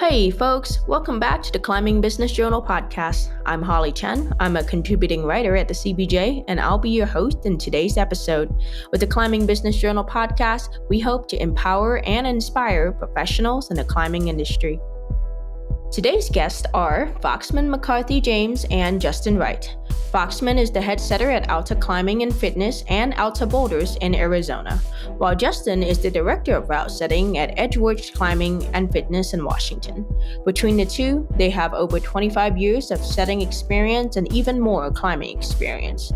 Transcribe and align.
Hey, 0.00 0.30
folks, 0.30 0.78
welcome 0.88 1.20
back 1.20 1.42
to 1.42 1.52
the 1.52 1.58
Climbing 1.58 2.00
Business 2.00 2.32
Journal 2.32 2.62
podcast. 2.62 3.38
I'm 3.44 3.60
Holly 3.60 3.92
Chen. 3.92 4.32
I'm 4.40 4.56
a 4.56 4.64
contributing 4.64 5.24
writer 5.24 5.56
at 5.56 5.68
the 5.68 5.74
CBJ, 5.74 6.42
and 6.48 6.58
I'll 6.58 6.78
be 6.78 6.88
your 6.88 7.04
host 7.04 7.44
in 7.44 7.58
today's 7.58 7.98
episode. 7.98 8.50
With 8.90 9.02
the 9.02 9.06
Climbing 9.06 9.44
Business 9.44 9.76
Journal 9.76 10.02
podcast, 10.02 10.78
we 10.88 11.00
hope 11.00 11.28
to 11.28 11.42
empower 11.42 11.98
and 12.06 12.26
inspire 12.26 12.92
professionals 12.92 13.70
in 13.70 13.76
the 13.76 13.84
climbing 13.84 14.28
industry. 14.28 14.80
Today's 15.92 16.30
guests 16.30 16.64
are 16.72 17.12
Foxman 17.20 17.68
McCarthy 17.68 18.20
James 18.20 18.64
and 18.70 19.00
Justin 19.00 19.36
Wright. 19.36 19.76
Foxman 20.12 20.56
is 20.56 20.70
the 20.70 20.80
head 20.80 21.00
setter 21.00 21.28
at 21.32 21.50
Alta 21.50 21.74
Climbing 21.74 22.22
and 22.22 22.32
Fitness 22.32 22.84
and 22.86 23.12
Alta 23.14 23.44
Boulders 23.44 23.96
in 23.96 24.14
Arizona, 24.14 24.76
while 25.18 25.34
Justin 25.34 25.82
is 25.82 25.98
the 25.98 26.08
director 26.08 26.54
of 26.54 26.68
route 26.68 26.92
setting 26.92 27.38
at 27.38 27.56
Edgeworks 27.56 28.14
Climbing 28.14 28.64
and 28.66 28.92
Fitness 28.92 29.34
in 29.34 29.44
Washington. 29.44 30.06
Between 30.44 30.76
the 30.76 30.86
two, 30.86 31.26
they 31.36 31.50
have 31.50 31.74
over 31.74 31.98
25 31.98 32.56
years 32.56 32.92
of 32.92 33.04
setting 33.04 33.40
experience 33.40 34.14
and 34.14 34.32
even 34.32 34.60
more 34.60 34.92
climbing 34.92 35.36
experience. 35.36 36.12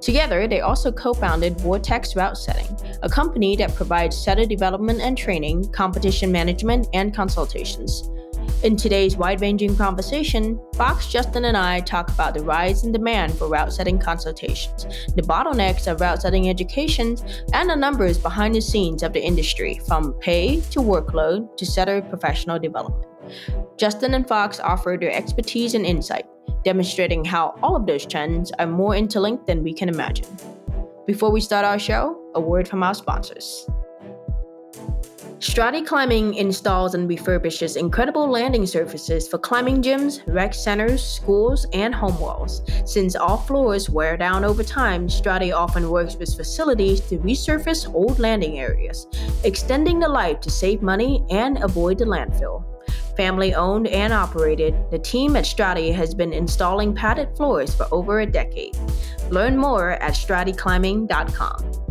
Together, 0.00 0.48
they 0.48 0.62
also 0.62 0.90
co 0.90 1.12
founded 1.12 1.60
Vortex 1.60 2.16
Route 2.16 2.38
Setting, 2.38 2.98
a 3.02 3.10
company 3.10 3.56
that 3.56 3.74
provides 3.74 4.16
setter 4.16 4.46
development 4.46 5.02
and 5.02 5.18
training, 5.18 5.70
competition 5.70 6.32
management, 6.32 6.88
and 6.94 7.14
consultations. 7.14 8.08
In 8.64 8.76
today's 8.76 9.16
wide 9.16 9.40
ranging 9.40 9.76
conversation, 9.76 10.60
Fox, 10.74 11.06
Justin, 11.06 11.44
and 11.44 11.56
I 11.56 11.78
talk 11.78 12.08
about 12.10 12.34
the 12.34 12.42
rise 12.42 12.82
in 12.82 12.90
demand 12.90 13.38
for 13.38 13.46
route 13.46 13.72
setting 13.72 14.00
consultations, 14.00 14.84
the 15.14 15.22
bottlenecks 15.22 15.86
of 15.86 16.00
route 16.00 16.22
setting 16.22 16.48
education, 16.48 17.16
and 17.52 17.70
the 17.70 17.76
numbers 17.76 18.18
behind 18.18 18.56
the 18.56 18.60
scenes 18.60 19.04
of 19.04 19.12
the 19.12 19.24
industry, 19.24 19.80
from 19.86 20.12
pay 20.14 20.60
to 20.72 20.80
workload 20.80 21.56
to 21.56 21.64
setter 21.64 22.02
professional 22.02 22.58
development. 22.58 23.06
Justin 23.76 24.14
and 24.14 24.26
Fox 24.26 24.58
offer 24.58 24.96
their 25.00 25.12
expertise 25.12 25.74
and 25.74 25.86
insight, 25.86 26.26
demonstrating 26.64 27.24
how 27.24 27.56
all 27.62 27.76
of 27.76 27.86
those 27.86 28.04
trends 28.06 28.50
are 28.58 28.66
more 28.66 28.96
interlinked 28.96 29.46
than 29.46 29.62
we 29.62 29.72
can 29.72 29.88
imagine. 29.88 30.26
Before 31.06 31.30
we 31.30 31.40
start 31.40 31.64
our 31.64 31.78
show, 31.78 32.20
a 32.34 32.40
word 32.40 32.66
from 32.66 32.82
our 32.82 32.94
sponsors. 32.94 33.68
Strati 35.40 35.86
Climbing 35.86 36.34
installs 36.34 36.94
and 36.94 37.08
refurbishes 37.08 37.76
incredible 37.76 38.28
landing 38.28 38.66
surfaces 38.66 39.28
for 39.28 39.38
climbing 39.38 39.80
gyms, 39.80 40.20
rec 40.26 40.52
centers, 40.52 41.00
schools, 41.00 41.64
and 41.72 41.94
home 41.94 42.18
walls. 42.18 42.62
Since 42.84 43.14
all 43.14 43.36
floors 43.36 43.88
wear 43.88 44.16
down 44.16 44.44
over 44.44 44.64
time, 44.64 45.06
Strati 45.06 45.54
often 45.54 45.90
works 45.90 46.16
with 46.16 46.34
facilities 46.34 47.00
to 47.02 47.18
resurface 47.18 47.88
old 47.94 48.18
landing 48.18 48.58
areas, 48.58 49.06
extending 49.44 50.00
the 50.00 50.08
life 50.08 50.40
to 50.40 50.50
save 50.50 50.82
money 50.82 51.24
and 51.30 51.62
avoid 51.62 51.98
the 51.98 52.04
landfill. 52.04 52.64
Family 53.16 53.54
owned 53.54 53.86
and 53.86 54.12
operated, 54.12 54.74
the 54.90 54.98
team 54.98 55.36
at 55.36 55.44
Strati 55.44 55.94
has 55.94 56.14
been 56.14 56.32
installing 56.32 56.96
padded 56.96 57.36
floors 57.36 57.76
for 57.76 57.86
over 57.92 58.20
a 58.20 58.26
decade. 58.26 58.76
Learn 59.30 59.56
more 59.56 59.92
at 59.92 60.14
straticlimbing.com. 60.14 61.87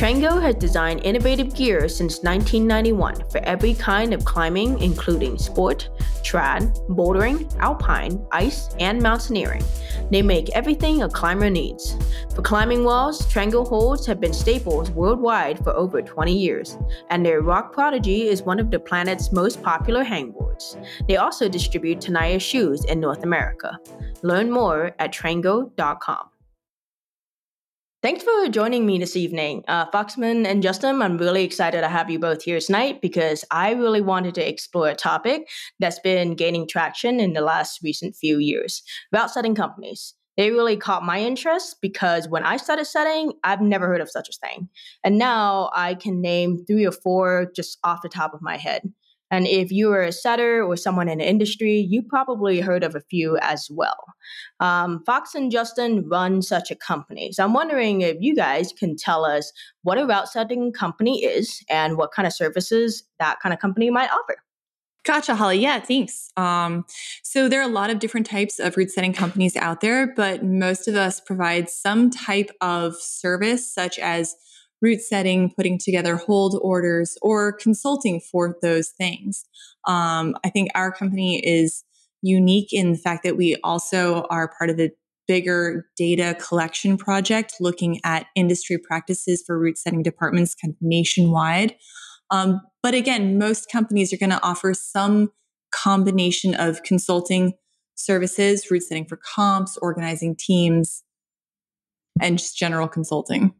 Trango 0.00 0.40
has 0.40 0.54
designed 0.54 1.04
innovative 1.04 1.54
gear 1.54 1.86
since 1.86 2.22
1991 2.22 3.28
for 3.28 3.36
every 3.44 3.74
kind 3.74 4.14
of 4.14 4.24
climbing, 4.24 4.80
including 4.80 5.36
sport, 5.36 5.90
trad, 6.22 6.74
bouldering, 6.88 7.54
alpine, 7.58 8.26
ice, 8.32 8.70
and 8.80 9.02
mountaineering. 9.02 9.62
They 10.10 10.22
make 10.22 10.48
everything 10.56 11.02
a 11.02 11.08
climber 11.10 11.50
needs. 11.50 11.98
For 12.34 12.40
climbing 12.40 12.82
walls, 12.82 13.26
Trango 13.26 13.68
holds 13.68 14.06
have 14.06 14.22
been 14.22 14.32
staples 14.32 14.90
worldwide 14.90 15.62
for 15.62 15.74
over 15.74 16.00
20 16.00 16.32
years, 16.34 16.78
and 17.10 17.22
their 17.22 17.42
Rock 17.42 17.74
Prodigy 17.74 18.26
is 18.26 18.42
one 18.42 18.58
of 18.58 18.70
the 18.70 18.80
planet's 18.80 19.32
most 19.32 19.62
popular 19.62 20.02
hangboards. 20.02 20.82
They 21.08 21.18
also 21.18 21.46
distribute 21.46 21.98
Tenaya 21.98 22.40
shoes 22.40 22.86
in 22.86 23.00
North 23.00 23.22
America. 23.22 23.78
Learn 24.22 24.50
more 24.50 24.94
at 24.98 25.12
trango.com. 25.12 26.29
Thanks 28.02 28.24
for 28.24 28.48
joining 28.48 28.86
me 28.86 28.98
this 28.98 29.14
evening. 29.14 29.62
Uh, 29.68 29.84
Foxman 29.90 30.46
and 30.46 30.62
Justin, 30.62 31.02
I'm 31.02 31.18
really 31.18 31.44
excited 31.44 31.82
to 31.82 31.88
have 31.88 32.08
you 32.08 32.18
both 32.18 32.42
here 32.44 32.58
tonight 32.58 33.02
because 33.02 33.44
I 33.50 33.72
really 33.72 34.00
wanted 34.00 34.34
to 34.36 34.48
explore 34.48 34.88
a 34.88 34.94
topic 34.94 35.46
that's 35.80 35.98
been 35.98 36.34
gaining 36.34 36.66
traction 36.66 37.20
in 37.20 37.34
the 37.34 37.42
last 37.42 37.80
recent 37.82 38.16
few 38.16 38.38
years 38.38 38.82
route 39.12 39.30
setting 39.30 39.54
companies. 39.54 40.14
They 40.38 40.50
really 40.50 40.78
caught 40.78 41.04
my 41.04 41.20
interest 41.20 41.76
because 41.82 42.26
when 42.26 42.42
I 42.42 42.56
started 42.56 42.86
setting, 42.86 43.34
I've 43.44 43.60
never 43.60 43.86
heard 43.86 44.00
of 44.00 44.08
such 44.08 44.30
a 44.30 44.46
thing. 44.46 44.70
And 45.04 45.18
now 45.18 45.68
I 45.74 45.94
can 45.94 46.22
name 46.22 46.64
three 46.66 46.86
or 46.86 46.92
four 46.92 47.52
just 47.54 47.78
off 47.84 48.00
the 48.02 48.08
top 48.08 48.32
of 48.32 48.40
my 48.40 48.56
head. 48.56 48.90
And 49.30 49.46
if 49.46 49.70
you 49.70 49.92
are 49.92 50.02
a 50.02 50.12
setter 50.12 50.62
or 50.62 50.76
someone 50.76 51.08
in 51.08 51.18
the 51.18 51.28
industry, 51.28 51.74
you 51.88 52.02
probably 52.02 52.60
heard 52.60 52.82
of 52.82 52.94
a 52.94 53.00
few 53.00 53.38
as 53.38 53.68
well. 53.70 54.04
Um, 54.60 55.02
Fox 55.04 55.34
and 55.34 55.50
Justin 55.50 56.08
run 56.08 56.42
such 56.42 56.70
a 56.70 56.76
company. 56.76 57.32
So 57.32 57.44
I'm 57.44 57.52
wondering 57.52 58.00
if 58.00 58.16
you 58.20 58.34
guys 58.34 58.72
can 58.72 58.96
tell 58.96 59.24
us 59.24 59.52
what 59.82 59.98
a 59.98 60.06
route 60.06 60.28
setting 60.28 60.72
company 60.72 61.24
is 61.24 61.64
and 61.68 61.96
what 61.96 62.12
kind 62.12 62.26
of 62.26 62.32
services 62.32 63.04
that 63.18 63.38
kind 63.40 63.52
of 63.52 63.60
company 63.60 63.90
might 63.90 64.10
offer. 64.10 64.36
Gotcha, 65.02 65.34
Holly. 65.34 65.58
Yeah, 65.58 65.80
thanks. 65.80 66.30
Um, 66.36 66.84
so 67.22 67.48
there 67.48 67.60
are 67.60 67.68
a 67.68 67.72
lot 67.72 67.88
of 67.88 68.00
different 68.00 68.26
types 68.26 68.58
of 68.58 68.76
route 68.76 68.90
setting 68.90 69.14
companies 69.14 69.56
out 69.56 69.80
there, 69.80 70.12
but 70.14 70.44
most 70.44 70.88
of 70.88 70.94
us 70.94 71.20
provide 71.20 71.70
some 71.70 72.10
type 72.10 72.50
of 72.60 72.96
service, 72.96 73.72
such 73.72 73.98
as 73.98 74.34
route 74.82 75.00
setting, 75.00 75.52
putting 75.54 75.78
together 75.78 76.16
hold 76.16 76.58
orders, 76.62 77.16
or 77.22 77.52
consulting 77.52 78.20
for 78.20 78.56
those 78.62 78.88
things. 78.90 79.44
Um, 79.86 80.34
I 80.44 80.50
think 80.50 80.70
our 80.74 80.92
company 80.92 81.40
is 81.44 81.84
unique 82.22 82.72
in 82.72 82.92
the 82.92 82.98
fact 82.98 83.24
that 83.24 83.36
we 83.36 83.56
also 83.64 84.26
are 84.30 84.52
part 84.58 84.70
of 84.70 84.78
a 84.78 84.90
bigger 85.26 85.86
data 85.96 86.36
collection 86.40 86.96
project 86.96 87.54
looking 87.60 88.00
at 88.04 88.26
industry 88.34 88.76
practices 88.76 89.42
for 89.46 89.58
route 89.58 89.78
setting 89.78 90.02
departments 90.02 90.54
kind 90.54 90.72
of 90.72 90.76
nationwide. 90.80 91.76
Um, 92.30 92.60
but 92.82 92.94
again, 92.94 93.38
most 93.38 93.70
companies 93.70 94.12
are 94.12 94.16
going 94.16 94.30
to 94.30 94.42
offer 94.42 94.74
some 94.74 95.30
combination 95.72 96.54
of 96.54 96.82
consulting 96.82 97.52
services, 97.94 98.70
route 98.70 98.82
setting 98.82 99.04
for 99.04 99.16
comps, 99.16 99.78
organizing 99.80 100.34
teams, 100.36 101.04
and 102.20 102.38
just 102.38 102.56
general 102.56 102.88
consulting. 102.88 103.54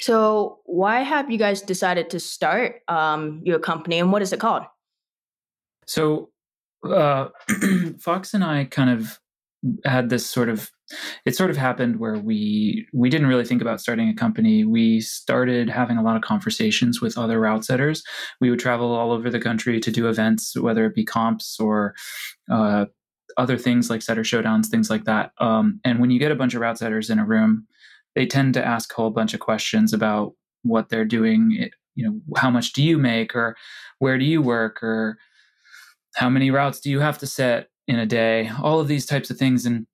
So, 0.00 0.60
why 0.64 1.00
have 1.00 1.30
you 1.30 1.38
guys 1.38 1.60
decided 1.60 2.10
to 2.10 2.20
start 2.20 2.82
um, 2.88 3.40
your 3.44 3.58
company, 3.58 3.98
and 3.98 4.12
what 4.12 4.22
is 4.22 4.32
it 4.32 4.40
called? 4.40 4.62
So, 5.86 6.30
uh, 6.84 7.28
Fox 8.00 8.34
and 8.34 8.44
I 8.44 8.64
kind 8.64 8.90
of 8.90 9.18
had 9.84 10.08
this 10.08 10.24
sort 10.24 10.48
of 10.48 10.70
it 11.26 11.36
sort 11.36 11.50
of 11.50 11.56
happened 11.56 11.98
where 11.98 12.14
we 12.14 12.86
we 12.94 13.10
didn't 13.10 13.26
really 13.26 13.44
think 13.44 13.60
about 13.60 13.80
starting 13.80 14.08
a 14.08 14.14
company. 14.14 14.64
We 14.64 15.00
started 15.00 15.68
having 15.68 15.96
a 15.96 16.02
lot 16.02 16.16
of 16.16 16.22
conversations 16.22 17.00
with 17.00 17.18
other 17.18 17.40
route 17.40 17.64
setters. 17.64 18.02
We 18.40 18.50
would 18.50 18.60
travel 18.60 18.94
all 18.94 19.12
over 19.12 19.30
the 19.30 19.40
country 19.40 19.80
to 19.80 19.90
do 19.90 20.08
events 20.08 20.58
whether 20.58 20.86
it 20.86 20.94
be 20.94 21.04
comps 21.04 21.58
or 21.58 21.94
uh, 22.50 22.86
other 23.36 23.58
things 23.58 23.90
like 23.90 24.02
setter 24.02 24.22
showdowns 24.22 24.66
things 24.66 24.90
like 24.90 25.04
that. 25.04 25.32
Um, 25.38 25.80
and 25.84 25.98
when 25.98 26.10
you 26.10 26.18
get 26.18 26.32
a 26.32 26.36
bunch 26.36 26.54
of 26.54 26.60
route 26.60 26.78
setters 26.78 27.10
in 27.10 27.18
a 27.18 27.24
room 27.24 27.66
they 28.18 28.26
tend 28.26 28.52
to 28.52 28.66
ask 28.66 28.90
a 28.90 28.96
whole 28.96 29.10
bunch 29.10 29.32
of 29.32 29.38
questions 29.38 29.92
about 29.92 30.32
what 30.64 30.88
they're 30.88 31.04
doing 31.04 31.70
you 31.94 32.04
know 32.04 32.20
how 32.36 32.50
much 32.50 32.72
do 32.72 32.82
you 32.82 32.98
make 32.98 33.34
or 33.34 33.56
where 34.00 34.18
do 34.18 34.24
you 34.24 34.42
work 34.42 34.82
or 34.82 35.18
how 36.16 36.28
many 36.28 36.50
routes 36.50 36.80
do 36.80 36.90
you 36.90 36.98
have 36.98 37.16
to 37.18 37.28
set 37.28 37.68
in 37.86 37.96
a 37.96 38.06
day 38.06 38.50
all 38.60 38.80
of 38.80 38.88
these 38.88 39.06
types 39.06 39.30
of 39.30 39.36
things. 39.36 39.64
And 39.64 39.86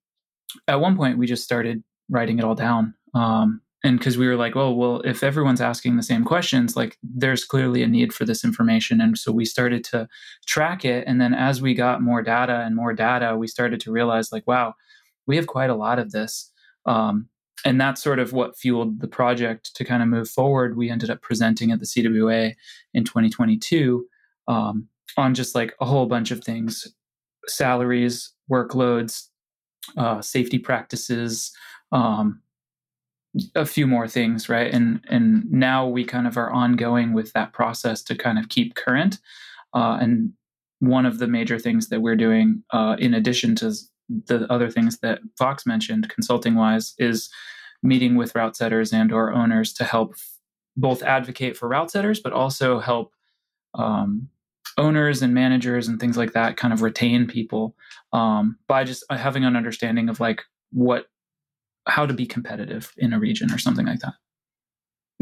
at 0.68 0.80
one 0.80 0.96
point 0.96 1.18
we 1.18 1.26
just 1.26 1.44
started 1.44 1.84
writing 2.08 2.38
it 2.38 2.44
all 2.44 2.54
down 2.54 2.94
um, 3.14 3.60
and 3.82 3.98
because 3.98 4.16
we 4.16 4.26
were 4.26 4.36
like 4.36 4.56
oh 4.56 4.72
well 4.72 5.00
if 5.02 5.22
everyone's 5.22 5.60
asking 5.60 5.96
the 5.96 6.02
same 6.02 6.24
questions 6.24 6.76
like 6.76 6.96
there's 7.02 7.44
clearly 7.44 7.82
a 7.82 7.86
need 7.86 8.14
for 8.14 8.24
this 8.24 8.42
information. 8.42 9.02
And 9.02 9.18
so 9.18 9.32
we 9.32 9.44
started 9.44 9.84
to 9.84 10.08
track 10.46 10.82
it 10.86 11.04
and 11.06 11.20
then 11.20 11.34
as 11.34 11.60
we 11.60 11.74
got 11.74 12.00
more 12.00 12.22
data 12.22 12.62
and 12.64 12.74
more 12.74 12.94
data 12.94 13.36
we 13.36 13.48
started 13.48 13.80
to 13.80 13.92
realize 13.92 14.32
like 14.32 14.46
wow 14.46 14.74
we 15.26 15.36
have 15.36 15.46
quite 15.46 15.70
a 15.70 15.74
lot 15.74 15.98
of 15.98 16.10
this 16.10 16.50
um, 16.86 17.28
and 17.64 17.80
that's 17.80 18.02
sort 18.02 18.18
of 18.18 18.32
what 18.32 18.58
fueled 18.58 19.00
the 19.00 19.08
project 19.08 19.74
to 19.74 19.84
kind 19.84 20.02
of 20.02 20.08
move 20.08 20.28
forward. 20.28 20.76
We 20.76 20.90
ended 20.90 21.10
up 21.10 21.22
presenting 21.22 21.70
at 21.70 21.80
the 21.80 21.86
CWA 21.86 22.54
in 22.92 23.04
2022 23.04 24.06
um, 24.48 24.88
on 25.16 25.34
just 25.34 25.54
like 25.54 25.74
a 25.80 25.86
whole 25.86 26.06
bunch 26.06 26.30
of 26.30 26.44
things 26.44 26.86
salaries, 27.46 28.32
workloads, 28.50 29.28
uh, 29.98 30.20
safety 30.22 30.58
practices, 30.58 31.52
um, 31.92 32.40
a 33.54 33.66
few 33.66 33.86
more 33.86 34.08
things, 34.08 34.48
right? 34.48 34.72
And 34.72 35.00
and 35.08 35.50
now 35.50 35.86
we 35.86 36.04
kind 36.04 36.26
of 36.26 36.38
are 36.38 36.50
ongoing 36.50 37.12
with 37.12 37.32
that 37.32 37.52
process 37.52 38.02
to 38.04 38.14
kind 38.14 38.38
of 38.38 38.48
keep 38.48 38.76
current. 38.76 39.18
Uh, 39.74 39.98
and 40.00 40.32
one 40.78 41.06
of 41.06 41.18
the 41.18 41.26
major 41.26 41.58
things 41.58 41.88
that 41.88 42.00
we're 42.00 42.16
doing, 42.16 42.62
uh, 42.72 42.96
in 42.98 43.14
addition 43.14 43.56
to 43.56 43.72
the 44.08 44.46
other 44.52 44.70
things 44.70 44.98
that 44.98 45.20
Fox 45.36 45.66
mentioned, 45.66 46.08
consulting 46.10 46.54
wise, 46.54 46.94
is 46.98 47.28
meeting 47.84 48.16
with 48.16 48.34
route 48.34 48.56
setters 48.56 48.92
and 48.92 49.12
or 49.12 49.32
owners 49.32 49.72
to 49.74 49.84
help 49.84 50.16
both 50.76 51.02
advocate 51.02 51.56
for 51.56 51.68
route 51.68 51.90
setters, 51.90 52.18
but 52.18 52.32
also 52.32 52.80
help 52.80 53.12
um, 53.74 54.28
owners 54.78 55.22
and 55.22 55.34
managers 55.34 55.86
and 55.86 56.00
things 56.00 56.16
like 56.16 56.32
that 56.32 56.56
kind 56.56 56.72
of 56.72 56.82
retain 56.82 57.26
people 57.26 57.76
um, 58.12 58.58
by 58.66 58.82
just 58.82 59.04
uh, 59.10 59.16
having 59.16 59.44
an 59.44 59.54
understanding 59.54 60.08
of 60.08 60.18
like 60.18 60.42
what 60.72 61.06
how 61.86 62.06
to 62.06 62.14
be 62.14 62.26
competitive 62.26 62.92
in 62.96 63.12
a 63.12 63.20
region 63.20 63.52
or 63.52 63.58
something 63.58 63.86
like 63.86 64.00
that. 64.00 64.14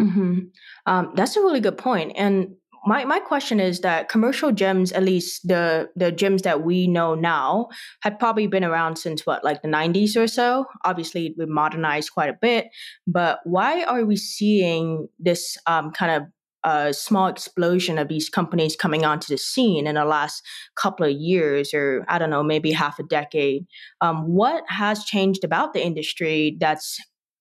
Mm-hmm. 0.00 0.38
Um, 0.86 1.12
that's 1.14 1.36
a 1.36 1.40
really 1.40 1.60
good. 1.60 1.80
And 1.84 2.54
my, 2.84 3.04
my 3.04 3.20
question 3.20 3.60
is 3.60 3.80
that 3.80 4.08
commercial 4.08 4.50
gyms, 4.50 4.94
at 4.94 5.02
least 5.02 5.46
the 5.46 5.88
the 5.94 6.10
gyms 6.10 6.42
that 6.42 6.62
we 6.62 6.86
know 6.86 7.14
now, 7.14 7.68
had 8.00 8.18
probably 8.18 8.46
been 8.46 8.64
around 8.64 8.96
since 8.96 9.24
what, 9.24 9.44
like 9.44 9.62
the 9.62 9.68
90s 9.68 10.16
or 10.16 10.26
so. 10.26 10.66
Obviously, 10.84 11.34
we 11.38 11.46
modernized 11.46 12.12
quite 12.12 12.28
a 12.28 12.38
bit, 12.40 12.68
but 13.06 13.40
why 13.44 13.84
are 13.84 14.04
we 14.04 14.16
seeing 14.16 15.08
this 15.18 15.56
um, 15.66 15.90
kind 15.92 16.10
of 16.12 16.28
a 16.64 16.92
small 16.92 17.26
explosion 17.26 17.98
of 17.98 18.08
these 18.08 18.28
companies 18.28 18.76
coming 18.76 19.04
onto 19.04 19.32
the 19.32 19.38
scene 19.38 19.86
in 19.86 19.96
the 19.96 20.04
last 20.04 20.44
couple 20.76 21.04
of 21.04 21.12
years, 21.12 21.74
or 21.74 22.04
I 22.08 22.18
don't 22.18 22.30
know, 22.30 22.42
maybe 22.42 22.70
half 22.70 22.98
a 22.98 23.02
decade. 23.02 23.66
Um, 24.00 24.28
what 24.28 24.62
has 24.68 25.04
changed 25.04 25.42
about 25.42 25.72
the 25.72 25.84
industry 25.84 26.56
that's 26.60 26.98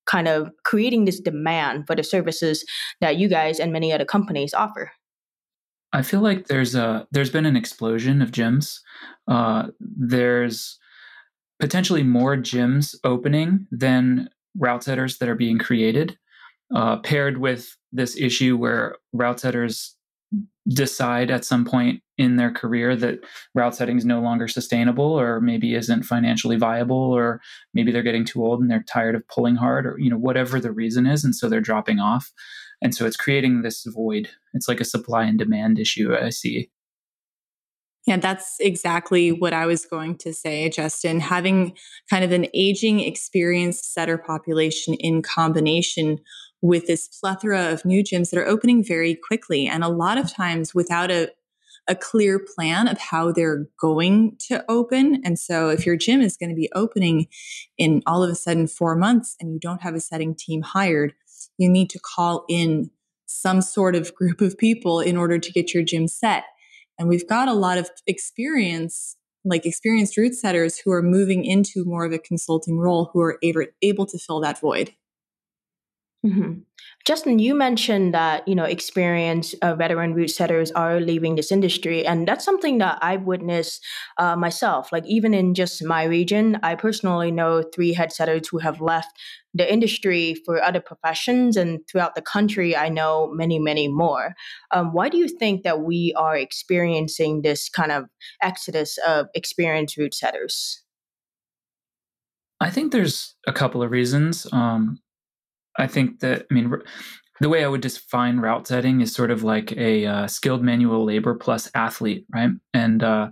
kind 0.08 0.28
of 0.28 0.50
creating 0.66 1.06
this 1.06 1.20
demand 1.20 1.86
for 1.86 1.96
the 1.96 2.04
services 2.04 2.66
that 3.00 3.18
you 3.18 3.28
guys 3.28 3.60
and 3.60 3.72
many 3.72 3.94
other 3.94 4.06
companies 4.06 4.54
offer? 4.54 4.92
I 5.94 6.02
feel 6.02 6.22
like 6.22 6.48
there's 6.48 6.76
a 6.76 7.08
there's 7.12 7.30
been 7.30 7.46
an 7.46 7.56
explosion 7.56 8.22
of 8.22 8.32
gyms. 8.32 8.80
Uh, 9.28 9.68
there's 9.80 10.80
potentially 11.60 12.04
more 12.04 12.36
gyms 12.38 12.96
opening 13.04 13.68
than 13.72 14.30
route 14.58 14.84
setters 14.84 15.18
that 15.18 15.30
are 15.30 15.36
being 15.36 15.60
created, 15.60 16.18
uh, 16.74 16.98
paired 16.98 17.38
with 17.38 17.76
this 17.92 18.18
issue 18.18 18.58
where 18.58 18.96
route 19.14 19.40
setters 19.40 19.96
decide 20.68 21.32
at 21.32 21.44
some 21.44 21.66
point 21.66 22.02
in 22.18 22.36
their 22.36 22.52
career 22.52 22.96
that 22.96 23.20
route 23.56 23.76
setting 23.76 23.98
is 23.98 24.06
no 24.06 24.22
longer 24.22 24.48
sustainable 24.48 25.20
or 25.20 25.42
maybe 25.42 25.74
isn't 25.74 26.04
financially 26.04 26.56
viable 26.56 26.96
or 26.96 27.42
maybe 27.74 27.92
they're 27.92 28.04
getting 28.04 28.24
too 28.24 28.46
old 28.46 28.62
and 28.62 28.70
they're 28.70 28.86
tired 28.88 29.16
of 29.16 29.28
pulling 29.28 29.56
hard 29.56 29.88
or 29.88 29.98
you 29.98 30.10
know 30.10 30.18
whatever 30.18 30.60
the 30.60 30.72
reason 30.72 31.08
is 31.08 31.24
and 31.24 31.36
so 31.36 31.50
they're 31.50 31.60
dropping 31.60 32.00
off 32.00 32.32
and 32.81 32.95
so 32.95 33.06
it's 33.06 33.18
creating 33.18 33.62
this 33.62 33.86
void 33.86 34.30
it's 34.54 34.68
like 34.68 34.80
a 34.80 34.86
supply 34.86 35.24
and 35.24 35.39
demand 35.39 35.80
issue 35.80 36.16
i 36.16 36.30
see 36.30 36.69
yeah, 38.07 38.18
that's 38.18 38.56
exactly 38.60 39.31
what 39.31 39.54
I 39.54 39.68
was 39.68 39.86
going 39.86 40.18
to 40.19 40.33
say, 40.33 40.69
Justin. 40.69 41.19
Having 41.19 41.78
kind 42.10 42.24
of 42.24 42.31
an 42.31 42.48
aging, 42.54 43.00
experienced 43.00 43.94
setter 43.94 44.18
population 44.18 44.95
in 44.95 45.22
combination 45.22 46.19
with 46.62 46.88
this 46.88 47.07
plethora 47.07 47.72
of 47.72 47.86
new 47.86 48.04
gyms 48.04 48.31
that 48.31 48.39
are 48.39 48.48
opening 48.48 48.84
very 48.84 49.16
quickly 49.16 49.68
and 49.68 49.84
a 49.84 49.89
lot 49.89 50.18
of 50.18 50.34
times 50.34 50.74
without 50.74 51.12
a, 51.12 51.30
a 51.88 51.95
clear 51.95 52.39
plan 52.56 52.88
of 52.88 52.98
how 52.98 53.31
they're 53.31 53.68
going 53.80 54.36
to 54.48 54.63
open. 54.69 55.22
And 55.25 55.38
so 55.38 55.69
if 55.69 55.86
your 55.86 55.95
gym 55.95 56.22
is 56.22 56.38
going 56.38 56.50
to 56.50 56.56
be 56.56 56.69
opening 56.74 57.27
in 57.77 58.01
all 58.06 58.24
of 58.24 58.30
a 58.30 58.36
sudden 58.36 58.68
four 58.68 58.95
months 58.95 59.36
and 59.39 59.54
you 59.54 59.60
don't 59.60 59.81
have 59.81 59.95
a 59.95 60.00
setting 60.00 60.36
team 60.36 60.62
hired, 60.62 61.13
you 61.58 61.70
need 61.70 61.90
to 61.92 62.00
call 62.00 62.46
in 62.50 62.92
some 63.26 63.62
sort 63.62 63.96
of 63.96 64.14
group 64.16 64.42
of 64.42 64.58
people 64.58 65.00
in 65.00 65.16
order 65.16 65.40
to 65.40 65.52
get 65.52 65.74
your 65.74 65.84
gym 65.84 66.08
set. 66.08 66.44
And 67.00 67.08
we've 67.08 67.28
got 67.28 67.48
a 67.48 67.54
lot 67.54 67.78
of 67.78 67.90
experience 68.06 69.16
like 69.44 69.66
experienced 69.66 70.18
route 70.18 70.36
setters 70.36 70.78
who 70.78 70.92
are 70.92 71.02
moving 71.02 71.46
into 71.46 71.84
more 71.86 72.06
of 72.06 72.12
a 72.12 72.20
consulting 72.20 72.78
role 72.78 73.10
who 73.12 73.22
are 73.22 73.40
able, 73.82 74.06
to 74.06 74.20
fill 74.20 74.40
that 74.42 74.60
void. 74.60 74.94
Mm-hmm. 76.26 76.60
Justin, 77.04 77.40
you 77.40 77.56
mentioned 77.56 78.14
that 78.14 78.48
you 78.48 78.54
know 78.54 78.64
experienced 78.64 79.56
uh, 79.64 79.74
veteran 79.74 80.14
route 80.14 80.30
setters 80.30 80.72
are 80.74 81.00
leaving 81.00 81.36
this 81.36 81.52
industry, 81.52 82.06
and 82.06 82.28
that's 82.28 82.46
something 82.46 82.78
that 82.78 83.00
I've 83.02 83.24
witnessed 83.24 83.84
uh, 84.20 84.36
myself. 84.36 84.92
Like 84.92 85.06
even 85.08 85.34
in 85.34 85.56
just 85.56 85.84
my 85.84 86.04
region, 86.04 86.60
I 86.62 86.76
personally 86.76 87.32
know 87.32 87.64
three 87.64 87.94
head 87.94 88.12
setters 88.12 88.48
who 88.50 88.60
have 88.60 88.82
left 88.82 89.10
the 89.56 89.72
industry 89.72 90.36
for 90.46 90.62
other 90.62 90.80
professions, 90.80 91.58
and 91.58 91.80
throughout 91.90 92.14
the 92.14 92.22
country, 92.22 92.78
I 92.78 92.90
know 92.90 93.32
many, 93.34 93.58
many 93.58 93.88
more. 93.88 94.36
Um, 94.70 94.94
why 94.94 95.10
do 95.10 95.18
you 95.18 95.28
think 95.28 95.64
that 95.64 95.82
we 95.82 96.14
are 96.16 96.38
experiencing 96.38 97.42
this 97.42 97.68
kind 97.68 97.92
of 97.92 98.06
exodus 98.44 99.00
of 99.08 99.26
experienced 99.34 99.98
route 99.98 100.14
setters? 100.14 100.84
I 102.60 102.70
think 102.70 102.92
there's 102.92 103.34
a 103.48 103.54
couple 103.54 103.82
of 103.82 103.90
reasons. 103.90 104.46
Um, 104.52 105.00
I 105.78 105.88
think 105.88 106.20
that, 106.20 106.46
I 106.50 106.54
mean, 106.54 106.72
the 107.40 107.50
way 107.50 107.64
I 107.64 107.68
would 107.68 107.82
define 107.82 108.40
route 108.40 108.68
setting 108.68 109.02
is 109.02 109.14
sort 109.14 109.32
of 109.32 109.44
like 109.44 109.72
a 109.74 110.06
uh, 110.06 110.28
skilled 110.28 110.64
manual 110.64 111.06
labor 111.06 111.34
plus 111.36 111.70
athlete, 111.74 112.26
right? 112.34 112.52
And 112.74 113.04
uh, 113.04 113.30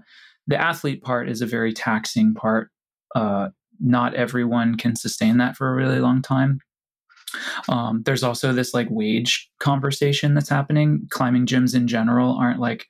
the 0.47 0.59
athlete 0.59 1.03
part 1.03 1.29
is 1.29 1.41
a 1.41 1.45
very 1.45 1.73
taxing 1.73 2.33
part. 2.33 2.71
Uh, 3.15 3.49
not 3.79 4.15
everyone 4.15 4.77
can 4.77 4.95
sustain 4.95 5.37
that 5.37 5.55
for 5.55 5.69
a 5.69 5.75
really 5.75 5.99
long 5.99 6.21
time. 6.21 6.59
Um, 7.67 8.01
there's 8.05 8.23
also 8.23 8.51
this 8.51 8.73
like 8.73 8.87
wage 8.89 9.49
conversation 9.59 10.33
that's 10.33 10.49
happening. 10.49 11.05
Climbing 11.11 11.45
gyms 11.45 11.75
in 11.75 11.87
general 11.87 12.35
aren't 12.35 12.59
like 12.59 12.87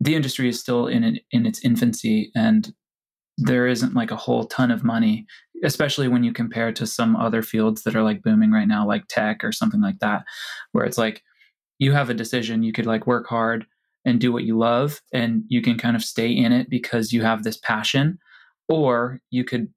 the 0.00 0.14
industry 0.14 0.48
is 0.48 0.58
still 0.58 0.86
in 0.86 1.04
it, 1.04 1.22
in 1.30 1.44
its 1.44 1.64
infancy, 1.64 2.30
and 2.34 2.72
there 3.36 3.66
isn't 3.66 3.94
like 3.94 4.10
a 4.10 4.16
whole 4.16 4.46
ton 4.46 4.70
of 4.70 4.82
money 4.82 5.26
especially 5.64 6.08
when 6.08 6.24
you 6.24 6.32
compare 6.32 6.72
to 6.72 6.86
some 6.86 7.16
other 7.16 7.42
fields 7.42 7.82
that 7.82 7.96
are 7.96 8.02
like 8.02 8.22
booming 8.22 8.50
right 8.50 8.68
now 8.68 8.86
like 8.86 9.04
tech 9.08 9.42
or 9.42 9.52
something 9.52 9.80
like 9.80 9.98
that 10.00 10.24
where 10.72 10.84
it's 10.84 10.98
like 10.98 11.22
you 11.78 11.92
have 11.92 12.10
a 12.10 12.14
decision 12.14 12.62
you 12.62 12.72
could 12.72 12.86
like 12.86 13.06
work 13.06 13.26
hard 13.26 13.66
and 14.04 14.20
do 14.20 14.32
what 14.32 14.44
you 14.44 14.56
love 14.56 15.00
and 15.12 15.42
you 15.48 15.60
can 15.60 15.76
kind 15.76 15.96
of 15.96 16.02
stay 16.02 16.30
in 16.30 16.52
it 16.52 16.70
because 16.70 17.12
you 17.12 17.22
have 17.22 17.42
this 17.42 17.58
passion 17.58 18.18
or 18.68 19.20
you 19.30 19.44
could 19.44 19.68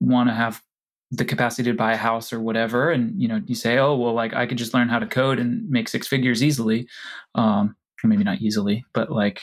want 0.00 0.28
to 0.28 0.34
have 0.34 0.62
the 1.10 1.24
capacity 1.24 1.70
to 1.70 1.76
buy 1.76 1.92
a 1.92 1.96
house 1.96 2.32
or 2.32 2.40
whatever 2.40 2.90
and 2.90 3.20
you 3.20 3.28
know 3.28 3.40
you 3.46 3.54
say 3.54 3.78
oh 3.78 3.94
well 3.94 4.14
like 4.14 4.34
i 4.34 4.46
could 4.46 4.58
just 4.58 4.74
learn 4.74 4.88
how 4.88 4.98
to 4.98 5.06
code 5.06 5.38
and 5.38 5.68
make 5.68 5.88
six 5.88 6.08
figures 6.08 6.42
easily 6.42 6.88
um 7.34 7.76
maybe 8.04 8.24
not 8.24 8.40
easily 8.40 8.84
but 8.94 9.12
like 9.12 9.42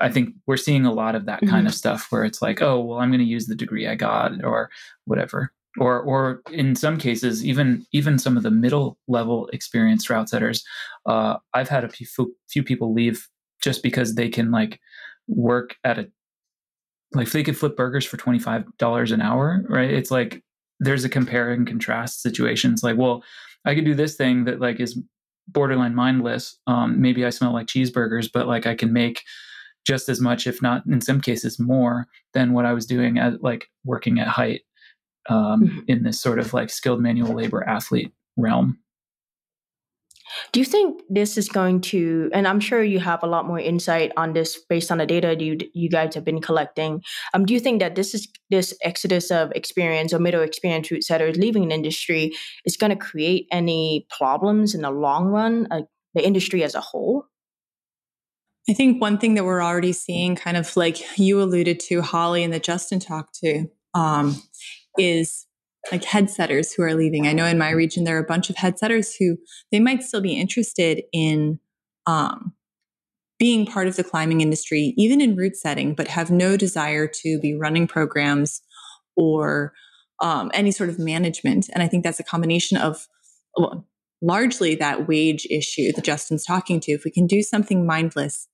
I 0.00 0.08
think 0.08 0.34
we're 0.46 0.56
seeing 0.56 0.86
a 0.86 0.92
lot 0.92 1.14
of 1.14 1.26
that 1.26 1.40
kind 1.40 1.52
mm-hmm. 1.52 1.66
of 1.68 1.74
stuff 1.74 2.06
where 2.10 2.24
it's 2.24 2.40
like, 2.40 2.62
oh, 2.62 2.80
well, 2.80 2.98
I'm 2.98 3.10
going 3.10 3.20
to 3.20 3.24
use 3.24 3.46
the 3.46 3.54
degree 3.54 3.86
I 3.86 3.94
got 3.94 4.44
or 4.44 4.70
whatever. 5.04 5.52
Or, 5.78 6.00
or 6.00 6.42
in 6.50 6.74
some 6.74 6.98
cases, 6.98 7.44
even 7.46 7.86
even 7.92 8.18
some 8.18 8.36
of 8.36 8.42
the 8.42 8.50
middle 8.50 8.98
level 9.06 9.46
experienced 9.52 10.10
route 10.10 10.28
setters, 10.28 10.64
uh, 11.06 11.36
I've 11.54 11.68
had 11.68 11.84
a 11.84 11.88
few, 11.88 12.34
few 12.48 12.64
people 12.64 12.92
leave 12.92 13.28
just 13.62 13.82
because 13.82 14.16
they 14.16 14.28
can 14.28 14.50
like 14.50 14.80
work 15.28 15.76
at 15.84 15.98
a 15.98 16.08
like 17.12 17.30
they 17.30 17.42
could 17.42 17.56
flip 17.56 17.76
burgers 17.76 18.04
for 18.04 18.16
twenty 18.16 18.40
five 18.40 18.64
dollars 18.78 19.12
an 19.12 19.20
hour, 19.20 19.64
right? 19.68 19.90
It's 19.90 20.10
like 20.10 20.42
there's 20.80 21.04
a 21.04 21.08
compare 21.08 21.52
and 21.52 21.66
contrast 21.66 22.22
situation. 22.22 22.72
It's 22.72 22.82
like, 22.82 22.96
well, 22.96 23.22
I 23.64 23.74
can 23.74 23.84
do 23.84 23.94
this 23.94 24.16
thing 24.16 24.44
that 24.44 24.60
like 24.60 24.80
is 24.80 25.00
borderline 25.48 25.94
mindless. 25.94 26.58
Um, 26.66 27.00
maybe 27.00 27.24
I 27.24 27.30
smell 27.30 27.52
like 27.52 27.66
cheeseburgers, 27.66 28.30
but 28.32 28.46
like 28.46 28.66
I 28.66 28.74
can 28.74 28.92
make 28.92 29.22
just 29.86 30.08
as 30.08 30.20
much, 30.20 30.46
if 30.46 30.62
not 30.62 30.84
in 30.86 31.00
some 31.00 31.20
cases 31.20 31.58
more, 31.58 32.06
than 32.34 32.52
what 32.52 32.66
I 32.66 32.72
was 32.72 32.86
doing 32.86 33.18
at 33.18 33.42
like 33.42 33.68
working 33.84 34.20
at 34.20 34.28
height 34.28 34.62
um, 35.28 35.62
mm-hmm. 35.62 35.80
in 35.88 36.02
this 36.02 36.20
sort 36.20 36.38
of 36.38 36.52
like 36.52 36.70
skilled 36.70 37.00
manual 37.00 37.34
labor 37.34 37.66
athlete 37.66 38.12
realm. 38.36 38.78
Do 40.52 40.60
you 40.60 40.66
think 40.66 41.02
this 41.08 41.36
is 41.36 41.48
going 41.48 41.80
to, 41.82 42.30
and 42.32 42.46
I'm 42.46 42.60
sure 42.60 42.82
you 42.82 43.00
have 43.00 43.22
a 43.22 43.26
lot 43.26 43.46
more 43.46 43.58
insight 43.58 44.12
on 44.16 44.32
this 44.32 44.58
based 44.68 44.92
on 44.92 44.98
the 44.98 45.06
data 45.06 45.36
you 45.38 45.58
you 45.74 45.88
guys 45.88 46.14
have 46.14 46.24
been 46.24 46.40
collecting. 46.40 47.02
Um, 47.34 47.44
do 47.44 47.54
you 47.54 47.60
think 47.60 47.80
that 47.80 47.94
this 47.94 48.14
is 48.14 48.28
this 48.48 48.72
exodus 48.82 49.30
of 49.30 49.50
experience 49.52 50.12
or 50.12 50.18
middle 50.18 50.42
experience 50.42 50.90
route 50.90 51.04
setters 51.04 51.36
leaving 51.36 51.64
an 51.64 51.72
industry 51.72 52.32
is 52.64 52.76
going 52.76 52.90
to 52.90 52.96
create 52.96 53.46
any 53.50 54.06
problems 54.16 54.74
in 54.74 54.82
the 54.82 54.90
long 54.90 55.26
run, 55.26 55.66
uh, 55.70 55.82
the 56.14 56.24
industry 56.24 56.62
as 56.62 56.74
a 56.74 56.80
whole? 56.80 57.24
I 58.70 58.72
think 58.72 59.00
one 59.00 59.18
thing 59.18 59.34
that 59.34 59.44
we're 59.44 59.64
already 59.64 59.92
seeing, 59.92 60.36
kind 60.36 60.56
of 60.56 60.76
like 60.76 61.18
you 61.18 61.42
alluded 61.42 61.80
to, 61.88 62.02
Holly, 62.02 62.44
and 62.44 62.52
that 62.52 62.62
Justin 62.62 63.00
talked 63.00 63.34
to, 63.40 63.66
um, 63.94 64.40
is 64.96 65.44
like 65.90 66.02
headsetters 66.02 66.68
who 66.76 66.84
are 66.84 66.94
leaving. 66.94 67.26
I 67.26 67.32
know 67.32 67.46
in 67.46 67.58
my 67.58 67.70
region 67.70 68.04
there 68.04 68.16
are 68.16 68.22
a 68.22 68.26
bunch 68.26 68.48
of 68.48 68.54
headsetters 68.54 69.16
who 69.18 69.38
they 69.72 69.80
might 69.80 70.04
still 70.04 70.20
be 70.20 70.38
interested 70.38 71.02
in 71.12 71.58
um, 72.06 72.52
being 73.40 73.66
part 73.66 73.88
of 73.88 73.96
the 73.96 74.04
climbing 74.04 74.40
industry, 74.40 74.94
even 74.96 75.20
in 75.20 75.34
route 75.34 75.56
setting, 75.56 75.92
but 75.92 76.06
have 76.06 76.30
no 76.30 76.56
desire 76.56 77.08
to 77.08 77.40
be 77.40 77.56
running 77.56 77.88
programs 77.88 78.62
or 79.16 79.72
um, 80.20 80.48
any 80.54 80.70
sort 80.70 80.90
of 80.90 80.98
management. 80.98 81.68
And 81.74 81.82
I 81.82 81.88
think 81.88 82.04
that's 82.04 82.20
a 82.20 82.24
combination 82.24 82.76
of 82.76 83.08
well, 83.56 83.84
largely 84.22 84.76
that 84.76 85.08
wage 85.08 85.44
issue 85.50 85.90
that 85.92 86.04
Justin's 86.04 86.44
talking 86.44 86.78
to. 86.80 86.92
If 86.92 87.02
we 87.04 87.10
can 87.10 87.26
do 87.26 87.42
something 87.42 87.84
mindless 87.84 88.46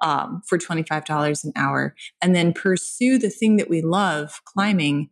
um, 0.00 0.42
for 0.46 0.58
$25 0.58 1.44
an 1.44 1.52
hour 1.56 1.94
and 2.20 2.34
then 2.34 2.52
pursue 2.52 3.18
the 3.18 3.30
thing 3.30 3.56
that 3.56 3.70
we 3.70 3.82
love, 3.82 4.40
climbing, 4.44 5.10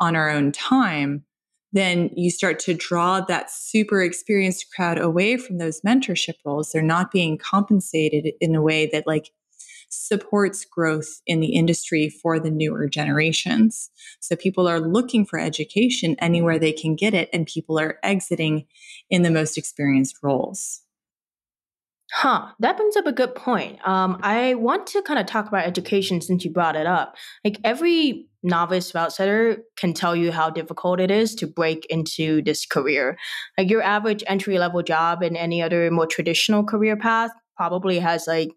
on 0.00 0.14
our 0.14 0.30
own 0.30 0.52
time, 0.52 1.24
then 1.72 2.10
you 2.14 2.30
start 2.30 2.58
to 2.58 2.74
draw 2.74 3.20
that 3.20 3.50
super 3.50 4.02
experienced 4.02 4.66
crowd 4.74 4.98
away 4.98 5.36
from 5.36 5.58
those 5.58 5.80
mentorship 5.80 6.34
roles. 6.44 6.70
They're 6.70 6.82
not 6.82 7.10
being 7.10 7.38
compensated 7.38 8.32
in 8.40 8.54
a 8.54 8.62
way 8.62 8.86
that 8.92 9.06
like 9.06 9.30
supports 9.88 10.64
growth 10.64 11.20
in 11.26 11.40
the 11.40 11.54
industry 11.54 12.08
for 12.08 12.38
the 12.40 12.50
newer 12.50 12.88
generations. 12.88 13.90
So 14.20 14.36
people 14.36 14.66
are 14.68 14.80
looking 14.80 15.24
for 15.24 15.38
education 15.38 16.16
anywhere 16.18 16.58
they 16.58 16.72
can 16.72 16.96
get 16.96 17.14
it, 17.14 17.28
and 17.32 17.46
people 17.46 17.78
are 17.78 17.98
exiting 18.02 18.66
in 19.10 19.22
the 19.22 19.30
most 19.30 19.56
experienced 19.56 20.16
roles. 20.22 20.82
Huh, 22.18 22.46
that 22.60 22.78
brings 22.78 22.96
up 22.96 23.06
a 23.06 23.12
good 23.12 23.34
point. 23.34 23.78
Um, 23.86 24.18
I 24.22 24.54
want 24.54 24.86
to 24.86 25.02
kind 25.02 25.20
of 25.20 25.26
talk 25.26 25.48
about 25.48 25.66
education 25.66 26.22
since 26.22 26.46
you 26.46 26.50
brought 26.50 26.74
it 26.74 26.86
up. 26.86 27.14
Like 27.44 27.58
every 27.62 28.26
novice 28.42 28.94
route 28.94 29.12
setter 29.12 29.58
can 29.76 29.92
tell 29.92 30.16
you 30.16 30.32
how 30.32 30.48
difficult 30.48 30.98
it 30.98 31.10
is 31.10 31.34
to 31.34 31.46
break 31.46 31.84
into 31.90 32.40
this 32.40 32.64
career. 32.64 33.18
Like 33.58 33.68
your 33.68 33.82
average 33.82 34.24
entry 34.26 34.58
level 34.58 34.82
job 34.82 35.22
in 35.22 35.36
any 35.36 35.60
other 35.60 35.90
more 35.90 36.06
traditional 36.06 36.64
career 36.64 36.96
path 36.96 37.32
probably 37.54 37.98
has 37.98 38.26
like 38.26 38.48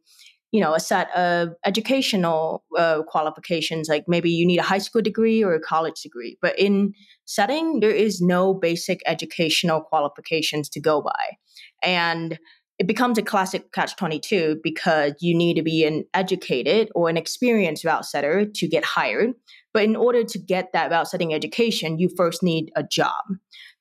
you 0.52 0.62
know 0.62 0.74
a 0.74 0.80
set 0.80 1.16
of 1.16 1.50
educational 1.66 2.64
uh, 2.78 3.04
qualifications 3.04 3.88
like 3.88 4.06
maybe 4.08 4.32
you 4.32 4.48
need 4.48 4.58
a 4.58 4.64
high 4.64 4.80
school 4.80 5.02
degree 5.02 5.44
or 5.44 5.54
a 5.54 5.60
college 5.60 6.02
degree 6.02 6.38
but 6.42 6.58
in 6.58 6.92
setting 7.26 7.82
there 7.82 7.92
is 7.92 8.20
no 8.20 8.54
basic 8.56 9.00
educational 9.06 9.80
qualifications 9.82 10.68
to 10.68 10.80
go 10.80 11.02
by 11.04 11.38
and 11.84 12.40
it 12.80 12.88
becomes 12.88 13.18
a 13.18 13.22
classic 13.22 13.72
catch 13.74 13.96
22 13.98 14.62
because 14.64 15.14
you 15.20 15.36
need 15.36 15.56
to 15.56 15.62
be 15.62 15.84
an 15.84 16.06
educated 16.14 16.90
or 16.96 17.10
an 17.10 17.18
experienced 17.18 17.84
route 17.84 18.06
setter 18.06 18.46
to 18.46 18.68
get 18.68 18.84
hired 18.84 19.34
but 19.74 19.84
in 19.84 19.96
order 19.96 20.24
to 20.24 20.40
get 20.40 20.72
that 20.74 20.90
route 20.90 21.08
setting 21.08 21.34
education 21.34 22.00
you 22.00 22.10
first 22.18 22.42
need 22.42 22.72
a 22.76 22.84
job 22.84 23.24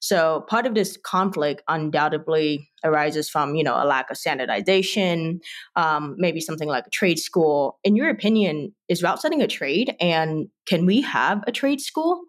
so 0.00 0.44
part 0.48 0.66
of 0.66 0.74
this 0.74 0.96
conflict 1.02 1.62
undoubtedly 1.68 2.68
arises 2.84 3.28
from, 3.28 3.54
you 3.54 3.64
know, 3.64 3.74
a 3.74 3.84
lack 3.84 4.10
of 4.10 4.16
standardization, 4.16 5.40
um, 5.76 6.14
maybe 6.18 6.40
something 6.40 6.68
like 6.68 6.86
a 6.86 6.90
trade 6.90 7.18
school. 7.18 7.78
In 7.82 7.96
your 7.96 8.08
opinion, 8.08 8.74
is 8.88 9.02
route 9.02 9.20
setting 9.20 9.42
a 9.42 9.48
trade, 9.48 9.96
and 10.00 10.48
can 10.66 10.86
we 10.86 11.00
have 11.02 11.42
a 11.46 11.52
trade 11.52 11.80
school? 11.80 12.22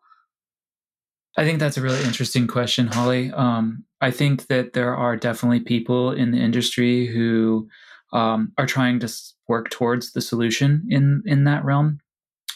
I 1.38 1.45
think 1.45 1.59
that's 1.59 1.77
a 1.77 1.81
really 1.81 2.03
interesting 2.03 2.48
question, 2.48 2.88
Holly. 2.88 3.31
Um, 3.31 3.86
I 4.01 4.12
think 4.12 4.48
that 4.48 4.74
there 4.74 4.95
are 4.95 5.15
definitely 5.15 5.62
people 5.62 6.12
in 6.12 6.31
the 6.31 6.39
industry 6.39 7.07
who 7.07 7.69
um, 8.13 8.51
are 8.57 8.65
trying 8.65 9.00
to 9.00 9.13
work 9.48 9.69
towards 9.69 10.13
the 10.13 10.21
solution 10.21 10.86
in 10.89 11.24
in 11.25 11.43
that 11.45 11.63
realm. 11.63 12.00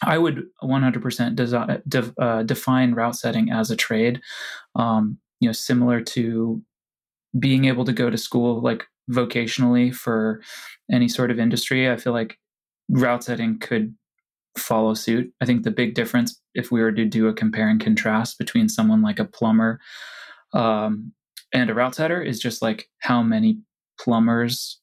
I 0.06 0.18
would 0.18 0.48
100% 0.62 1.36
desi- 1.36 1.82
de- 1.88 2.22
uh, 2.22 2.44
define 2.44 2.94
route 2.94 3.16
setting 3.16 3.52
as 3.52 3.72
a 3.72 3.76
trade, 3.76 4.22
um, 4.76 5.18
you 5.40 5.48
know, 5.48 5.54
similar 5.54 6.02
to 6.02 6.62
being 7.40 7.66
able 7.66 7.86
to 7.86 7.94
go 7.94 8.10
to 8.10 8.18
school 8.18 8.62
like 8.62 8.86
vocationally 9.10 9.94
for 9.94 10.42
any 10.92 11.08
sort 11.08 11.32
of 11.32 11.40
industry. 11.40 11.90
I 11.90 11.98
feel 11.98 12.14
like 12.14 12.38
route 12.90 13.24
setting 13.24 13.60
could 13.60 13.96
follow 14.58 14.94
suit. 14.94 15.32
I 15.42 15.46
think 15.46 15.64
the 15.64 15.72
big 15.72 15.96
difference, 15.96 16.40
if 16.54 16.72
we 16.72 16.82
were 16.82 16.92
to 16.92 17.06
do 17.06 17.28
a 17.28 17.34
compare 17.34 17.70
and 17.70 17.82
contrast 17.82 18.38
between 18.38 18.70
someone 18.70 19.02
like 19.02 19.20
a 19.20 19.26
plumber 19.26 19.80
um, 20.54 21.12
and 21.54 21.70
a 21.70 21.74
route 21.74 21.96
setter, 21.96 22.22
is 22.22 22.40
just 22.40 22.62
like 22.62 22.90
how 23.00 23.24
many 23.24 23.60
plumbers 24.00 24.80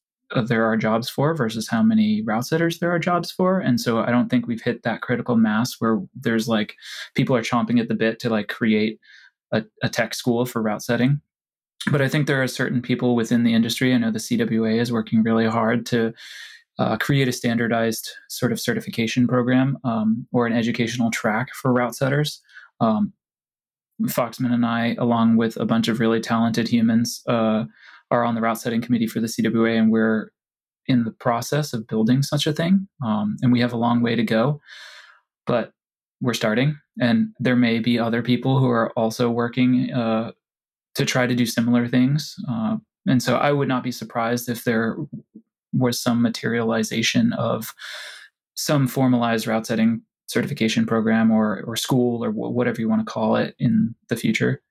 there 0.47 0.65
are 0.65 0.77
jobs 0.77 1.09
for 1.09 1.35
versus 1.35 1.69
how 1.69 1.83
many 1.83 2.23
route 2.23 2.47
setters 2.47 2.79
there 2.79 2.93
are 2.93 2.99
jobs 2.99 3.31
for. 3.31 3.59
And 3.59 3.81
so 3.81 3.99
I 3.99 4.11
don't 4.11 4.29
think 4.29 4.47
we've 4.47 4.63
hit 4.63 4.83
that 4.85 5.03
critical 5.03 5.37
mass 5.37 5.75
where 5.79 6.01
there's 6.15 6.47
like 6.47 6.75
people 7.15 7.35
are 7.35 7.43
chomping 7.43 7.81
at 7.81 7.89
the 7.89 7.95
bit 7.95 8.21
to 8.21 8.31
like 8.31 8.49
create 8.49 9.01
a, 9.53 9.65
a 9.83 9.89
tech 9.89 10.15
school 10.15 10.47
for 10.47 10.63
route 10.63 10.83
setting. 10.83 11.21
But 11.91 12.03
I 12.03 12.09
think 12.09 12.27
there 12.27 12.43
are 12.43 12.47
certain 12.47 12.83
people 12.83 13.17
within 13.17 13.43
the 13.43 13.55
industry. 13.55 13.93
I 13.93 13.99
know 13.99 14.11
the 14.11 14.19
CWA 14.19 14.81
is 14.81 14.93
working 14.93 15.23
really 15.23 15.47
hard 15.47 15.87
to 15.87 16.13
uh, 16.81 16.97
create 16.97 17.29
a 17.29 17.33
standardized 17.33 18.11
sort 18.31 18.53
of 18.53 18.59
certification 18.59 19.29
program 19.29 19.77
um, 19.85 20.27
or 20.33 20.47
an 20.47 20.55
educational 20.55 21.11
track 21.11 21.55
for 21.55 21.73
route 21.73 21.95
setters. 21.95 22.41
Um, 22.81 23.13
Foxman 24.05 24.53
and 24.53 24.65
I, 24.65 24.97
along 24.99 25.37
with 25.37 25.59
a 25.59 25.67
bunch 25.67 25.89
of 25.89 26.01
really 26.01 26.21
talented 26.21 26.67
humans, 26.69 27.23
uh, 27.29 27.65
are 28.11 28.25
on 28.25 28.35
the 28.35 28.41
route 28.41 28.59
setting 28.59 28.81
committee 28.81 29.07
for 29.07 29.21
the 29.21 29.27
CWA, 29.27 29.79
and 29.79 29.93
we're 29.93 30.33
in 30.87 31.05
the 31.05 31.11
process 31.11 31.75
of 31.75 31.87
building 31.87 32.23
such 32.23 32.47
a 32.47 32.53
thing. 32.53 32.89
Um, 33.05 33.37
and 33.43 33.53
we 33.53 33.61
have 33.61 33.75
a 33.75 33.77
long 33.77 34.01
way 34.01 34.17
to 34.17 34.25
go, 34.25 34.59
but 35.47 35.73
we're 36.23 36.33
starting. 36.33 36.79
And 36.99 37.29
there 37.39 37.57
may 37.57 37.79
be 37.79 37.99
other 37.99 38.23
people 38.23 38.59
who 38.59 38.71
are 38.71 38.91
also 38.93 39.29
working 39.29 39.93
uh, 39.93 40.33
to 40.95 41.05
try 41.05 41.27
to 41.27 41.35
do 41.35 41.45
similar 41.45 41.87
things. 41.87 42.35
Uh, 42.51 42.79
and 43.07 43.23
so 43.23 43.37
I 43.37 43.53
would 43.53 43.69
not 43.69 43.85
be 43.85 43.93
surprised 43.93 44.49
if 44.49 44.65
there 44.65 44.97
was 45.73 46.01
some 46.01 46.23
materialization 46.23 47.33
of 47.35 47.75
some 48.55 48.87
formalized 48.87 49.47
route 49.47 49.67
setting 49.67 50.03
certification 50.27 50.87
program 50.87 51.31
or, 51.31 51.63
or 51.67 51.77
school 51.77 52.25
or 52.25 52.31
whatever 52.31 52.81
you 52.81 52.89
want 52.89 53.05
to 53.05 53.13
call 53.13 53.37
it 53.37 53.55
in 53.59 53.95
the 54.09 54.17
future. 54.17 54.63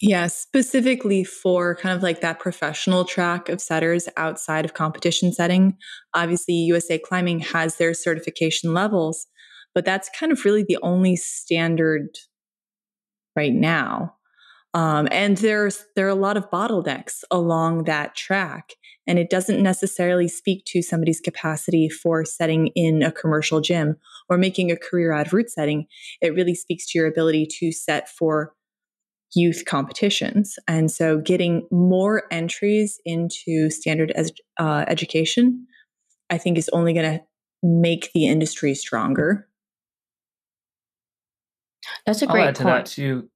Yeah, 0.00 0.26
specifically 0.26 1.24
for 1.24 1.74
kind 1.74 1.96
of 1.96 2.02
like 2.02 2.20
that 2.20 2.38
professional 2.38 3.04
track 3.04 3.48
of 3.48 3.60
setters 3.60 4.08
outside 4.16 4.64
of 4.64 4.74
competition 4.74 5.32
setting. 5.32 5.76
Obviously, 6.14 6.54
USA 6.54 6.98
Climbing 6.98 7.40
has 7.40 7.76
their 7.76 7.94
certification 7.94 8.74
levels, 8.74 9.26
but 9.74 9.84
that's 9.84 10.10
kind 10.18 10.32
of 10.32 10.44
really 10.44 10.64
the 10.66 10.78
only 10.82 11.16
standard 11.16 12.08
right 13.34 13.54
now. 13.54 14.15
Um, 14.76 15.08
and 15.10 15.38
there's 15.38 15.86
there 15.96 16.04
are 16.04 16.10
a 16.10 16.14
lot 16.14 16.36
of 16.36 16.50
bottlenecks 16.50 17.24
along 17.30 17.84
that 17.84 18.14
track, 18.14 18.74
and 19.06 19.18
it 19.18 19.30
doesn't 19.30 19.62
necessarily 19.62 20.28
speak 20.28 20.64
to 20.66 20.82
somebody's 20.82 21.18
capacity 21.18 21.88
for 21.88 22.26
setting 22.26 22.66
in 22.74 23.02
a 23.02 23.10
commercial 23.10 23.62
gym 23.62 23.96
or 24.28 24.36
making 24.36 24.70
a 24.70 24.76
career 24.76 25.12
out 25.12 25.28
of 25.28 25.32
route 25.32 25.48
setting. 25.48 25.86
It 26.20 26.34
really 26.34 26.54
speaks 26.54 26.86
to 26.88 26.98
your 26.98 27.08
ability 27.08 27.48
to 27.58 27.72
set 27.72 28.10
for 28.10 28.52
youth 29.34 29.64
competitions. 29.66 30.56
And 30.68 30.90
so 30.90 31.22
getting 31.22 31.66
more 31.72 32.24
entries 32.30 33.00
into 33.06 33.70
standard 33.70 34.10
as, 34.10 34.30
uh, 34.60 34.84
education, 34.88 35.66
I 36.28 36.36
think 36.36 36.58
is 36.58 36.68
only 36.74 36.92
going 36.92 37.18
to 37.18 37.24
make 37.62 38.10
the 38.12 38.26
industry 38.26 38.74
stronger. 38.74 39.48
That's 42.04 42.20
a 42.20 42.26
great 42.26 42.42
I'll 42.42 42.48
add 42.48 42.56
point. 42.56 42.58
to 42.58 42.64
that 42.64 42.86
too. 42.86 43.30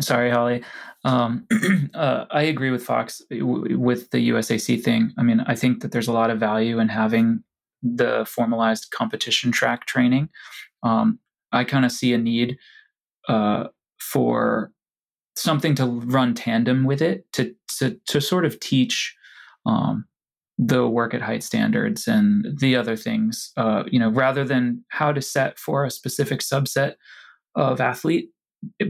Sorry, 0.00 0.30
Holly. 0.30 0.62
Um, 1.04 1.46
uh, 1.94 2.26
I 2.30 2.42
agree 2.42 2.70
with 2.70 2.84
Fox 2.84 3.22
with 3.30 4.10
the 4.10 4.28
USAC 4.30 4.82
thing. 4.82 5.12
I 5.16 5.22
mean, 5.22 5.40
I 5.46 5.54
think 5.54 5.80
that 5.80 5.92
there's 5.92 6.08
a 6.08 6.12
lot 6.12 6.30
of 6.30 6.38
value 6.38 6.78
in 6.78 6.88
having 6.88 7.42
the 7.82 8.26
formalized 8.28 8.90
competition 8.90 9.52
track 9.52 9.86
training. 9.86 10.28
Um, 10.82 11.18
I 11.52 11.64
kind 11.64 11.84
of 11.84 11.92
see 11.92 12.12
a 12.12 12.18
need 12.18 12.58
uh, 13.28 13.68
for 13.98 14.72
something 15.34 15.74
to 15.76 15.86
run 15.86 16.34
tandem 16.34 16.84
with 16.84 17.00
it 17.00 17.30
to 17.32 17.54
to 17.78 17.98
to 18.08 18.20
sort 18.20 18.44
of 18.44 18.58
teach 18.60 19.14
um, 19.64 20.06
the 20.58 20.88
work 20.88 21.14
at 21.14 21.22
height 21.22 21.42
standards 21.42 22.06
and 22.06 22.46
the 22.58 22.76
other 22.76 22.96
things. 22.96 23.52
Uh, 23.56 23.84
you 23.90 23.98
know, 23.98 24.10
rather 24.10 24.44
than 24.44 24.84
how 24.88 25.12
to 25.12 25.22
set 25.22 25.58
for 25.58 25.84
a 25.84 25.90
specific 25.90 26.40
subset 26.40 26.94
of 27.54 27.80
athlete, 27.80 28.30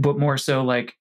but 0.00 0.18
more 0.18 0.38
so 0.38 0.62
like 0.62 0.94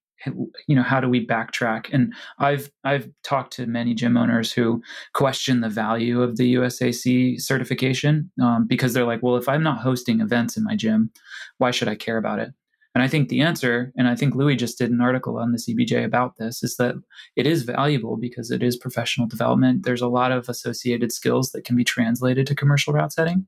you 0.68 0.76
know 0.76 0.82
how 0.82 1.00
do 1.00 1.10
we 1.10 1.26
backtrack 1.26 1.88
and 1.92 2.14
i've 2.40 2.72
i've 2.84 3.10
talked 3.24 3.54
to 3.54 3.68
many 3.68 3.94
gym 3.94 4.18
owners 4.18 4.52
who 4.52 4.82
question 5.14 5.62
the 5.62 5.70
value 5.70 6.22
of 6.22 6.38
the 6.38 6.56
usac 6.56 7.40
certification 7.40 8.32
um, 8.42 8.66
because 8.66 8.94
they're 8.94 9.06
like 9.06 9.22
well 9.22 9.36
if 9.36 9.48
i'm 9.48 9.62
not 9.62 9.80
hosting 9.80 10.22
events 10.22 10.58
in 10.58 10.64
my 10.64 10.76
gym 10.76 11.12
why 11.58 11.70
should 11.70 11.88
i 11.88 11.96
care 11.96 12.18
about 12.18 12.40
it 12.40 12.52
and 12.96 13.04
I 13.04 13.10
think 13.10 13.28
the 13.28 13.42
answer, 13.42 13.92
and 13.98 14.08
I 14.08 14.16
think 14.16 14.36
Louis 14.36 14.56
just 14.56 14.78
did 14.78 14.90
an 14.90 15.02
article 15.02 15.38
on 15.38 15.52
the 15.52 15.58
CBJ 15.58 16.06
about 16.06 16.38
this, 16.38 16.64
is 16.64 16.78
that 16.78 16.96
it 17.36 17.46
is 17.46 17.64
valuable 17.64 18.16
because 18.16 18.52
it 18.52 18.64
is 18.64 18.78
professional 18.78 19.28
development. 19.28 19.84
There's 19.84 20.02
a 20.02 20.08
lot 20.08 20.32
of 20.32 20.48
associated 20.48 21.12
skills 21.12 21.52
that 21.52 21.66
can 21.66 21.76
be 21.76 21.84
translated 21.84 22.48
to 22.48 22.56
commercial 22.56 22.94
route 22.94 23.12
setting, 23.12 23.48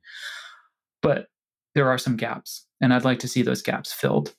but 1.01 1.27
there 1.75 1.89
are 1.89 1.97
some 1.97 2.17
gaps, 2.17 2.67
and 2.81 2.93
I'd 2.93 3.05
like 3.05 3.19
to 3.19 3.27
see 3.29 3.41
those 3.41 3.61
gaps 3.61 3.93
filled. 3.93 4.35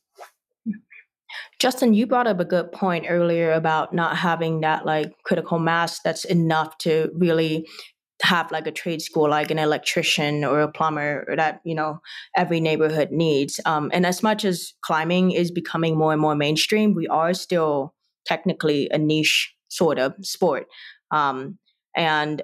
Justin, 1.58 1.94
you 1.94 2.06
brought 2.06 2.26
up 2.26 2.40
a 2.40 2.44
good 2.44 2.72
point 2.72 3.06
earlier 3.08 3.52
about 3.52 3.92
not 3.92 4.16
having 4.16 4.60
that 4.60 4.86
like 4.86 5.12
critical 5.24 5.58
mass 5.58 6.00
that's 6.00 6.24
enough 6.24 6.78
to 6.78 7.10
really 7.14 7.66
have 8.22 8.50
like 8.50 8.66
a 8.66 8.72
trade 8.72 9.00
school 9.00 9.30
like 9.30 9.50
an 9.50 9.58
electrician 9.58 10.44
or 10.44 10.60
a 10.60 10.72
plumber 10.72 11.24
or 11.28 11.36
that 11.36 11.60
you 11.64 11.74
know 11.74 12.00
every 12.36 12.60
neighborhood 12.60 13.10
needs. 13.12 13.60
Um, 13.64 13.90
and 13.92 14.04
as 14.04 14.22
much 14.22 14.44
as 14.44 14.72
climbing 14.82 15.30
is 15.30 15.50
becoming 15.50 15.96
more 15.96 16.12
and 16.12 16.20
more 16.20 16.34
mainstream 16.34 16.94
we 16.94 17.06
are 17.06 17.32
still 17.34 17.94
technically 18.26 18.88
a 18.90 18.98
niche 18.98 19.54
sort 19.68 19.98
of 19.98 20.14
sport. 20.22 20.66
Um, 21.10 21.58
and 21.96 22.42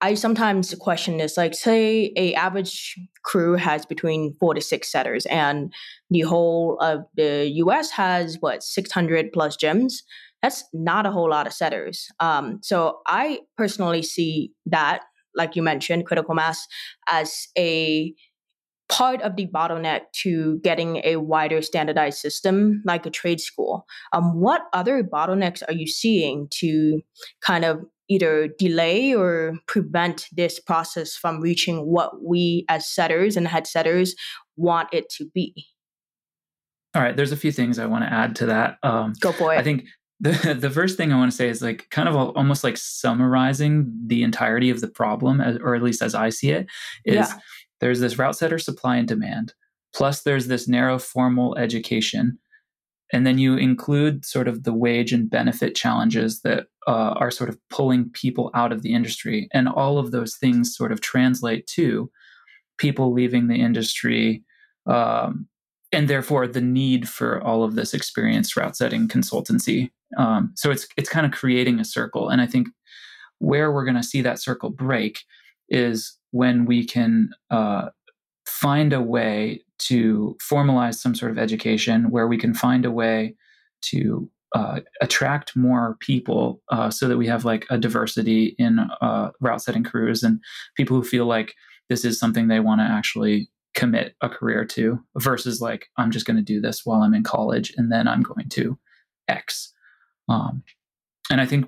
I 0.00 0.14
sometimes 0.14 0.74
question 0.74 1.16
this. 1.16 1.36
Like, 1.36 1.54
say 1.54 2.12
a 2.16 2.34
average 2.34 2.94
crew 3.24 3.54
has 3.54 3.86
between 3.86 4.34
four 4.38 4.54
to 4.54 4.60
six 4.60 4.90
setters, 4.90 5.26
and 5.26 5.72
the 6.10 6.20
whole 6.20 6.78
of 6.80 7.00
the 7.16 7.50
U.S. 7.54 7.90
has 7.90 8.36
what 8.40 8.62
six 8.62 8.92
hundred 8.92 9.32
plus 9.32 9.56
gyms. 9.56 9.94
That's 10.42 10.64
not 10.74 11.06
a 11.06 11.10
whole 11.10 11.30
lot 11.30 11.46
of 11.46 11.54
setters. 11.54 12.06
Um, 12.20 12.58
so 12.62 12.98
I 13.06 13.40
personally 13.56 14.02
see 14.02 14.52
that, 14.66 15.00
like 15.34 15.56
you 15.56 15.62
mentioned, 15.62 16.04
critical 16.04 16.34
mass 16.34 16.66
as 17.08 17.48
a 17.56 18.12
part 18.90 19.22
of 19.22 19.36
the 19.36 19.46
bottleneck 19.46 20.02
to 20.12 20.58
getting 20.62 21.00
a 21.04 21.16
wider 21.16 21.62
standardized 21.62 22.18
system 22.18 22.82
like 22.84 23.06
a 23.06 23.10
trade 23.10 23.40
school. 23.40 23.86
Um, 24.12 24.38
what 24.40 24.62
other 24.72 25.02
bottlenecks 25.02 25.62
are 25.66 25.72
you 25.72 25.86
seeing 25.86 26.48
to 26.58 27.00
kind 27.40 27.64
of 27.64 27.80
either 28.08 28.48
delay 28.58 29.14
or 29.14 29.58
prevent 29.66 30.28
this 30.32 30.60
process 30.60 31.14
from 31.14 31.40
reaching 31.40 31.86
what 31.86 32.22
we 32.22 32.64
as 32.68 32.88
setters 32.88 33.36
and 33.36 33.48
head 33.48 33.66
setters 33.66 34.14
want 34.56 34.88
it 34.92 35.08
to 35.10 35.26
be? 35.34 35.66
All 36.94 37.02
right, 37.02 37.16
there's 37.16 37.32
a 37.32 37.36
few 37.36 37.50
things 37.50 37.78
I 37.78 37.86
want 37.86 38.04
to 38.04 38.12
add 38.12 38.36
to 38.36 38.46
that. 38.46 38.78
Um, 38.82 39.14
Go 39.20 39.32
for 39.32 39.52
it. 39.52 39.58
I 39.58 39.62
think 39.62 39.84
the 40.20 40.54
the 40.60 40.70
first 40.70 40.96
thing 40.96 41.12
I 41.12 41.16
want 41.16 41.32
to 41.32 41.36
say 41.36 41.48
is 41.48 41.60
like 41.60 41.88
kind 41.90 42.08
of 42.08 42.14
almost 42.14 42.62
like 42.62 42.76
summarizing 42.76 43.92
the 44.06 44.22
entirety 44.22 44.70
of 44.70 44.80
the 44.80 44.88
problem, 44.88 45.40
or 45.40 45.74
at 45.74 45.82
least 45.82 46.02
as 46.02 46.14
I 46.14 46.28
see 46.28 46.50
it, 46.50 46.66
is 47.04 47.28
yeah 47.28 47.38
there's 47.84 48.00
this 48.00 48.18
route 48.18 48.34
setter 48.34 48.58
supply 48.58 48.96
and 48.96 49.06
demand, 49.06 49.52
plus 49.94 50.22
there's 50.22 50.46
this 50.46 50.66
narrow 50.66 50.98
formal 50.98 51.56
education. 51.58 52.38
And 53.14 53.24
then 53.24 53.38
you 53.38 53.56
include 53.56 54.24
sort 54.24 54.48
of 54.48 54.64
the 54.64 54.74
wage 54.74 55.12
and 55.12 55.30
benefit 55.30 55.76
challenges 55.76 56.40
that 56.40 56.66
uh, 56.88 57.14
are 57.16 57.30
sort 57.30 57.48
of 57.48 57.56
pulling 57.70 58.10
people 58.10 58.50
out 58.54 58.72
of 58.72 58.82
the 58.82 58.92
industry. 58.92 59.48
And 59.52 59.68
all 59.68 59.98
of 59.98 60.10
those 60.10 60.34
things 60.34 60.74
sort 60.74 60.90
of 60.90 61.00
translate 61.00 61.68
to 61.68 62.10
people 62.76 63.12
leaving 63.12 63.46
the 63.46 63.60
industry. 63.60 64.42
Um, 64.86 65.46
and 65.92 66.08
therefore 66.08 66.48
the 66.48 66.60
need 66.60 67.08
for 67.08 67.40
all 67.40 67.62
of 67.62 67.76
this 67.76 67.94
experienced 67.94 68.56
route 68.56 68.76
setting 68.76 69.06
consultancy. 69.06 69.90
Um, 70.18 70.52
so 70.56 70.72
it's 70.72 70.88
it's 70.96 71.08
kind 71.08 71.24
of 71.24 71.30
creating 71.30 71.78
a 71.78 71.84
circle. 71.84 72.30
And 72.30 72.40
I 72.40 72.46
think 72.46 72.66
where 73.38 73.70
we're 73.70 73.84
going 73.84 73.96
to 73.96 74.02
see 74.02 74.22
that 74.22 74.40
circle 74.40 74.70
break 74.70 75.20
is 75.68 76.18
when 76.32 76.64
we 76.64 76.84
can 76.84 77.30
uh, 77.52 77.90
find 78.44 78.92
a 78.92 79.00
way 79.00 79.62
to 79.88 80.36
formalize 80.42 80.94
some 80.94 81.14
sort 81.14 81.32
of 81.32 81.38
education 81.38 82.10
where 82.10 82.26
we 82.26 82.38
can 82.38 82.54
find 82.54 82.84
a 82.84 82.90
way 82.90 83.34
to 83.82 84.30
uh, 84.54 84.80
attract 85.00 85.56
more 85.56 85.96
people 86.00 86.62
uh, 86.70 86.90
so 86.90 87.08
that 87.08 87.16
we 87.16 87.26
have 87.26 87.44
like 87.44 87.66
a 87.70 87.78
diversity 87.78 88.54
in 88.58 88.78
uh, 89.00 89.30
route 89.40 89.62
setting 89.62 89.82
crews 89.82 90.22
and 90.22 90.40
people 90.76 90.96
who 90.96 91.04
feel 91.04 91.26
like 91.26 91.54
this 91.88 92.04
is 92.04 92.18
something 92.18 92.48
they 92.48 92.60
want 92.60 92.80
to 92.80 92.84
actually 92.84 93.48
commit 93.74 94.14
a 94.20 94.28
career 94.28 94.64
to 94.64 95.00
versus 95.18 95.60
like 95.60 95.86
i'm 95.96 96.12
just 96.12 96.26
going 96.26 96.36
to 96.36 96.42
do 96.42 96.60
this 96.60 96.82
while 96.84 97.02
i'm 97.02 97.12
in 97.12 97.24
college 97.24 97.74
and 97.76 97.90
then 97.90 98.06
i'm 98.06 98.22
going 98.22 98.48
to 98.48 98.78
x 99.26 99.72
um, 100.28 100.62
and 101.28 101.40
i 101.40 101.46
think 101.46 101.66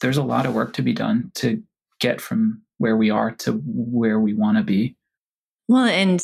there's 0.00 0.16
a 0.16 0.24
lot 0.24 0.44
of 0.44 0.54
work 0.54 0.72
to 0.72 0.82
be 0.82 0.92
done 0.92 1.30
to 1.34 1.62
get 2.00 2.20
from 2.20 2.62
where 2.78 2.96
we 2.96 3.10
are 3.10 3.32
to 3.32 3.52
where 3.64 4.20
we 4.20 4.34
want 4.34 4.58
to 4.58 4.62
be. 4.62 4.96
Well, 5.68 5.86
and 5.86 6.22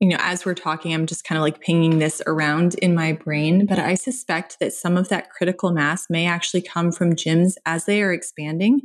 you 0.00 0.08
know, 0.08 0.16
as 0.20 0.44
we're 0.44 0.54
talking, 0.54 0.94
I'm 0.94 1.06
just 1.06 1.24
kind 1.24 1.38
of 1.38 1.42
like 1.42 1.60
pinging 1.60 1.98
this 1.98 2.22
around 2.26 2.74
in 2.74 2.94
my 2.94 3.12
brain, 3.12 3.66
but 3.66 3.80
I 3.80 3.94
suspect 3.94 4.60
that 4.60 4.72
some 4.72 4.96
of 4.96 5.08
that 5.08 5.30
critical 5.30 5.72
mass 5.72 6.06
may 6.08 6.26
actually 6.26 6.62
come 6.62 6.92
from 6.92 7.16
gyms 7.16 7.54
as 7.66 7.84
they 7.84 8.00
are 8.02 8.12
expanding, 8.12 8.80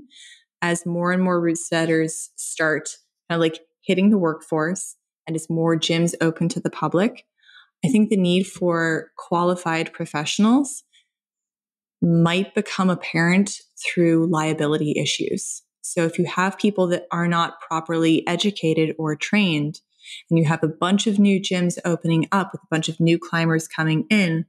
as 0.62 0.86
more 0.86 1.12
and 1.12 1.22
more 1.22 1.40
route 1.40 1.58
setters 1.58 2.32
start 2.36 2.90
kind 3.30 3.38
of 3.38 3.42
like 3.42 3.60
hitting 3.82 4.10
the 4.10 4.18
workforce 4.18 4.96
and 5.28 5.36
as 5.36 5.50
more 5.50 5.78
gyms 5.78 6.16
open 6.20 6.50
to 6.50 6.60
the 6.60 6.72
public. 6.72 7.26
I 7.86 7.90
think 7.90 8.10
the 8.10 8.18
need 8.18 8.46
for 8.46 9.12
qualified 9.18 9.94
professionals 9.94 10.84
might 12.02 12.56
become 12.56 12.90
apparent 12.90 13.60
through 13.86 14.28
liability 14.32 14.96
issues. 14.98 15.62
So 15.82 16.06
if 16.06 16.18
you 16.18 16.26
have 16.26 16.58
people 16.58 16.88
that 16.88 17.06
are 17.12 17.28
not 17.28 17.62
properly 17.62 18.26
educated 18.28 18.96
or 18.98 19.16
trained, 19.16 19.82
and 20.30 20.38
you 20.40 20.46
have 20.46 20.64
a 20.64 20.68
bunch 20.68 21.08
of 21.08 21.20
new 21.20 21.40
gyms 21.40 21.78
opening 21.86 22.28
up 22.32 22.52
with 22.52 22.62
a 22.62 22.68
bunch 22.70 22.90
of 22.90 23.00
new 23.00 23.20
climbers 23.20 23.68
coming 23.68 24.06
in, 24.10 24.46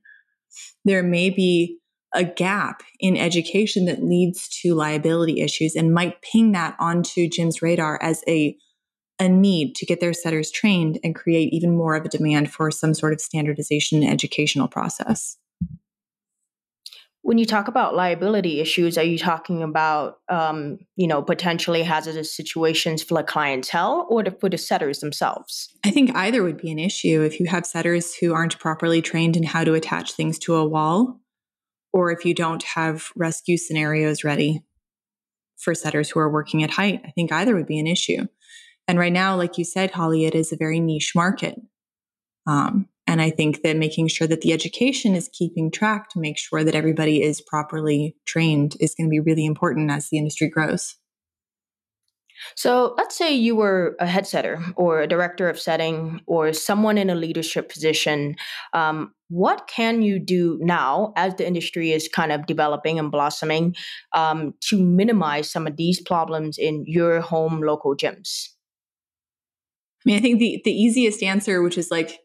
there 0.84 1.02
may 1.02 1.30
be 1.30 1.78
a 2.14 2.24
gap 2.24 2.82
in 3.00 3.16
education 3.16 3.86
that 3.86 4.02
leads 4.02 4.48
to 4.60 4.74
liability 4.74 5.40
issues 5.40 5.74
and 5.74 5.92
might 5.92 6.22
ping 6.22 6.52
that 6.52 6.76
onto 6.78 7.28
gyms' 7.28 7.60
radar 7.60 7.98
as 8.02 8.22
a 8.28 8.56
a 9.20 9.28
need 9.28 9.76
to 9.76 9.86
get 9.86 10.00
their 10.00 10.12
setters 10.12 10.50
trained 10.50 10.98
and 11.04 11.14
create 11.14 11.52
even 11.52 11.76
more 11.76 11.94
of 11.94 12.04
a 12.04 12.08
demand 12.08 12.52
for 12.52 12.70
some 12.72 12.92
sort 12.92 13.12
of 13.12 13.20
standardization 13.20 14.02
educational 14.02 14.66
process. 14.66 15.36
When 17.26 17.38
you 17.38 17.46
talk 17.46 17.68
about 17.68 17.94
liability 17.94 18.60
issues, 18.60 18.98
are 18.98 19.02
you 19.02 19.16
talking 19.16 19.62
about, 19.62 20.18
um, 20.28 20.76
you 20.94 21.06
know, 21.06 21.22
potentially 21.22 21.82
hazardous 21.82 22.36
situations 22.36 23.02
for 23.02 23.14
the 23.14 23.24
clientele 23.24 24.06
or 24.10 24.24
for 24.42 24.50
the 24.50 24.58
setters 24.58 25.00
themselves? 25.00 25.70
I 25.86 25.90
think 25.90 26.14
either 26.14 26.42
would 26.42 26.58
be 26.58 26.70
an 26.70 26.78
issue 26.78 27.22
if 27.22 27.40
you 27.40 27.46
have 27.46 27.64
setters 27.64 28.14
who 28.14 28.34
aren't 28.34 28.58
properly 28.58 29.00
trained 29.00 29.38
in 29.38 29.42
how 29.42 29.64
to 29.64 29.72
attach 29.72 30.12
things 30.12 30.38
to 30.40 30.54
a 30.56 30.68
wall, 30.68 31.18
or 31.94 32.12
if 32.12 32.26
you 32.26 32.34
don't 32.34 32.62
have 32.62 33.08
rescue 33.16 33.56
scenarios 33.56 34.22
ready 34.22 34.62
for 35.56 35.74
setters 35.74 36.10
who 36.10 36.20
are 36.20 36.30
working 36.30 36.62
at 36.62 36.72
height. 36.72 37.00
I 37.06 37.10
think 37.12 37.32
either 37.32 37.54
would 37.54 37.66
be 37.66 37.78
an 37.78 37.86
issue. 37.86 38.26
And 38.86 38.98
right 38.98 39.12
now, 39.12 39.34
like 39.34 39.56
you 39.56 39.64
said, 39.64 39.92
Holly, 39.92 40.26
it 40.26 40.34
is 40.34 40.52
a 40.52 40.58
very 40.58 40.78
niche 40.78 41.12
market. 41.14 41.58
Um, 42.46 42.86
and 43.06 43.20
I 43.20 43.30
think 43.30 43.62
that 43.62 43.76
making 43.76 44.08
sure 44.08 44.26
that 44.26 44.40
the 44.40 44.52
education 44.52 45.14
is 45.14 45.30
keeping 45.32 45.70
track 45.70 46.08
to 46.10 46.20
make 46.20 46.38
sure 46.38 46.64
that 46.64 46.74
everybody 46.74 47.22
is 47.22 47.40
properly 47.40 48.16
trained 48.24 48.76
is 48.80 48.94
going 48.94 49.08
to 49.08 49.10
be 49.10 49.20
really 49.20 49.44
important 49.44 49.90
as 49.90 50.08
the 50.08 50.18
industry 50.18 50.48
grows. 50.48 50.96
So 52.56 52.94
let's 52.96 53.16
say 53.16 53.32
you 53.32 53.56
were 53.56 53.96
a 54.00 54.06
head 54.06 54.26
setter 54.26 54.62
or 54.76 55.00
a 55.00 55.06
director 55.06 55.48
of 55.48 55.58
setting 55.58 56.20
or 56.26 56.52
someone 56.52 56.98
in 56.98 57.10
a 57.10 57.14
leadership 57.14 57.68
position. 57.70 58.36
Um, 58.72 59.14
what 59.28 59.66
can 59.66 60.02
you 60.02 60.18
do 60.18 60.58
now 60.60 61.12
as 61.16 61.34
the 61.36 61.46
industry 61.46 61.92
is 61.92 62.08
kind 62.08 62.32
of 62.32 62.46
developing 62.46 62.98
and 62.98 63.10
blossoming 63.10 63.74
um, 64.14 64.54
to 64.68 64.80
minimize 64.80 65.50
some 65.50 65.66
of 65.66 65.76
these 65.76 66.00
problems 66.00 66.58
in 66.58 66.84
your 66.86 67.20
home 67.20 67.60
local 67.62 67.96
gyms? 67.96 68.48
I 70.04 70.10
mean, 70.10 70.18
I 70.18 70.20
think 70.20 70.38
the, 70.38 70.60
the 70.64 70.72
easiest 70.72 71.22
answer, 71.22 71.62
which 71.62 71.78
is 71.78 71.90
like 71.90 72.20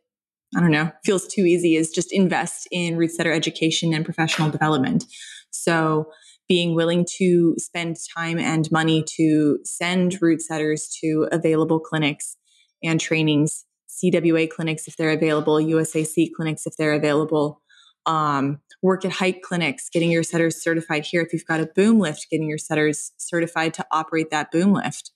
I 0.55 0.61
don't 0.61 0.71
know, 0.71 0.91
feels 1.05 1.27
too 1.27 1.45
easy 1.45 1.75
is 1.75 1.91
just 1.91 2.11
invest 2.11 2.67
in 2.71 2.97
route 2.97 3.11
setter 3.11 3.31
education 3.31 3.93
and 3.93 4.03
professional 4.03 4.49
development. 4.49 5.05
So 5.51 6.09
being 6.47 6.73
willing 6.73 7.05
to 7.17 7.53
spend 7.57 7.97
time 8.17 8.39
and 8.39 8.71
money 8.71 9.03
to 9.17 9.59
send 9.63 10.19
route 10.21 10.41
setters 10.41 10.89
to 11.01 11.27
available 11.31 11.79
clinics 11.79 12.35
and 12.83 12.99
trainings, 12.99 13.65
CWA 13.87 14.49
clinics 14.49 14.87
if 14.87 14.97
they're 14.97 15.11
available, 15.11 15.57
USAC 15.57 16.29
clinics 16.35 16.65
if 16.65 16.75
they're 16.77 16.93
available, 16.93 17.61
um, 18.07 18.59
work 18.81 19.05
at 19.05 19.11
height 19.11 19.43
clinics, 19.43 19.89
getting 19.89 20.09
your 20.09 20.23
setters 20.23 20.61
certified 20.61 21.05
here. 21.05 21.21
If 21.21 21.31
you've 21.31 21.45
got 21.45 21.59
a 21.59 21.69
boom 21.75 21.99
lift, 21.99 22.27
getting 22.31 22.49
your 22.49 22.57
setters 22.57 23.11
certified 23.17 23.75
to 23.75 23.85
operate 23.91 24.31
that 24.31 24.51
boom 24.51 24.73
lift. 24.73 25.11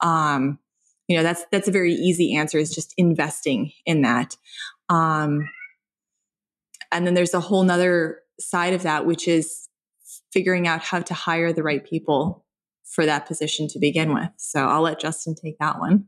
Um, 0.00 0.58
you 1.08 1.16
know 1.16 1.22
that's 1.22 1.44
that's 1.50 1.66
a 1.68 1.72
very 1.72 1.94
easy 1.94 2.36
answer 2.36 2.58
is 2.58 2.74
just 2.74 2.92
investing 2.96 3.72
in 3.86 4.02
that 4.02 4.36
um, 4.88 5.48
and 6.90 7.06
then 7.06 7.14
there's 7.14 7.34
a 7.34 7.40
whole 7.40 7.62
nother 7.62 8.20
side 8.40 8.74
of 8.74 8.82
that, 8.82 9.06
which 9.06 9.28
is 9.28 9.68
figuring 10.32 10.66
out 10.66 10.82
how 10.82 11.00
to 11.00 11.14
hire 11.14 11.52
the 11.52 11.62
right 11.62 11.84
people 11.84 12.44
for 12.84 13.04
that 13.04 13.26
position 13.26 13.68
to 13.68 13.78
begin 13.78 14.14
with. 14.14 14.30
So 14.36 14.60
I'll 14.60 14.82
let 14.82 15.00
Justin 15.00 15.34
take 15.34 15.58
that 15.58 15.78
one. 15.78 16.06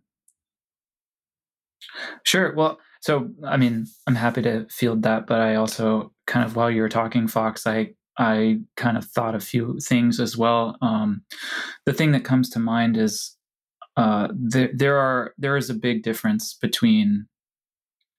Sure. 2.25 2.55
Well, 2.55 2.79
so 3.01 3.31
I 3.47 3.57
mean, 3.57 3.87
I'm 4.07 4.14
happy 4.14 4.43
to 4.43 4.66
field 4.71 5.03
that, 5.03 5.27
but 5.27 5.40
I 5.40 5.55
also 5.55 6.12
kind 6.27 6.45
of 6.45 6.57
while 6.57 6.71
you 6.71 6.83
were 6.83 6.88
talking, 6.88 7.29
Fox, 7.29 7.66
I 7.66 7.95
I 8.19 8.61
kind 8.77 8.99
of 8.99 9.05
thought 9.05 9.35
a 9.35 9.40
few 9.40 9.79
things 9.81 10.21
as 10.21 10.37
well. 10.37 10.77
Um, 10.83 11.23
the 11.87 11.93
thing 11.93 12.12
that 12.12 12.25
comes 12.25 12.51
to 12.51 12.59
mind 12.59 12.97
is 12.97 13.37
uh, 13.97 14.29
there 14.35 14.71
there 14.75 14.99
are 14.99 15.35
there 15.38 15.57
is 15.57 15.71
a 15.71 15.75
big 15.75 16.03
difference 16.03 16.55
between 16.55 17.27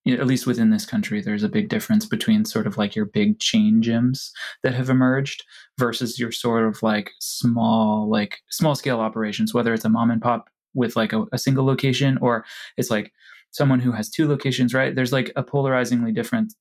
at 0.08 0.26
least 0.26 0.48
within 0.48 0.72
this 0.72 0.86
country, 0.86 1.22
there's 1.22 1.44
a 1.44 1.50
big 1.50 1.70
difference 1.70 2.06
between 2.06 2.46
sort 2.46 2.66
of 2.66 2.78
like 2.78 2.96
your 2.96 3.06
big 3.06 3.40
chain 3.40 3.82
gyms 3.84 4.32
that 4.64 4.74
have 4.74 4.90
emerged 4.90 5.44
versus 5.78 6.20
your 6.20 6.32
sort 6.32 6.66
of 6.66 6.82
like 6.82 7.12
small, 7.20 8.10
like 8.10 8.40
small 8.50 8.74
scale 8.74 9.00
operations, 9.00 9.54
whether 9.54 9.74
it's 9.74 9.86
a 9.86 9.90
mom 9.90 10.10
and 10.10 10.22
pop 10.22 10.50
with 10.74 10.96
like 10.96 11.14
a, 11.14 11.26
a 11.32 11.38
single 11.38 11.66
location 11.66 12.18
or 12.20 12.46
it's 12.78 12.90
like 12.90 13.12
someone 13.52 13.80
who 13.80 13.92
has 13.92 14.10
two 14.10 14.28
locations, 14.28 14.74
right? 14.74 14.96
There's 14.96 15.14
like 15.14 15.32
a 15.36 15.44
polarizingly 15.44 16.12
different 16.12 16.54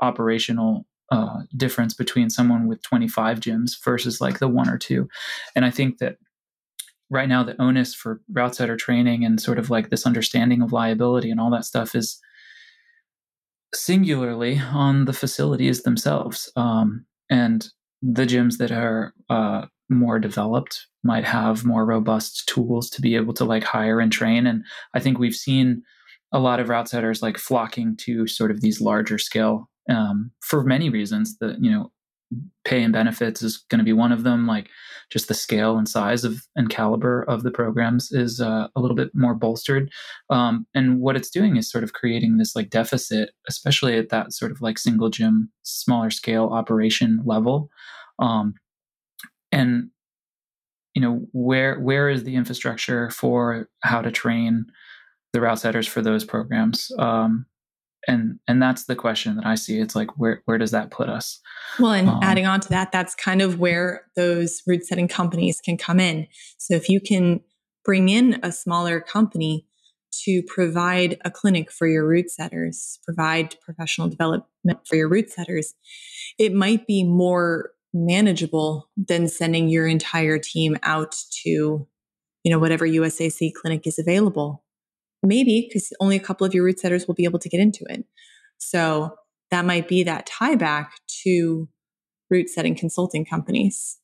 operational 0.00 0.86
uh, 1.10 1.40
difference 1.56 1.94
between 1.94 2.30
someone 2.30 2.66
with 2.66 2.82
25 2.82 3.40
gyms 3.40 3.72
versus 3.84 4.20
like 4.20 4.38
the 4.38 4.48
one 4.48 4.68
or 4.68 4.78
two. 4.78 5.08
And 5.56 5.64
I 5.64 5.70
think 5.70 5.98
that 5.98 6.16
right 7.10 7.28
now 7.28 7.42
the 7.42 7.60
onus 7.60 7.94
for 7.94 8.20
route 8.32 8.54
setter 8.54 8.76
training 8.76 9.24
and 9.24 9.40
sort 9.40 9.58
of 9.58 9.70
like 9.70 9.90
this 9.90 10.06
understanding 10.06 10.62
of 10.62 10.72
liability 10.72 11.30
and 11.30 11.40
all 11.40 11.50
that 11.50 11.64
stuff 11.64 11.94
is 11.94 12.18
singularly 13.74 14.58
on 14.72 15.04
the 15.04 15.12
facilities 15.12 15.82
themselves. 15.82 16.50
Um, 16.56 17.04
and 17.30 17.66
the 18.02 18.26
gyms 18.26 18.58
that 18.58 18.70
are 18.70 19.14
uh, 19.30 19.66
more 19.88 20.18
developed 20.18 20.86
might 21.02 21.24
have 21.24 21.64
more 21.64 21.84
robust 21.84 22.46
tools 22.48 22.88
to 22.90 23.00
be 23.00 23.16
able 23.16 23.34
to 23.34 23.44
like 23.44 23.64
hire 23.64 24.00
and 24.00 24.12
train. 24.12 24.46
And 24.46 24.64
I 24.94 25.00
think 25.00 25.18
we've 25.18 25.34
seen 25.34 25.82
a 26.32 26.38
lot 26.38 26.60
of 26.60 26.68
route 26.68 26.88
setters 26.88 27.22
like 27.22 27.38
flocking 27.38 27.96
to 27.98 28.26
sort 28.26 28.50
of 28.50 28.60
these 28.60 28.80
larger 28.80 29.18
scale 29.18 29.68
um, 29.88 30.30
for 30.40 30.64
many 30.64 30.88
reasons. 30.88 31.36
That 31.38 31.56
you 31.60 31.70
know, 31.70 31.92
pay 32.64 32.82
and 32.82 32.92
benefits 32.92 33.42
is 33.42 33.64
going 33.70 33.78
to 33.78 33.84
be 33.84 33.92
one 33.92 34.12
of 34.12 34.22
them. 34.22 34.46
Like 34.46 34.68
just 35.10 35.28
the 35.28 35.34
scale 35.34 35.76
and 35.76 35.88
size 35.88 36.24
of 36.24 36.46
and 36.56 36.70
caliber 36.70 37.22
of 37.24 37.42
the 37.42 37.50
programs 37.50 38.10
is 38.10 38.40
uh, 38.40 38.68
a 38.74 38.80
little 38.80 38.96
bit 38.96 39.10
more 39.14 39.34
bolstered. 39.34 39.90
Um, 40.30 40.66
and 40.74 41.00
what 41.00 41.16
it's 41.16 41.30
doing 41.30 41.56
is 41.56 41.70
sort 41.70 41.84
of 41.84 41.92
creating 41.92 42.38
this 42.38 42.56
like 42.56 42.70
deficit, 42.70 43.30
especially 43.48 43.96
at 43.96 44.08
that 44.08 44.32
sort 44.32 44.50
of 44.50 44.60
like 44.60 44.78
single 44.78 45.10
gym, 45.10 45.50
smaller 45.62 46.10
scale 46.10 46.46
operation 46.46 47.20
level. 47.24 47.68
Um, 48.18 48.54
and 49.52 49.90
you 50.94 51.02
know 51.02 51.26
where 51.32 51.78
where 51.80 52.08
is 52.08 52.24
the 52.24 52.36
infrastructure 52.36 53.10
for 53.10 53.68
how 53.82 54.00
to 54.00 54.10
train 54.10 54.66
the 55.32 55.40
route 55.40 55.58
setters 55.58 55.88
for 55.88 56.00
those 56.00 56.24
programs 56.24 56.90
um, 56.98 57.46
and 58.08 58.38
and 58.46 58.62
that's 58.62 58.84
the 58.84 58.96
question 58.96 59.36
that 59.36 59.46
i 59.46 59.54
see. 59.54 59.78
It's 59.78 59.94
like 59.94 60.18
where 60.18 60.42
where 60.44 60.58
does 60.58 60.70
that 60.72 60.90
put 60.90 61.08
us? 61.08 61.40
Well 61.78 61.92
and 61.92 62.08
um, 62.08 62.20
adding 62.22 62.46
on 62.46 62.60
to 62.60 62.68
that 62.70 62.92
that's 62.92 63.14
kind 63.14 63.42
of 63.42 63.58
where 63.58 64.06
those 64.16 64.62
route 64.66 64.84
setting 64.84 65.08
companies 65.08 65.60
can 65.60 65.76
come 65.76 66.00
in. 66.00 66.26
So 66.58 66.74
if 66.74 66.88
you 66.88 67.00
can 67.00 67.40
bring 67.84 68.08
in 68.08 68.40
a 68.42 68.50
smaller 68.50 69.00
company 69.00 69.66
to 70.22 70.42
provide 70.46 71.18
a 71.24 71.30
clinic 71.30 71.70
for 71.70 71.86
your 71.86 72.06
route 72.06 72.30
setters 72.30 72.98
provide 73.04 73.56
professional 73.60 74.08
development 74.08 74.48
for 74.84 74.96
your 74.96 75.08
route 75.08 75.30
setters 75.30 75.74
it 76.38 76.52
might 76.52 76.86
be 76.86 77.04
more 77.04 77.70
manageable 77.92 78.88
than 78.96 79.28
sending 79.28 79.68
your 79.68 79.86
entire 79.86 80.38
team 80.38 80.76
out 80.82 81.16
to 81.30 81.50
you 81.50 82.50
know 82.50 82.58
whatever 82.58 82.86
usac 82.86 83.52
clinic 83.54 83.86
is 83.86 83.98
available 83.98 84.63
Maybe 85.24 85.66
because 85.68 85.92
only 86.00 86.16
a 86.16 86.20
couple 86.20 86.46
of 86.46 86.54
your 86.54 86.64
route 86.64 86.78
setters 86.78 87.06
will 87.06 87.14
be 87.14 87.24
able 87.24 87.38
to 87.38 87.48
get 87.48 87.60
into 87.60 87.84
it. 87.88 88.04
So 88.58 89.16
that 89.50 89.64
might 89.64 89.88
be 89.88 90.02
that 90.04 90.26
tie 90.26 90.54
back 90.54 90.92
to 91.22 91.68
route 92.30 92.48
setting 92.48 92.74
consulting 92.74 93.24
companies. 93.24 93.98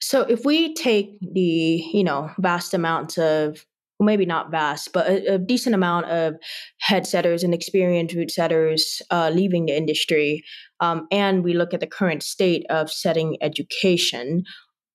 So 0.00 0.22
if 0.22 0.44
we 0.44 0.74
take 0.74 1.18
the, 1.20 1.84
you 1.92 2.02
know, 2.04 2.30
vast 2.38 2.72
amounts 2.72 3.18
of 3.18 3.66
maybe 4.00 4.24
not 4.24 4.50
vast, 4.50 4.92
but 4.94 5.06
a, 5.06 5.34
a, 5.34 5.38
decent 5.38 5.74
amount 5.74 6.06
of 6.06 6.34
head 6.80 7.06
setters 7.06 7.42
and 7.42 7.52
experienced 7.52 8.14
route 8.14 8.30
setters 8.30 9.02
uh, 9.10 9.30
leaving 9.32 9.66
the 9.66 9.76
industry, 9.76 10.42
um, 10.80 11.06
and 11.12 11.44
we 11.44 11.52
look 11.52 11.74
at 11.74 11.80
the 11.80 11.86
current 11.86 12.22
state 12.22 12.64
of 12.70 12.90
setting 12.90 13.36
education, 13.42 14.42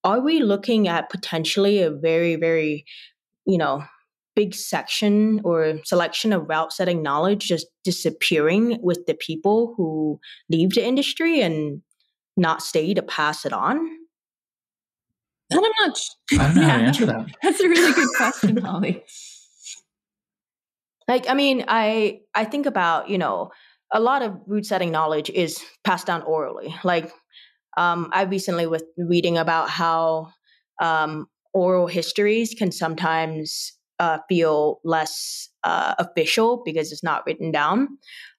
are 0.04 0.22
we 0.22 0.40
looking 0.40 0.88
at 0.88 1.10
potentially 1.10 1.82
a 1.82 1.92
very, 1.92 2.36
very, 2.36 2.84
you 3.46 3.60
know, 3.60 3.84
big 4.36 4.54
section 4.54 5.42
or 5.44 5.80
selection 5.84 6.34
of 6.34 6.48
route 6.48 6.74
setting 6.74 7.02
knowledge 7.02 7.48
just 7.48 7.68
disappearing 7.84 8.80
with 8.82 9.06
the 9.06 9.14
people 9.14 9.74
who 9.78 10.20
leave 10.50 10.72
the 10.74 10.86
industry 10.86 11.42
and 11.42 11.82
not 12.38 12.62
stay 12.62 12.94
to 12.94 13.02
pass 13.02 13.46
it 13.46 13.54
on? 13.54 13.78
And 15.52 15.60
I'm 15.60 15.72
not. 15.86 16.00
I 16.34 16.38
don't 16.38 16.56
know 16.56 16.62
yeah, 16.62 16.70
how 16.70 16.78
to 16.78 16.84
answer 16.88 17.06
that. 17.06 17.28
That's 17.44 17.60
a 17.60 17.70
really 17.70 17.94
good 17.94 18.10
question, 18.18 18.58
Holly. 18.64 19.04
Like, 21.08 21.30
I 21.30 21.34
mean, 21.34 21.66
I 21.68 22.22
I 22.34 22.46
think 22.46 22.66
about 22.66 23.10
you 23.10 23.18
know 23.18 23.52
a 23.94 24.00
lot 24.00 24.24
of 24.24 24.36
route 24.48 24.66
setting 24.66 24.92
knowledge 24.92 25.30
is 25.30 25.64
passed 25.84 26.08
down 26.08 26.24
orally. 26.24 26.76
Like, 26.84 27.12
um, 27.78 28.10
I 28.12 28.24
recently 28.24 28.66
was 28.66 28.84
reading 28.98 29.38
about 29.38 29.70
how 29.70 30.32
um, 30.82 31.28
oral 31.54 31.88
histories 31.88 32.56
can 32.58 32.72
sometimes 32.72 33.74
uh, 34.00 34.20
feel 34.28 34.80
less 34.84 35.50
uh, 35.64 35.96
official 36.00 36.62
because 36.66 36.92
it's 36.92 37.04
not 37.04 37.24
written 37.26 37.52
down. 37.52 37.88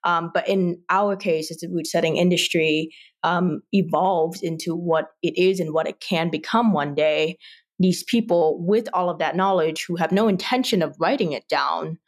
Um, 0.04 0.30
but 0.32 0.48
in 0.48 0.80
our 0.90 1.16
case, 1.16 1.50
as 1.50 1.58
the 1.58 1.68
route 1.68 1.86
setting 1.86 2.16
industry 2.16 2.90
um, 3.22 3.62
evolves 3.72 4.42
into 4.42 4.74
what 4.74 5.08
it 5.22 5.36
is 5.36 5.60
and 5.60 5.72
what 5.72 5.88
it 5.88 6.00
can 6.00 6.30
become 6.30 6.72
one 6.72 6.94
day, 6.94 7.38
these 7.78 8.02
people 8.04 8.64
with 8.64 8.88
all 8.92 9.10
of 9.10 9.18
that 9.18 9.36
knowledge 9.36 9.84
who 9.86 9.96
have 9.96 10.12
no 10.12 10.28
intention 10.28 10.82
of 10.82 10.96
writing 10.98 11.32
it 11.32 11.48
down 11.48 11.98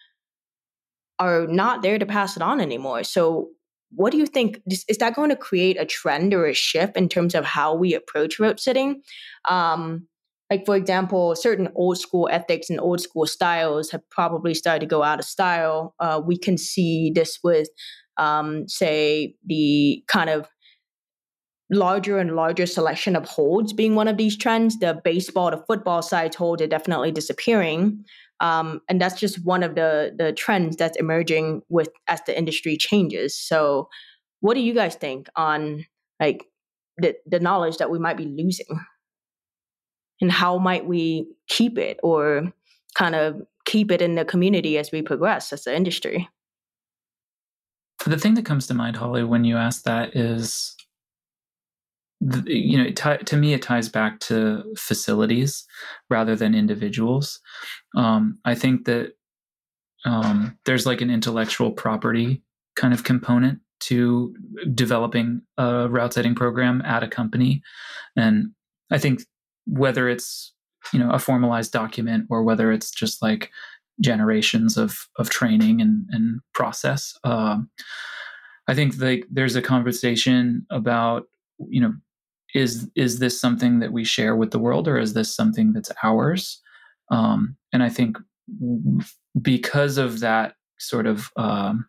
are 1.19 1.47
not 1.47 1.83
there 1.83 1.99
to 1.99 2.07
pass 2.07 2.37
it 2.37 2.43
on 2.43 2.61
anymore. 2.61 3.03
So, 3.05 3.49
what 3.91 4.13
do 4.13 4.19
you 4.19 4.27
think? 4.27 4.61
Is 4.67 4.99
that 4.99 5.15
going 5.15 5.31
to 5.31 5.37
create 5.37 5.81
a 5.81 5.87
trend 5.87 6.35
or 6.35 6.47
a 6.47 6.55
shift 6.55 6.97
in 6.97 7.09
terms 7.09 7.35
of 7.35 7.45
how 7.45 7.75
we 7.75 7.95
approach 7.95 8.39
route 8.39 8.61
setting? 8.61 9.03
Um, 9.49 10.07
like 10.51 10.65
for 10.65 10.77
example 10.77 11.35
certain 11.35 11.69
old 11.75 11.99
school 11.99 12.29
ethics 12.31 12.71
and 12.71 12.81
old 12.81 13.01
school 13.01 13.27
styles 13.27 13.91
have 13.91 14.09
probably 14.11 14.55
started 14.55 14.81
to 14.81 14.87
go 14.87 15.03
out 15.03 15.19
of 15.19 15.25
style. 15.25 15.95
Uh, 16.01 16.21
we 16.25 16.39
can 16.39 16.57
see 16.57 17.13
this 17.15 17.39
with 17.43 17.69
um, 18.17 18.67
say 18.69 19.35
the 19.47 20.03
kind 20.09 20.31
of 20.31 20.49
larger 21.71 22.19
and 22.19 22.35
larger 22.35 22.67
selection 22.67 23.15
of 23.15 23.27
holds 23.27 23.73
being 23.73 23.95
one 23.95 24.09
of 24.09 24.17
these 24.17 24.37
trends. 24.37 24.79
The 24.79 25.01
baseball 25.05 25.51
to 25.51 25.63
football 25.69 26.03
size 26.03 26.35
holds 26.35 26.63
are 26.63 26.67
definitely 26.67 27.13
disappearing. 27.13 28.05
Um, 28.41 28.81
and 28.89 29.01
that's 29.01 29.19
just 29.19 29.45
one 29.45 29.63
of 29.63 29.75
the 29.75 30.13
the 30.17 30.33
trends 30.33 30.77
that's 30.77 30.97
emerging 30.97 31.63
with 31.69 31.89
as 32.07 32.23
the 32.27 32.37
industry 32.37 32.77
changes. 32.77 33.39
So 33.39 33.89
what 34.41 34.55
do 34.55 34.61
you 34.61 34.73
guys 34.73 34.95
think 34.95 35.29
on 35.37 35.85
like 36.21 36.45
the, 36.97 37.15
the 37.27 37.41
knowledge 37.41 37.79
that 37.79 37.91
we 37.91 37.99
might 37.99 38.17
be 38.17 38.27
losing 38.27 38.67
and 40.21 40.33
how 40.33 40.59
might 40.59 40.87
we 40.87 41.27
keep 41.49 41.79
it 41.79 41.99
or 42.03 42.53
kind 42.95 43.15
of 43.15 43.43
keep 43.65 43.91
it 43.91 44.03
in 44.03 44.15
the 44.15 44.25
community 44.25 44.79
as 44.79 44.91
we 44.91 45.03
progress 45.03 45.53
as 45.53 45.67
an 45.67 45.75
industry? 45.75 46.29
The 48.07 48.19
thing 48.19 48.35
that 48.35 48.45
comes 48.45 48.67
to 48.69 48.75
mind 48.75 48.97
holly 48.97 49.25
when 49.25 49.45
you 49.45 49.57
ask 49.57 49.83
that 49.85 50.17
is 50.17 50.75
you 52.47 52.79
know 52.79 52.91
t- 52.91 53.25
to 53.25 53.37
me 53.37 53.55
it 53.55 53.63
ties 53.63 53.89
back 53.89 54.19
to 54.19 54.65
facilities 54.77 55.65
rather 56.11 56.35
than 56.35 56.55
individuals. 56.55 57.41
Um, 57.97 58.39
i 58.45 58.55
think 58.55 58.87
that 58.87 59.13
um, 60.05 60.59
there's 60.65 60.87
like 60.87 61.01
an 61.01 61.11
intellectual 61.11 61.71
property 61.71 62.43
kind 62.77 62.95
of 62.95 63.05
component 63.05 63.61
to 63.81 64.35
developing 64.75 65.43
a 65.57 65.89
route 65.89 66.15
setting 66.15 66.35
program 66.35 66.83
at 66.85 67.03
a 67.03 67.09
company. 67.09 67.63
And 68.17 68.53
i 68.91 68.99
think 68.99 69.21
whether 69.69 70.09
it's 70.09 70.53
you 70.93 70.99
know 70.99 71.11
a 71.11 71.19
formalized 71.19 71.73
document 71.73 72.27
or 72.31 72.43
whether 72.43 72.73
it's 72.73 72.91
just 72.91 73.23
like 73.23 73.51
generations 74.01 74.77
of 74.77 75.09
of 75.17 75.29
training 75.31 75.81
and 75.81 76.07
and 76.11 76.41
process 76.55 77.15
um, 77.25 77.69
i 78.69 78.75
think 78.75 78.95
like 78.99 79.25
there's 79.31 79.57
a 79.57 79.63
conversation 79.63 80.67
about 80.71 81.25
you 81.69 81.81
know 81.81 81.93
is 82.55 82.89
is 82.95 83.19
this 83.19 83.41
something 83.41 83.81
that 83.81 83.93
we 83.93 84.05
share 84.05 84.35
with 84.35 84.51
the 84.51 84.59
world 84.59 84.89
or 84.89 84.99
is 84.99 85.15
this 85.15 85.35
something 85.35 85.73
that's 85.73 85.93
ours? 86.03 86.61
Um, 87.11 87.57
and 87.73 87.83
i 87.83 87.89
think 87.89 88.19
because 89.41 89.99
of 89.99 90.21
that 90.21 90.55
sort 90.79 91.07
of 91.07 91.31
um, 91.37 91.87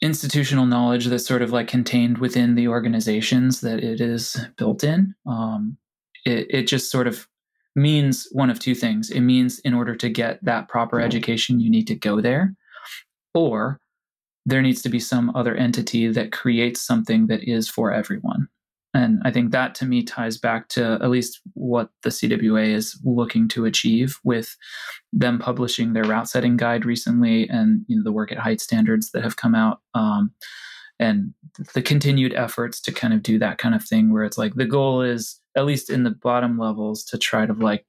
institutional 0.00 0.66
knowledge 0.66 1.06
that's 1.06 1.26
sort 1.26 1.42
of 1.42 1.50
like 1.50 1.66
contained 1.66 2.18
within 2.18 2.54
the 2.54 2.68
organizations 2.68 3.60
that 3.62 3.82
it 3.82 4.00
is 4.00 4.36
built 4.56 4.84
in 4.84 5.14
um, 5.26 5.76
it, 6.24 6.46
it 6.50 6.62
just 6.66 6.90
sort 6.90 7.06
of 7.06 7.28
means 7.76 8.28
one 8.32 8.50
of 8.50 8.58
two 8.58 8.74
things. 8.74 9.10
It 9.10 9.20
means 9.20 9.58
in 9.60 9.74
order 9.74 9.94
to 9.96 10.08
get 10.08 10.44
that 10.44 10.68
proper 10.68 11.00
education, 11.00 11.60
you 11.60 11.70
need 11.70 11.86
to 11.88 11.94
go 11.94 12.20
there, 12.20 12.54
or 13.34 13.80
there 14.46 14.62
needs 14.62 14.82
to 14.82 14.88
be 14.88 15.00
some 15.00 15.34
other 15.34 15.54
entity 15.54 16.08
that 16.08 16.32
creates 16.32 16.80
something 16.80 17.26
that 17.28 17.48
is 17.48 17.68
for 17.68 17.92
everyone. 17.92 18.48
And 18.92 19.20
I 19.24 19.32
think 19.32 19.50
that 19.50 19.74
to 19.76 19.86
me 19.86 20.04
ties 20.04 20.38
back 20.38 20.68
to 20.68 20.98
at 21.02 21.10
least 21.10 21.40
what 21.54 21.90
the 22.04 22.10
CWA 22.10 22.68
is 22.68 23.00
looking 23.04 23.48
to 23.48 23.64
achieve 23.64 24.20
with 24.22 24.56
them 25.12 25.40
publishing 25.40 25.92
their 25.92 26.04
route 26.04 26.28
setting 26.28 26.56
guide 26.56 26.84
recently 26.84 27.48
and 27.48 27.84
you 27.88 27.96
know, 27.96 28.04
the 28.04 28.12
work 28.12 28.30
at 28.30 28.38
height 28.38 28.60
standards 28.60 29.10
that 29.10 29.24
have 29.24 29.36
come 29.36 29.56
out. 29.56 29.80
Um, 29.94 30.30
and 31.00 31.34
the 31.74 31.82
continued 31.82 32.34
efforts 32.34 32.80
to 32.82 32.92
kind 32.92 33.12
of 33.12 33.22
do 33.22 33.36
that 33.40 33.58
kind 33.58 33.74
of 33.74 33.82
thing 33.82 34.12
where 34.12 34.22
it's 34.22 34.38
like 34.38 34.54
the 34.54 34.64
goal 34.64 35.02
is 35.02 35.40
at 35.56 35.66
least 35.66 35.90
in 35.90 36.04
the 36.04 36.10
bottom 36.10 36.58
levels 36.58 37.04
to 37.04 37.18
try 37.18 37.46
to 37.46 37.52
like 37.52 37.86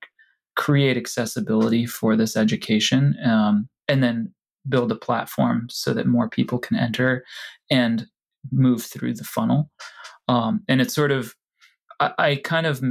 create 0.56 0.98
accessibility 0.98 1.86
for 1.86 2.16
this 2.16 2.38
education 2.38 3.16
um, 3.26 3.68
and 3.88 4.02
then 4.02 4.34
build 4.68 4.92
a 4.92 4.96
platform 4.96 5.68
so 5.70 5.94
that 5.94 6.08
more 6.08 6.30
people 6.30 6.58
can 6.58 6.78
enter 6.78 7.24
and 7.70 8.08
move 8.52 8.84
through 8.84 9.14
the 9.14 9.24
funnel 9.24 9.70
um, 10.28 10.62
and 10.68 10.82
it's 10.82 10.94
sort 10.94 11.12
of 11.12 11.36
I, 12.00 12.14
I 12.18 12.36
kind 12.38 12.66
of 12.66 12.82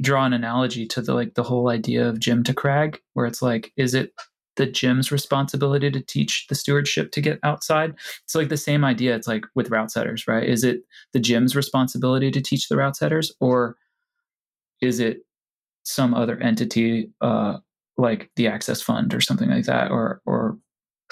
draw 0.00 0.24
an 0.24 0.32
analogy 0.32 0.86
to 0.86 1.02
the 1.02 1.14
like 1.14 1.34
the 1.34 1.42
whole 1.42 1.68
idea 1.68 2.08
of 2.08 2.20
gym 2.20 2.42
to 2.44 2.54
crag, 2.54 3.00
where 3.14 3.26
it's 3.26 3.42
like, 3.42 3.72
is 3.76 3.94
it 3.94 4.12
the 4.56 4.66
gym's 4.66 5.12
responsibility 5.12 5.90
to 5.90 6.00
teach 6.00 6.46
the 6.48 6.54
stewardship 6.54 7.12
to 7.12 7.20
get 7.20 7.38
outside? 7.42 7.94
It's 8.24 8.34
like 8.34 8.48
the 8.48 8.56
same 8.56 8.84
idea. 8.84 9.14
It's 9.14 9.28
like 9.28 9.44
with 9.54 9.70
route 9.70 9.90
setters, 9.90 10.26
right? 10.26 10.44
Is 10.44 10.64
it 10.64 10.82
the 11.12 11.20
gym's 11.20 11.54
responsibility 11.54 12.30
to 12.30 12.40
teach 12.40 12.68
the 12.68 12.76
route 12.76 12.96
setters, 12.96 13.32
or 13.40 13.76
is 14.80 15.00
it 15.00 15.18
some 15.84 16.14
other 16.14 16.38
entity 16.38 17.10
uh, 17.20 17.58
like 17.96 18.30
the 18.36 18.46
Access 18.46 18.80
Fund 18.82 19.14
or 19.14 19.20
something 19.20 19.50
like 19.50 19.64
that, 19.64 19.90
or 19.90 20.20
or 20.26 20.58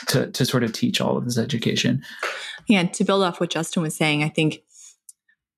to 0.08 0.30
to 0.30 0.44
sort 0.44 0.64
of 0.64 0.72
teach 0.72 1.00
all 1.00 1.16
of 1.16 1.24
this 1.24 1.38
education? 1.38 2.02
Yeah, 2.68 2.84
to 2.84 3.04
build 3.04 3.22
off 3.22 3.40
what 3.40 3.50
Justin 3.50 3.82
was 3.82 3.96
saying, 3.96 4.22
I 4.22 4.28
think 4.28 4.62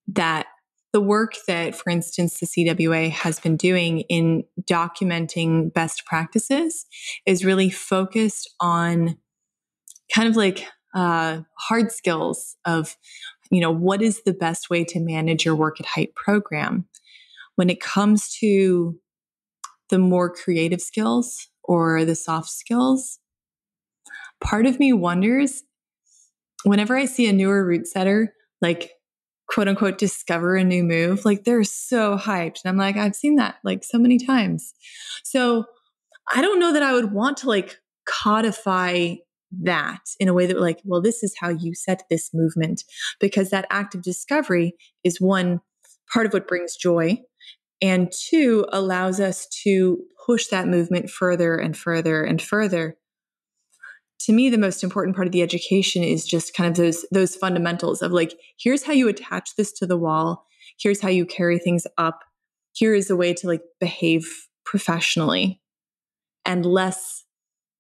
that 0.09 0.47
the 0.93 1.01
work 1.01 1.35
that, 1.47 1.75
for 1.75 1.91
instance, 1.91 2.41
the 2.41 2.47
CWA 2.47 3.11
has 3.11 3.39
been 3.39 3.57
doing 3.57 4.01
in 4.09 4.45
documenting 4.63 5.73
best 5.73 6.07
practices 6.07 6.87
is 7.27 7.45
really 7.45 7.71
focused 7.71 8.53
on 8.59 9.19
kind 10.15 10.29
of 10.29 10.37
like 10.37 10.67
uh, 10.95 11.41
hard 11.59 11.93
skills 11.93 12.57
of, 12.65 12.97
you 13.51 13.61
know, 13.61 13.71
what 13.71 14.01
is 14.01 14.23
the 14.23 14.33
best 14.33 14.71
way 14.71 14.83
to 14.85 14.99
manage 14.99 15.45
your 15.45 15.55
work 15.55 15.79
at 15.79 15.87
height 15.87 16.15
program. 16.15 16.87
When 17.59 17.71
it 17.71 17.81
comes 17.81 18.33
to 18.39 19.01
the 19.91 19.99
more 19.99 20.33
creative 20.33 20.81
skills 20.81 21.49
or 21.65 22.05
the 22.05 22.15
soft 22.15 22.51
skills, 22.51 23.19
part 24.41 24.65
of 24.65 24.79
me 24.79 24.93
wonders 24.93 25.65
whenever 26.63 26.97
I 26.97 27.07
see 27.07 27.29
a 27.29 27.33
newer 27.33 27.67
route 27.67 27.89
setter, 27.89 28.33
like 28.63 28.93
quote 29.49 29.67
unquote 29.67 29.99
discover 29.99 30.55
a 30.55 30.63
new 30.63 30.85
move, 30.85 31.25
like 31.25 31.43
they're 31.43 31.65
so 31.65 32.17
hyped. 32.17 32.61
And 32.65 32.71
I'm 32.71 32.77
like, 32.77 32.97
I've 32.97 33.17
seen 33.17 33.35
that 33.37 33.57
like 33.65 33.83
so 33.83 33.99
many 33.99 34.19
times. 34.19 34.73
So 35.25 35.65
I 36.33 36.41
don't 36.41 36.61
know 36.61 36.73
that 36.73 36.83
I 36.85 36.93
would 36.93 37.13
want 37.13 37.39
to 37.39 37.49
like 37.49 37.79
codify 38.07 39.15
that 39.63 40.03
in 40.21 40.29
a 40.29 40.33
way 40.33 40.47
that 40.47 40.61
like, 40.61 40.81
well, 40.85 41.03
this 41.03 41.25
is 41.25 41.35
how 41.41 41.49
you 41.49 41.75
set 41.75 42.05
this 42.09 42.31
movement 42.33 42.85
because 43.19 43.51
that 43.51 43.67
act 43.69 43.97
of 43.97 44.03
discovery 44.03 44.75
is 45.03 45.21
one 45.21 45.61
part 46.13 46.25
of 46.25 46.33
what 46.33 46.47
brings 46.47 46.77
joy 46.77 47.19
and 47.81 48.13
two 48.13 48.67
allows 48.73 49.21
us 49.21 49.47
to 49.65 49.99
push 50.27 50.47
that 50.49 50.69
movement 50.69 51.11
further 51.11 51.57
and 51.57 51.77
further 51.77 52.25
and 52.25 52.41
further. 52.43 52.97
To 54.23 54.33
me 54.33 54.51
the 54.51 54.59
most 54.59 54.83
important 54.83 55.15
part 55.15 55.29
of 55.29 55.33
the 55.33 55.43
education 55.43 56.03
is 56.03 56.27
just 56.27 56.55
kind 56.55 56.69
of 56.69 56.77
those 56.77 57.07
those 57.13 57.37
fundamentals 57.37 58.03
of 58.03 58.13
like 58.13 58.35
here's 58.59 58.83
how 58.83 58.93
you 58.93 59.09
attach 59.09 59.57
this 59.57 59.73
to 59.75 59.87
the 59.87 59.97
wall. 59.97 60.45
Here's 60.79 61.01
how 61.01 61.09
you 61.09 61.25
carry 61.25 61.59
things 61.59 61.87
up. 61.97 62.21
Here 62.73 62.95
is 62.95 63.11
a 63.11 63.17
way 63.17 63.33
to 63.35 63.47
like 63.47 63.63
behave 63.81 64.27
professionally. 64.65 65.61
And 66.45 66.67
less 66.67 67.25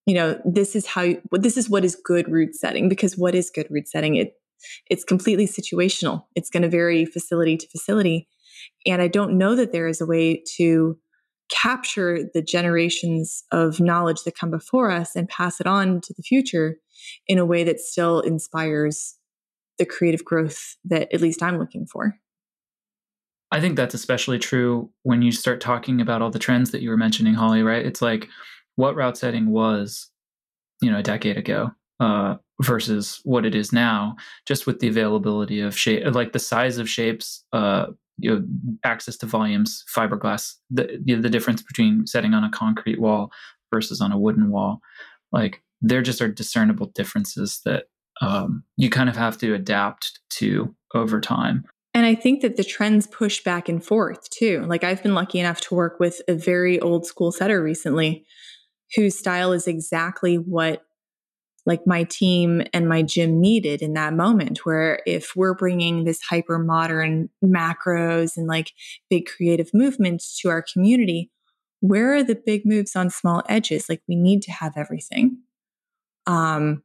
you 0.06 0.14
know 0.14 0.40
this 0.44 0.74
is 0.74 0.86
how 0.86 1.02
you, 1.02 1.20
this 1.32 1.56
is 1.56 1.68
what 1.68 1.84
is 1.84 2.00
good 2.02 2.30
route 2.30 2.54
setting 2.54 2.88
because 2.88 3.18
what 3.18 3.34
is 3.34 3.50
good 3.50 3.66
route 3.68 3.88
setting? 3.88 4.16
It 4.16 4.34
it's 4.88 5.04
completely 5.04 5.46
situational. 5.46 6.24
It's 6.34 6.50
going 6.50 6.62
to 6.62 6.68
vary 6.68 7.04
facility 7.04 7.56
to 7.56 7.68
facility 7.68 8.28
and 8.86 9.02
i 9.02 9.08
don't 9.08 9.36
know 9.36 9.54
that 9.54 9.72
there 9.72 9.86
is 9.86 10.00
a 10.00 10.06
way 10.06 10.42
to 10.56 10.98
capture 11.50 12.28
the 12.34 12.42
generations 12.42 13.44
of 13.52 13.80
knowledge 13.80 14.22
that 14.24 14.36
come 14.36 14.50
before 14.50 14.90
us 14.90 15.16
and 15.16 15.28
pass 15.28 15.60
it 15.60 15.66
on 15.66 16.00
to 16.02 16.12
the 16.14 16.22
future 16.22 16.76
in 17.26 17.38
a 17.38 17.46
way 17.46 17.64
that 17.64 17.80
still 17.80 18.20
inspires 18.20 19.16
the 19.78 19.86
creative 19.86 20.24
growth 20.24 20.76
that 20.84 21.12
at 21.12 21.20
least 21.20 21.42
I'm 21.42 21.58
looking 21.58 21.86
for. 21.86 22.18
I 23.50 23.60
think 23.60 23.76
that's 23.76 23.94
especially 23.94 24.38
true 24.38 24.90
when 25.04 25.22
you 25.22 25.32
start 25.32 25.60
talking 25.60 26.00
about 26.00 26.20
all 26.20 26.30
the 26.30 26.38
trends 26.38 26.70
that 26.72 26.82
you 26.82 26.90
were 26.90 26.98
mentioning, 26.98 27.34
Holly, 27.34 27.62
right? 27.62 27.84
It's 27.84 28.02
like 28.02 28.28
what 28.76 28.94
route 28.94 29.16
setting 29.16 29.50
was, 29.50 30.10
you 30.82 30.90
know, 30.90 30.98
a 30.98 31.02
decade 31.02 31.38
ago 31.38 31.70
uh, 31.98 32.36
versus 32.60 33.20
what 33.24 33.46
it 33.46 33.54
is 33.54 33.72
now, 33.72 34.16
just 34.46 34.66
with 34.66 34.80
the 34.80 34.88
availability 34.88 35.60
of 35.60 35.78
shape, 35.78 36.04
like 36.14 36.32
the 36.32 36.38
size 36.38 36.76
of 36.76 36.90
shapes, 36.90 37.44
uh, 37.52 37.86
you 38.18 38.30
know, 38.30 38.44
access 38.84 39.16
to 39.18 39.26
volumes, 39.26 39.84
fiberglass, 39.94 40.54
the, 40.70 41.00
the 41.04 41.14
the 41.14 41.30
difference 41.30 41.62
between 41.62 42.06
setting 42.06 42.34
on 42.34 42.44
a 42.44 42.50
concrete 42.50 43.00
wall 43.00 43.30
versus 43.72 44.00
on 44.00 44.12
a 44.12 44.18
wooden 44.18 44.50
wall, 44.50 44.80
like 45.32 45.62
there 45.80 46.02
just 46.02 46.20
are 46.20 46.28
discernible 46.28 46.86
differences 46.94 47.60
that 47.64 47.84
um, 48.20 48.64
you 48.76 48.90
kind 48.90 49.08
of 49.08 49.16
have 49.16 49.38
to 49.38 49.54
adapt 49.54 50.20
to 50.30 50.74
over 50.94 51.20
time. 51.20 51.64
And 51.94 52.04
I 52.06 52.14
think 52.14 52.42
that 52.42 52.56
the 52.56 52.64
trends 52.64 53.06
push 53.06 53.42
back 53.42 53.68
and 53.68 53.84
forth 53.84 54.28
too. 54.30 54.64
Like 54.66 54.84
I've 54.84 55.02
been 55.02 55.14
lucky 55.14 55.40
enough 55.40 55.60
to 55.62 55.74
work 55.74 55.98
with 55.98 56.20
a 56.28 56.34
very 56.34 56.80
old 56.80 57.06
school 57.06 57.32
setter 57.32 57.62
recently 57.62 58.24
whose 58.96 59.18
style 59.18 59.52
is 59.52 59.66
exactly 59.66 60.36
what 60.36 60.82
like 61.68 61.86
my 61.86 62.02
team 62.02 62.62
and 62.72 62.88
my 62.88 63.02
gym 63.02 63.40
needed 63.40 63.82
in 63.82 63.92
that 63.92 64.14
moment 64.14 64.64
where 64.64 65.00
if 65.06 65.36
we're 65.36 65.54
bringing 65.54 66.02
this 66.02 66.20
hyper 66.22 66.58
modern 66.58 67.28
macros 67.44 68.36
and 68.36 68.48
like 68.48 68.72
big 69.08 69.26
creative 69.26 69.70
movements 69.72 70.36
to 70.40 70.48
our 70.48 70.64
community 70.72 71.30
where 71.80 72.14
are 72.14 72.24
the 72.24 72.34
big 72.34 72.62
moves 72.64 72.96
on 72.96 73.10
small 73.10 73.42
edges? 73.48 73.88
Like 73.88 74.02
we 74.08 74.16
need 74.16 74.42
to 74.42 74.52
have 74.52 74.72
everything. 74.76 75.38
Um 76.26 76.82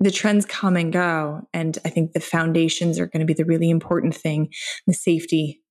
the 0.00 0.10
trends 0.10 0.44
come 0.44 0.74
and 0.76 0.92
go 0.92 1.40
and 1.52 1.78
i 1.84 1.88
think 1.88 2.12
the 2.12 2.20
foundations 2.20 2.98
are 2.98 3.06
going 3.06 3.20
to 3.20 3.26
be 3.26 3.32
the 3.32 3.44
really 3.44 3.70
important 3.70 4.12
thing 4.12 4.52
the 4.88 4.92
safety 4.92 5.62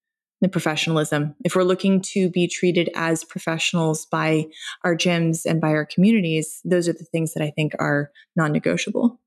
the 0.43 0.49
professionalism. 0.49 1.36
If 1.43 1.56
we're 1.56 1.63
looking 1.63 2.01
to 2.13 2.29
be 2.29 2.47
treated 2.47 2.89
as 2.95 3.23
professionals 3.23 4.06
by 4.06 4.47
our 4.84 4.95
gyms 4.95 5.45
and 5.45 5.60
by 5.60 5.69
our 5.69 5.86
communities, 5.86 6.60
those 6.65 6.88
are 6.89 6.93
the 6.93 7.06
things 7.06 7.34
that 7.34 7.41
I 7.41 7.49
think 7.49 7.73
are 7.79 8.12
non 8.36 8.51
negotiable. 8.51 9.19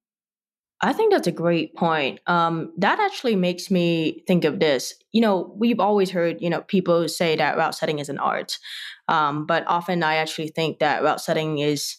I 0.83 0.93
think 0.93 1.11
that's 1.11 1.27
a 1.27 1.33
great 1.33 1.75
point. 1.75 2.21
Um, 2.27 2.71
that 2.77 3.01
actually 3.01 3.35
makes 3.35 3.71
me 3.71 4.23
think 4.27 4.45
of 4.45 4.61
this. 4.61 4.93
You 5.13 5.23
know, 5.23 5.55
we've 5.57 5.81
always 5.81 6.11
heard, 6.11 6.43
you 6.43 6.51
know, 6.51 6.61
people 6.61 7.09
say 7.09 7.35
that 7.35 7.57
route 7.57 7.75
setting 7.75 7.99
is 7.99 8.11
an 8.11 8.19
art. 8.19 8.59
Um, 9.09 9.47
but 9.47 9.65
often 9.67 10.03
I 10.03 10.17
actually 10.17 10.49
think 10.49 10.81
that 10.81 11.03
route 11.03 11.23
setting 11.23 11.59
is 11.59 11.97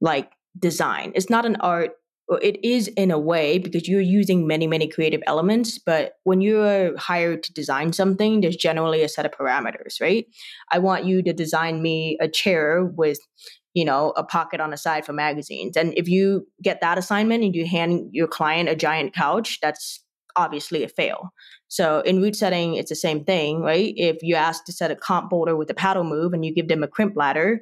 like 0.00 0.30
design. 0.56 1.10
It's 1.16 1.28
not 1.28 1.44
an 1.44 1.56
art 1.56 1.90
it 2.28 2.58
is 2.64 2.88
in 2.88 3.10
a 3.10 3.18
way 3.18 3.58
because 3.58 3.86
you're 3.86 4.00
using 4.00 4.46
many 4.46 4.66
many 4.66 4.88
creative 4.88 5.22
elements 5.26 5.78
but 5.78 6.14
when 6.24 6.40
you're 6.40 6.96
hired 6.96 7.42
to 7.42 7.52
design 7.52 7.92
something 7.92 8.40
there's 8.40 8.56
generally 8.56 9.02
a 9.02 9.08
set 9.08 9.26
of 9.26 9.32
parameters 9.32 10.00
right? 10.00 10.26
I 10.70 10.78
want 10.78 11.04
you 11.04 11.22
to 11.22 11.32
design 11.32 11.82
me 11.82 12.16
a 12.20 12.28
chair 12.28 12.84
with 12.84 13.18
you 13.74 13.84
know 13.84 14.12
a 14.16 14.24
pocket 14.24 14.60
on 14.60 14.70
the 14.70 14.76
side 14.76 15.04
for 15.04 15.12
magazines. 15.12 15.76
And 15.76 15.92
if 15.96 16.08
you 16.08 16.46
get 16.62 16.80
that 16.80 16.98
assignment 16.98 17.44
and 17.44 17.54
you 17.54 17.66
hand 17.66 18.08
your 18.12 18.28
client 18.28 18.68
a 18.68 18.76
giant 18.76 19.14
couch 19.14 19.58
that's 19.60 20.00
obviously 20.36 20.82
a 20.82 20.88
fail. 20.88 21.32
So 21.68 22.00
in 22.00 22.20
route 22.20 22.36
setting 22.36 22.74
it's 22.74 22.90
the 22.90 22.96
same 22.96 23.24
thing 23.24 23.60
right? 23.60 23.92
If 23.96 24.22
you 24.22 24.34
ask 24.34 24.64
to 24.64 24.72
set 24.72 24.90
a 24.90 24.96
comp 24.96 25.30
boulder 25.30 25.56
with 25.56 25.70
a 25.70 25.74
paddle 25.74 26.04
move 26.04 26.32
and 26.32 26.44
you 26.44 26.54
give 26.54 26.68
them 26.68 26.82
a 26.82 26.88
crimp 26.88 27.16
ladder 27.16 27.60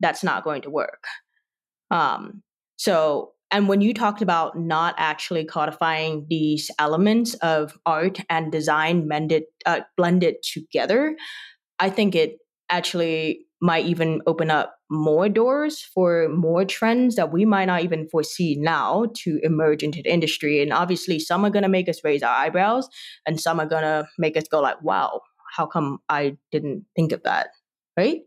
that's 0.00 0.24
not 0.24 0.44
going 0.44 0.62
to 0.62 0.70
work. 0.70 1.04
Um, 1.90 2.42
so 2.76 3.33
and 3.54 3.68
when 3.68 3.80
you 3.80 3.94
talked 3.94 4.20
about 4.20 4.58
not 4.58 4.96
actually 4.98 5.44
codifying 5.44 6.26
these 6.28 6.72
elements 6.80 7.34
of 7.34 7.78
art 7.86 8.18
and 8.28 8.50
design 8.50 9.06
blended, 9.06 9.44
uh, 9.64 9.82
blended 9.96 10.42
together, 10.42 11.16
I 11.78 11.88
think 11.88 12.16
it 12.16 12.38
actually 12.68 13.46
might 13.60 13.86
even 13.86 14.22
open 14.26 14.50
up 14.50 14.74
more 14.90 15.28
doors 15.28 15.80
for 15.94 16.28
more 16.30 16.64
trends 16.64 17.14
that 17.14 17.32
we 17.32 17.44
might 17.44 17.66
not 17.66 17.84
even 17.84 18.08
foresee 18.08 18.56
now 18.58 19.06
to 19.18 19.38
emerge 19.44 19.84
into 19.84 20.02
the 20.02 20.12
industry. 20.12 20.60
And 20.60 20.72
obviously, 20.72 21.20
some 21.20 21.44
are 21.44 21.50
going 21.50 21.62
to 21.62 21.68
make 21.68 21.88
us 21.88 22.02
raise 22.02 22.24
our 22.24 22.34
eyebrows, 22.34 22.88
and 23.24 23.40
some 23.40 23.60
are 23.60 23.66
going 23.66 23.84
to 23.84 24.04
make 24.18 24.36
us 24.36 24.48
go 24.48 24.60
like, 24.60 24.82
"Wow, 24.82 25.20
how 25.56 25.66
come 25.66 25.98
I 26.08 26.36
didn't 26.50 26.86
think 26.96 27.12
of 27.12 27.22
that?" 27.22 27.50
Right? 27.96 28.22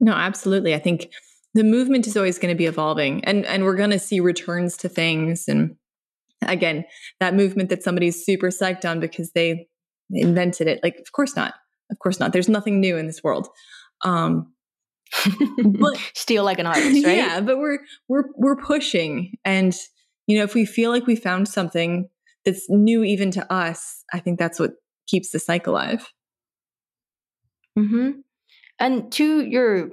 No, 0.00 0.12
absolutely. 0.12 0.74
I 0.74 0.80
think 0.80 1.08
the 1.54 1.64
movement 1.64 2.06
is 2.06 2.16
always 2.16 2.38
going 2.38 2.52
to 2.52 2.58
be 2.58 2.66
evolving 2.66 3.24
and 3.24 3.46
and 3.46 3.64
we're 3.64 3.76
going 3.76 3.90
to 3.90 3.98
see 3.98 4.20
returns 4.20 4.76
to 4.76 4.88
things 4.88 5.48
and 5.48 5.76
again 6.42 6.84
that 7.20 7.34
movement 7.34 7.70
that 7.70 7.82
somebody's 7.82 8.24
super 8.24 8.48
psyched 8.48 8.88
on 8.88 9.00
because 9.00 9.32
they 9.32 9.66
invented 10.10 10.66
it 10.66 10.80
like 10.82 10.96
of 10.98 11.12
course 11.12 11.36
not. 11.36 11.54
Of 11.90 11.98
course 11.98 12.18
not. 12.18 12.32
There's 12.32 12.48
nothing 12.48 12.80
new 12.80 12.96
in 12.96 13.06
this 13.06 13.22
world. 13.22 13.48
Um 14.04 14.52
but 15.80 15.96
steal 16.14 16.44
like 16.44 16.58
an 16.58 16.66
artist 16.74 17.04
right? 17.06 17.16
Yeah 17.16 17.40
but 17.40 17.58
we're 17.58 17.78
we're 18.08 18.24
we're 18.36 18.56
pushing 18.56 19.34
and 19.44 19.74
you 20.26 20.36
know 20.36 20.44
if 20.44 20.54
we 20.54 20.64
feel 20.64 20.90
like 20.90 21.06
we 21.06 21.14
found 21.14 21.46
something 21.48 22.08
that's 22.44 22.66
new 22.68 23.04
even 23.04 23.30
to 23.30 23.52
us 23.52 24.02
i 24.12 24.18
think 24.18 24.38
that's 24.38 24.58
what 24.58 24.72
keeps 25.06 25.30
the 25.30 25.38
cycle 25.38 25.74
alive. 25.74 26.10
Mm-hmm. 27.78 28.20
and 28.80 29.12
to 29.12 29.42
your 29.44 29.90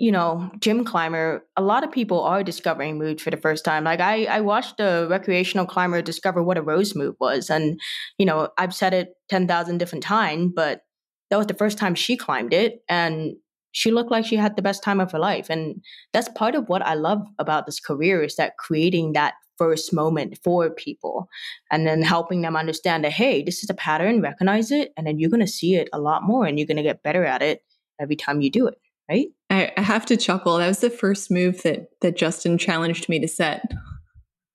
you 0.00 0.10
know, 0.10 0.50
gym 0.60 0.82
climber, 0.82 1.44
a 1.58 1.62
lot 1.62 1.84
of 1.84 1.92
people 1.92 2.22
are 2.22 2.42
discovering 2.42 2.98
mood 2.98 3.20
for 3.20 3.30
the 3.30 3.36
first 3.36 3.66
time. 3.66 3.84
Like 3.84 4.00
I, 4.00 4.24
I 4.24 4.40
watched 4.40 4.80
a 4.80 5.06
recreational 5.10 5.66
climber 5.66 6.00
discover 6.00 6.42
what 6.42 6.56
a 6.56 6.62
rose 6.62 6.96
move 6.96 7.16
was. 7.20 7.50
And, 7.50 7.78
you 8.16 8.24
know, 8.24 8.48
I've 8.56 8.74
said 8.74 8.94
it 8.94 9.10
10,000 9.28 9.76
different 9.76 10.02
times, 10.02 10.52
but 10.56 10.80
that 11.28 11.36
was 11.36 11.46
the 11.48 11.54
first 11.54 11.76
time 11.76 11.94
she 11.94 12.16
climbed 12.16 12.54
it 12.54 12.82
and 12.88 13.34
she 13.72 13.90
looked 13.90 14.10
like 14.10 14.24
she 14.24 14.36
had 14.36 14.56
the 14.56 14.62
best 14.62 14.82
time 14.82 15.00
of 15.00 15.12
her 15.12 15.18
life. 15.18 15.50
And 15.50 15.82
that's 16.14 16.30
part 16.30 16.54
of 16.54 16.68
what 16.70 16.82
I 16.82 16.94
love 16.94 17.20
about 17.38 17.66
this 17.66 17.78
career 17.78 18.22
is 18.22 18.36
that 18.36 18.56
creating 18.56 19.12
that 19.12 19.34
first 19.58 19.92
moment 19.92 20.38
for 20.42 20.70
people 20.70 21.28
and 21.70 21.86
then 21.86 22.00
helping 22.00 22.40
them 22.40 22.56
understand 22.56 23.04
that, 23.04 23.12
hey, 23.12 23.42
this 23.42 23.62
is 23.62 23.68
a 23.68 23.74
pattern, 23.74 24.22
recognize 24.22 24.70
it, 24.70 24.92
and 24.96 25.06
then 25.06 25.18
you're 25.18 25.30
going 25.30 25.40
to 25.40 25.46
see 25.46 25.74
it 25.74 25.90
a 25.92 26.00
lot 26.00 26.22
more 26.22 26.46
and 26.46 26.58
you're 26.58 26.66
going 26.66 26.78
to 26.78 26.82
get 26.82 27.02
better 27.02 27.26
at 27.26 27.42
it 27.42 27.62
every 28.00 28.16
time 28.16 28.40
you 28.40 28.50
do 28.50 28.66
it. 28.66 28.78
Right. 29.06 29.28
I, 29.50 29.72
I 29.76 29.82
have 29.82 30.06
to 30.06 30.16
chuckle. 30.16 30.58
That 30.58 30.68
was 30.68 30.78
the 30.78 30.90
first 30.90 31.30
move 31.30 31.62
that 31.62 31.88
that 32.00 32.16
Justin 32.16 32.56
challenged 32.56 33.08
me 33.08 33.20
to 33.20 33.28
set. 33.28 33.62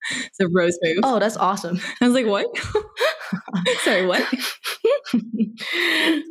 It's 0.08 0.38
a 0.38 0.46
rose 0.46 0.78
move. 0.82 0.98
Oh, 1.02 1.18
that's 1.18 1.36
awesome. 1.36 1.80
I 2.00 2.06
was 2.06 2.14
like, 2.14 2.26
what? 2.26 2.46
Sorry, 3.82 4.06
what? 4.06 4.24
you 5.12 5.52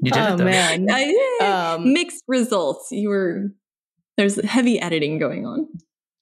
did 0.02 0.14
oh, 0.16 0.34
it, 0.34 0.38
though. 0.38 0.46
man. 0.46 0.88
I, 0.90 1.76
um, 1.76 1.92
mixed 1.92 2.24
results. 2.26 2.88
You 2.92 3.10
were, 3.10 3.48
there's 4.16 4.42
heavy 4.46 4.80
editing 4.80 5.20
going 5.20 5.46
on, 5.46 5.68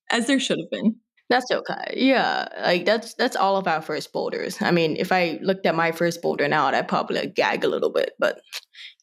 as 0.10 0.26
there 0.26 0.40
should 0.40 0.58
have 0.58 0.72
been. 0.72 0.96
That's 1.30 1.52
okay. 1.52 1.94
Yeah, 1.96 2.48
like 2.60 2.86
that's 2.86 3.14
that's 3.16 3.36
all 3.36 3.58
of 3.58 3.68
our 3.68 3.84
first 3.84 4.12
boulders. 4.14 4.60
I 4.60 4.72
mean, 4.72 4.98
if 4.98 5.12
I 5.12 5.38
looked 5.44 5.68
at 5.68 5.76
my 5.76 5.92
first 5.92 6.24
boulder 6.24 6.48
now, 6.48 6.66
I'd 6.66 6.88
probably 6.88 7.20
like, 7.20 7.36
gag 7.36 7.64
a 7.64 7.68
little 7.68 7.92
bit, 7.92 8.14
but 8.18 8.42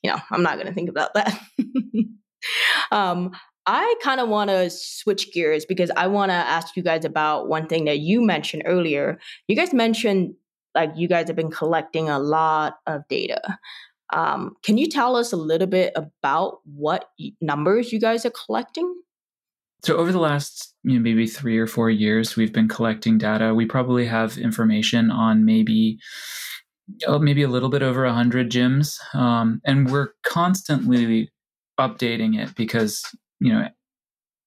you 0.02 0.10
know, 0.10 0.18
I'm 0.30 0.42
not 0.42 0.56
going 0.56 0.66
to 0.66 0.74
think 0.74 0.90
about 0.90 1.14
that. 1.14 1.40
Um, 2.90 3.32
I 3.66 3.94
kind 4.02 4.20
of 4.20 4.28
want 4.28 4.50
to 4.50 4.70
switch 4.70 5.32
gears 5.32 5.64
because 5.64 5.90
I 5.96 6.06
want 6.06 6.30
to 6.30 6.34
ask 6.34 6.76
you 6.76 6.82
guys 6.82 7.04
about 7.04 7.48
one 7.48 7.66
thing 7.66 7.84
that 7.84 7.98
you 7.98 8.22
mentioned 8.22 8.62
earlier. 8.66 9.18
You 9.48 9.56
guys 9.56 9.72
mentioned 9.72 10.34
like 10.74 10.92
you 10.96 11.08
guys 11.08 11.26
have 11.26 11.36
been 11.36 11.50
collecting 11.50 12.08
a 12.08 12.18
lot 12.18 12.78
of 12.86 13.02
data. 13.08 13.58
Um, 14.12 14.56
can 14.62 14.76
you 14.78 14.88
tell 14.88 15.14
us 15.16 15.32
a 15.32 15.36
little 15.36 15.66
bit 15.66 15.92
about 15.94 16.58
what 16.64 17.10
numbers 17.40 17.92
you 17.92 18.00
guys 18.00 18.26
are 18.26 18.32
collecting? 18.44 18.92
So 19.82 19.96
over 19.96 20.12
the 20.12 20.18
last 20.18 20.74
you 20.82 20.94
know, 20.94 21.00
maybe 21.00 21.26
three 21.26 21.58
or 21.58 21.66
four 21.66 21.90
years, 21.90 22.36
we've 22.36 22.52
been 22.52 22.68
collecting 22.68 23.18
data. 23.18 23.54
We 23.54 23.66
probably 23.66 24.06
have 24.06 24.36
information 24.36 25.10
on 25.10 25.44
maybe 25.44 25.98
oh, 27.06 27.18
maybe 27.18 27.42
a 27.42 27.48
little 27.48 27.68
bit 27.68 27.82
over 27.82 28.04
a 28.04 28.12
hundred 28.12 28.50
gyms, 28.50 28.98
um, 29.14 29.60
and 29.64 29.90
we're 29.90 30.08
constantly 30.24 31.30
updating 31.80 32.38
it 32.38 32.54
because 32.54 33.04
you 33.40 33.52
know 33.52 33.66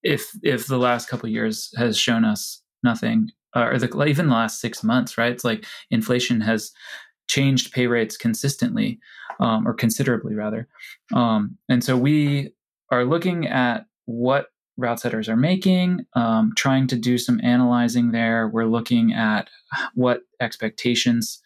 if 0.03 0.31
if 0.43 0.67
the 0.67 0.77
last 0.77 1.07
couple 1.07 1.29
years 1.29 1.73
has 1.77 1.97
shown 1.97 2.25
us 2.25 2.61
nothing, 2.83 3.29
or 3.55 3.77
the, 3.77 4.03
even 4.05 4.27
the 4.27 4.33
last 4.33 4.59
six 4.59 4.83
months, 4.83 5.17
right? 5.17 5.31
It's 5.31 5.45
like 5.45 5.65
inflation 5.89 6.41
has 6.41 6.71
changed 7.27 7.71
pay 7.71 7.87
rates 7.87 8.17
consistently 8.17 8.99
um, 9.39 9.67
or 9.67 9.73
considerably 9.73 10.35
rather, 10.35 10.67
um, 11.13 11.57
and 11.69 11.83
so 11.83 11.97
we 11.97 12.53
are 12.91 13.05
looking 13.05 13.47
at 13.47 13.85
what 14.05 14.47
route 14.77 14.99
setters 14.99 15.29
are 15.29 15.37
making, 15.37 16.05
um, 16.15 16.51
trying 16.57 16.87
to 16.87 16.95
do 16.95 17.17
some 17.17 17.39
analyzing 17.43 18.11
there. 18.11 18.47
We're 18.47 18.65
looking 18.65 19.13
at 19.13 19.47
what 19.93 20.21
expectations 20.41 21.41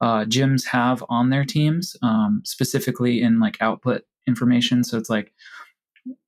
uh, 0.00 0.24
gyms 0.24 0.64
have 0.66 1.04
on 1.08 1.30
their 1.30 1.44
teams, 1.44 1.96
um, 2.02 2.42
specifically 2.44 3.20
in 3.20 3.40
like 3.40 3.56
output 3.60 4.02
information. 4.28 4.84
So 4.84 4.96
it's 4.98 5.10
like 5.10 5.32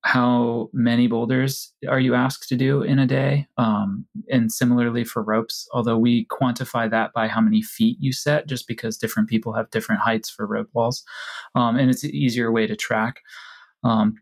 how 0.03 0.69
many 0.73 1.07
boulders 1.07 1.73
are 1.89 2.01
you 2.01 2.15
asked 2.15 2.49
to 2.49 2.57
do 2.57 2.83
in 2.83 2.99
a 2.99 3.07
day? 3.07 3.47
Um, 3.57 4.07
and 4.31 4.51
similarly 4.51 5.05
for 5.05 5.23
ropes, 5.23 5.69
although 5.73 5.99
we 5.99 6.27
quantify 6.27 6.91
that 6.91 7.13
by 7.13 7.29
how 7.29 7.41
many 7.41 7.63
feet 7.63 7.97
you 8.01 8.13
set, 8.13 8.49
just 8.49 8.67
because 8.67 8.97
different 8.97 9.29
people 9.29 9.53
have 9.53 9.71
different 9.71 10.01
heights 10.01 10.31
for 10.31 10.47
rope 10.47 10.69
walls. 10.73 11.05
Um, 11.55 11.77
and 11.77 11.91
it's 11.91 12.05
an 12.05 12.15
easier 12.15 12.51
way 12.51 12.67
to 12.67 12.77
track. 12.77 13.21
Um, 13.85 14.15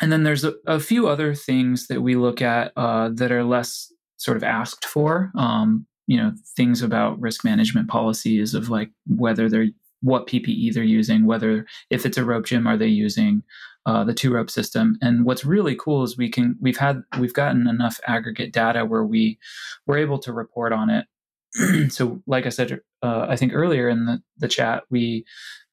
and 0.00 0.12
then 0.12 0.22
there's 0.22 0.44
a, 0.44 0.54
a, 0.66 0.78
few 0.78 1.08
other 1.08 1.34
things 1.34 1.88
that 1.88 2.02
we 2.02 2.14
look 2.14 2.40
at 2.40 2.72
uh, 2.76 3.10
that 3.14 3.32
are 3.32 3.44
less 3.44 3.92
sort 4.16 4.36
of 4.36 4.44
asked 4.44 4.84
for. 4.84 5.32
Um, 5.36 5.86
you 6.06 6.16
know, 6.16 6.32
things 6.56 6.82
about 6.82 7.20
risk 7.20 7.44
management 7.44 7.88
policies 7.88 8.54
of 8.54 8.70
like 8.70 8.90
whether 9.06 9.48
they're 9.48 9.68
what 10.00 10.26
PPE 10.26 10.72
they're 10.74 10.82
using, 10.84 11.26
whether 11.26 11.66
if 11.90 12.06
it's 12.06 12.18
a 12.18 12.24
rope 12.24 12.46
gym, 12.46 12.66
are 12.66 12.76
they 12.76 12.86
using 12.86 13.42
uh, 13.86 14.04
the 14.04 14.14
two 14.14 14.32
rope 14.32 14.50
system? 14.50 14.96
And 15.00 15.24
what's 15.24 15.44
really 15.44 15.74
cool 15.74 16.02
is 16.02 16.16
we 16.16 16.30
can 16.30 16.56
we've 16.60 16.76
had 16.76 17.02
we've 17.18 17.34
gotten 17.34 17.66
enough 17.66 18.00
aggregate 18.06 18.52
data 18.52 18.84
where 18.84 19.04
we 19.04 19.38
we're 19.86 19.98
able 19.98 20.18
to 20.20 20.32
report 20.32 20.72
on 20.72 20.90
it 20.90 21.06
so, 21.88 22.22
like 22.26 22.46
I 22.46 22.50
said, 22.50 22.80
uh, 23.02 23.26
I 23.28 23.36
think 23.36 23.52
earlier 23.54 23.88
in 23.88 24.06
the, 24.06 24.22
the 24.38 24.48
chat, 24.48 24.84
we 24.90 25.24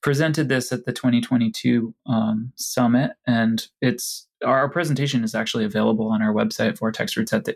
presented 0.01 0.49
this 0.49 0.71
at 0.71 0.85
the 0.85 0.93
2022 0.93 1.93
um, 2.07 2.51
summit, 2.55 3.11
and 3.27 3.65
it's 3.81 4.27
our 4.45 4.69
presentation 4.69 5.23
is 5.23 5.35
actually 5.35 5.65
available 5.65 6.07
on 6.07 6.21
our 6.21 6.33
website, 6.33 6.77
vortexrouteset, 6.77 7.55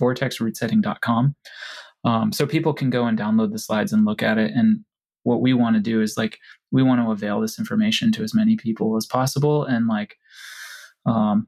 vortexroutesetting.com. 0.00 1.34
Um, 2.04 2.32
so 2.32 2.46
people 2.46 2.74
can 2.74 2.90
go 2.90 3.04
and 3.04 3.18
download 3.18 3.52
the 3.52 3.58
slides 3.58 3.92
and 3.92 4.04
look 4.04 4.22
at 4.22 4.38
it. 4.38 4.50
And 4.54 4.84
what 5.24 5.40
we 5.40 5.54
want 5.54 5.76
to 5.76 5.82
do 5.82 6.00
is 6.00 6.16
like 6.16 6.38
we 6.70 6.82
want 6.82 7.00
to 7.00 7.10
avail 7.10 7.40
this 7.40 7.58
information 7.58 8.12
to 8.12 8.22
as 8.22 8.34
many 8.34 8.56
people 8.56 8.96
as 8.96 9.06
possible, 9.06 9.64
and 9.64 9.86
like 9.86 10.16
um, 11.06 11.46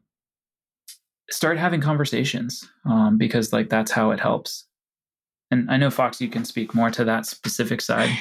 start 1.31 1.59
having 1.59 1.81
conversations 1.81 2.69
um, 2.85 3.19
because 3.19 3.53
like 3.53 3.69
that's 3.69 3.91
how 3.91 4.11
it 4.11 4.21
helps 4.21 4.67
and 5.55 5.71
I 5.71 5.77
know 5.77 5.91
Fox, 5.91 6.21
you 6.21 6.29
can 6.29 6.45
speak 6.45 6.75
more 6.75 6.91
to 6.91 7.05
that 7.05 7.27
specific 7.27 7.81
side. 7.81 8.11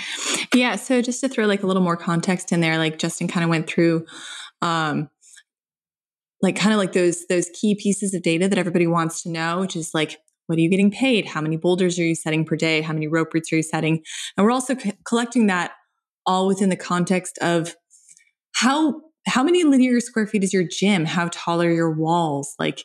Yeah. 0.55 0.75
So 0.75 1.01
just 1.01 1.19
to 1.21 1.29
throw 1.29 1.47
like 1.47 1.63
a 1.63 1.65
little 1.65 1.81
more 1.81 1.97
context 1.97 2.51
in 2.51 2.59
there, 2.59 2.77
like 2.77 2.99
Justin 2.99 3.27
kind 3.27 3.43
of 3.43 3.49
went 3.49 3.65
through, 3.65 4.05
um, 4.61 5.09
like 6.43 6.55
kind 6.55 6.71
of 6.71 6.77
like 6.77 6.91
those 6.91 7.25
those 7.25 7.49
key 7.59 7.73
pieces 7.73 8.13
of 8.13 8.21
data 8.21 8.47
that 8.47 8.59
everybody 8.59 8.85
wants 8.85 9.23
to 9.23 9.29
know, 9.29 9.59
which 9.61 9.75
is 9.75 9.95
like 9.95 10.19
what 10.47 10.57
are 10.57 10.61
you 10.61 10.69
getting 10.69 10.91
paid? 10.91 11.25
How 11.25 11.41
many 11.41 11.57
boulders 11.57 11.97
are 11.99 12.03
you 12.03 12.15
setting 12.15 12.45
per 12.45 12.55
day? 12.55 12.81
How 12.81 12.93
many 12.93 13.07
rope 13.07 13.33
routes 13.33 13.51
are 13.53 13.57
you 13.57 13.63
setting? 13.63 14.03
And 14.37 14.45
we're 14.45 14.51
also 14.51 14.77
c- 14.77 14.93
collecting 15.05 15.47
that 15.47 15.71
all 16.25 16.47
within 16.47 16.69
the 16.69 16.75
context 16.75 17.37
of 17.41 17.75
how 18.55 19.01
how 19.25 19.43
many 19.43 19.63
linear 19.63 19.99
square 20.01 20.27
feet 20.27 20.43
is 20.43 20.53
your 20.53 20.65
gym? 20.69 21.05
How 21.05 21.29
tall 21.31 21.61
are 21.61 21.71
your 21.71 21.91
walls? 21.91 22.55
Like 22.59 22.83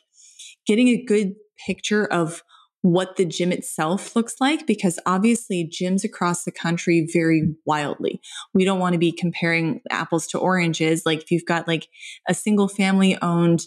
getting 0.65 0.87
a 0.87 1.03
good 1.03 1.33
picture 1.65 2.05
of 2.05 2.43
what 2.81 3.17
the 3.17 3.25
gym 3.25 3.51
itself 3.51 4.15
looks 4.15 4.35
like 4.39 4.65
because 4.65 4.99
obviously 5.05 5.69
gyms 5.69 6.05
across 6.05 6.45
the 6.45 6.51
country 6.51 7.07
vary 7.11 7.53
wildly. 7.65 8.21
We 8.53 8.63
don't 8.63 8.79
want 8.79 8.93
to 8.93 8.99
be 8.99 9.11
comparing 9.11 9.81
apples 9.89 10.27
to 10.27 10.39
oranges. 10.39 11.03
Like 11.05 11.21
if 11.21 11.29
you've 11.29 11.45
got 11.45 11.67
like 11.67 11.89
a 12.29 12.33
single 12.33 12.69
family 12.69 13.17
owned, 13.21 13.63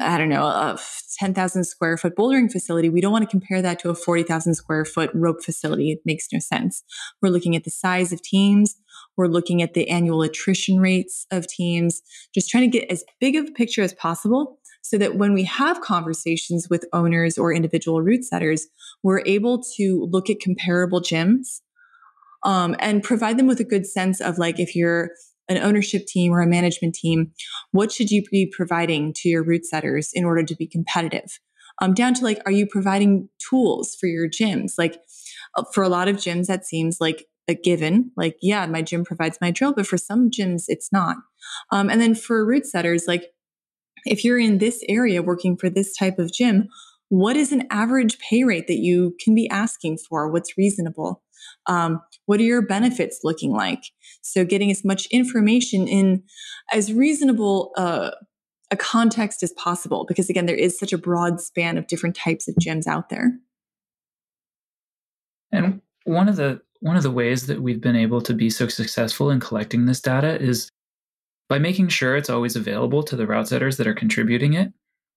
I 0.00 0.18
don't 0.18 0.28
know, 0.28 0.44
a 0.44 0.78
10,000 1.18 1.64
square 1.64 1.96
foot 1.96 2.16
bouldering 2.16 2.50
facility, 2.50 2.88
we 2.88 3.00
don't 3.00 3.12
want 3.12 3.24
to 3.24 3.30
compare 3.30 3.60
that 3.62 3.78
to 3.80 3.90
a 3.90 3.94
40,000 3.94 4.54
square 4.54 4.84
foot 4.84 5.10
rope 5.14 5.42
facility. 5.42 5.92
It 5.92 6.00
makes 6.04 6.28
no 6.32 6.38
sense. 6.38 6.82
We're 7.20 7.30
looking 7.30 7.56
at 7.56 7.64
the 7.64 7.70
size 7.70 8.12
of 8.12 8.22
teams. 8.22 8.76
We're 9.16 9.26
looking 9.26 9.62
at 9.62 9.74
the 9.74 9.88
annual 9.88 10.22
attrition 10.22 10.80
rates 10.80 11.26
of 11.30 11.46
teams, 11.46 12.02
just 12.34 12.48
trying 12.48 12.70
to 12.70 12.78
get 12.78 12.90
as 12.90 13.04
big 13.20 13.36
of 13.36 13.46
a 13.46 13.52
picture 13.52 13.82
as 13.82 13.92
possible 13.94 14.58
so 14.82 14.98
that 14.98 15.16
when 15.16 15.32
we 15.32 15.44
have 15.44 15.80
conversations 15.80 16.68
with 16.68 16.84
owners 16.92 17.38
or 17.38 17.52
individual 17.52 18.02
route 18.02 18.24
setters, 18.24 18.66
we're 19.02 19.22
able 19.26 19.62
to 19.76 20.08
look 20.10 20.28
at 20.28 20.40
comparable 20.40 21.00
gyms 21.00 21.60
um, 22.44 22.74
and 22.80 23.02
provide 23.02 23.38
them 23.38 23.46
with 23.46 23.60
a 23.60 23.64
good 23.64 23.86
sense 23.86 24.20
of 24.20 24.38
like 24.38 24.58
if 24.58 24.74
you're 24.74 25.10
an 25.52 25.62
ownership 25.62 26.06
team 26.06 26.32
or 26.32 26.40
a 26.40 26.46
management 26.46 26.94
team, 26.94 27.32
what 27.70 27.92
should 27.92 28.10
you 28.10 28.22
be 28.30 28.46
providing 28.46 29.12
to 29.16 29.28
your 29.28 29.44
route 29.44 29.64
setters 29.64 30.10
in 30.12 30.24
order 30.24 30.42
to 30.42 30.56
be 30.56 30.66
competitive? 30.66 31.38
Um, 31.80 31.94
down 31.94 32.14
to 32.14 32.24
like, 32.24 32.40
are 32.44 32.52
you 32.52 32.66
providing 32.66 33.28
tools 33.48 33.96
for 33.98 34.06
your 34.06 34.28
gyms? 34.28 34.72
Like 34.76 34.98
uh, 35.56 35.64
for 35.72 35.82
a 35.82 35.88
lot 35.88 36.08
of 36.08 36.16
gyms, 36.16 36.46
that 36.46 36.66
seems 36.66 36.98
like 37.00 37.26
a 37.48 37.54
given. 37.54 38.10
Like, 38.16 38.36
yeah, 38.42 38.66
my 38.66 38.82
gym 38.82 39.04
provides 39.04 39.38
my 39.40 39.50
drill, 39.50 39.72
but 39.74 39.86
for 39.86 39.98
some 39.98 40.30
gyms, 40.30 40.64
it's 40.68 40.92
not. 40.92 41.16
Um, 41.70 41.90
and 41.90 42.00
then 42.00 42.14
for 42.14 42.44
route 42.44 42.66
setters, 42.66 43.06
like 43.06 43.32
if 44.04 44.24
you're 44.24 44.38
in 44.38 44.58
this 44.58 44.82
area 44.88 45.22
working 45.22 45.56
for 45.56 45.70
this 45.70 45.96
type 45.96 46.18
of 46.18 46.32
gym, 46.32 46.68
what 47.12 47.36
is 47.36 47.52
an 47.52 47.66
average 47.70 48.18
pay 48.20 48.42
rate 48.42 48.68
that 48.68 48.78
you 48.78 49.14
can 49.22 49.34
be 49.34 49.46
asking 49.50 49.98
for? 49.98 50.30
What's 50.30 50.56
reasonable? 50.56 51.22
Um, 51.66 52.00
what 52.24 52.40
are 52.40 52.44
your 52.44 52.62
benefits 52.62 53.20
looking 53.22 53.52
like? 53.52 53.82
So, 54.22 54.46
getting 54.46 54.70
as 54.70 54.82
much 54.82 55.08
information 55.10 55.86
in 55.86 56.22
as 56.72 56.90
reasonable 56.90 57.72
uh, 57.76 58.12
a 58.70 58.76
context 58.76 59.42
as 59.42 59.52
possible, 59.58 60.06
because 60.08 60.30
again, 60.30 60.46
there 60.46 60.56
is 60.56 60.78
such 60.78 60.94
a 60.94 60.96
broad 60.96 61.38
span 61.38 61.76
of 61.76 61.86
different 61.86 62.16
types 62.16 62.48
of 62.48 62.54
gyms 62.54 62.86
out 62.86 63.10
there. 63.10 63.32
And 65.52 65.82
one 66.04 66.30
of 66.30 66.36
the 66.36 66.62
one 66.80 66.96
of 66.96 67.02
the 67.02 67.10
ways 67.10 67.46
that 67.46 67.60
we've 67.60 67.82
been 67.82 67.94
able 67.94 68.22
to 68.22 68.32
be 68.32 68.48
so 68.48 68.68
successful 68.68 69.30
in 69.30 69.38
collecting 69.38 69.84
this 69.84 70.00
data 70.00 70.40
is 70.40 70.70
by 71.50 71.58
making 71.58 71.88
sure 71.88 72.16
it's 72.16 72.30
always 72.30 72.56
available 72.56 73.02
to 73.02 73.16
the 73.16 73.26
route 73.26 73.48
setters 73.48 73.76
that 73.76 73.86
are 73.86 73.92
contributing 73.92 74.54
it. 74.54 74.72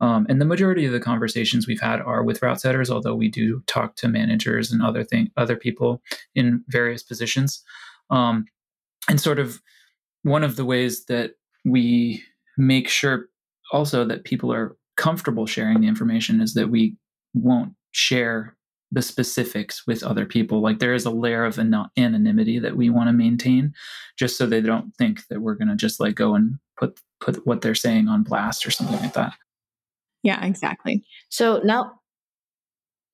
Um, 0.05 0.27
and 0.29 0.39
the 0.39 0.45
majority 0.45 0.85
of 0.85 0.91
the 0.91 0.99
conversations 0.99 1.65
we've 1.65 1.81
had 1.81 1.99
are 1.99 2.23
with 2.23 2.43
route 2.43 2.61
setters, 2.61 2.91
although 2.91 3.15
we 3.15 3.27
do 3.27 3.63
talk 3.65 3.95
to 3.95 4.07
managers 4.07 4.71
and 4.71 4.83
other 4.83 5.03
thing, 5.03 5.31
other 5.35 5.55
people 5.55 5.99
in 6.35 6.63
various 6.67 7.01
positions. 7.01 7.63
Um, 8.11 8.45
and 9.09 9.19
sort 9.19 9.39
of 9.39 9.59
one 10.21 10.43
of 10.43 10.57
the 10.57 10.65
ways 10.65 11.05
that 11.05 11.31
we 11.65 12.21
make 12.55 12.87
sure 12.87 13.29
also 13.71 14.05
that 14.05 14.25
people 14.25 14.53
are 14.53 14.77
comfortable 14.95 15.47
sharing 15.47 15.81
the 15.81 15.87
information 15.87 16.39
is 16.39 16.53
that 16.53 16.69
we 16.69 16.95
won't 17.33 17.73
share 17.91 18.55
the 18.91 19.01
specifics 19.01 19.87
with 19.87 20.03
other 20.03 20.27
people. 20.27 20.61
Like 20.61 20.77
there 20.77 20.93
is 20.93 21.07
a 21.07 21.09
layer 21.09 21.45
of 21.45 21.57
anonymity 21.57 22.59
that 22.59 22.77
we 22.77 22.91
want 22.91 23.09
to 23.09 23.13
maintain, 23.13 23.73
just 24.19 24.37
so 24.37 24.45
they 24.45 24.61
don't 24.61 24.95
think 24.97 25.25
that 25.29 25.41
we're 25.41 25.55
going 25.55 25.69
to 25.69 25.75
just 25.75 25.99
like 25.99 26.13
go 26.13 26.35
and 26.35 26.59
put 26.77 26.99
put 27.19 27.43
what 27.47 27.61
they're 27.61 27.73
saying 27.73 28.07
on 28.07 28.21
blast 28.21 28.67
or 28.67 28.71
something 28.71 28.99
like 28.99 29.13
that. 29.13 29.33
Yeah, 30.25 30.43
exactly. 30.43 31.03
So 31.29 31.61
now, 31.63 31.99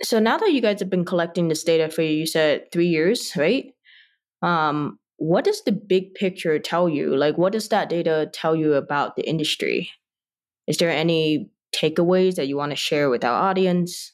so 0.02 0.18
now 0.18 0.38
that 0.38 0.54
you 0.54 0.62
guys 0.62 0.80
have 0.80 0.90
been 0.90 1.04
collecting 1.04 1.50
this 1.50 1.62
data 1.62 1.90
for 1.90 2.04
you 2.04 2.26
said 2.26 2.72
three 2.72 2.88
years, 2.88 3.34
right? 3.36 3.74
Um, 4.42 4.98
what 5.18 5.44
does 5.44 5.62
the 5.64 5.74
big 5.74 6.14
picture 6.16 6.58
tell 6.58 6.88
you? 6.88 7.18
Like, 7.18 7.38
what 7.38 7.52
does 7.52 7.68
that 7.68 7.90
data 7.90 8.30
tell 8.34 8.56
you 8.56 8.76
about 8.76 9.18
the 9.18 9.28
industry? 9.28 9.92
Is 10.68 10.78
there 10.78 10.90
any 10.90 11.52
takeaways 11.76 12.36
that 12.36 12.48
you 12.48 12.56
want 12.56 12.72
to 12.72 12.78
share 12.78 13.10
with 13.10 13.26
our 13.26 13.50
audience? 13.50 14.14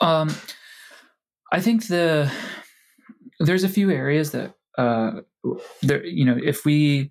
Um, 0.00 0.34
I 1.52 1.60
think 1.60 1.86
the 1.86 2.28
there's 3.38 3.62
a 3.62 3.68
few 3.68 3.92
areas 3.92 4.32
that 4.32 4.54
uh, 4.76 5.20
there. 5.82 6.04
You 6.04 6.24
know, 6.24 6.36
if 6.42 6.64
we, 6.64 7.02
it, 7.02 7.10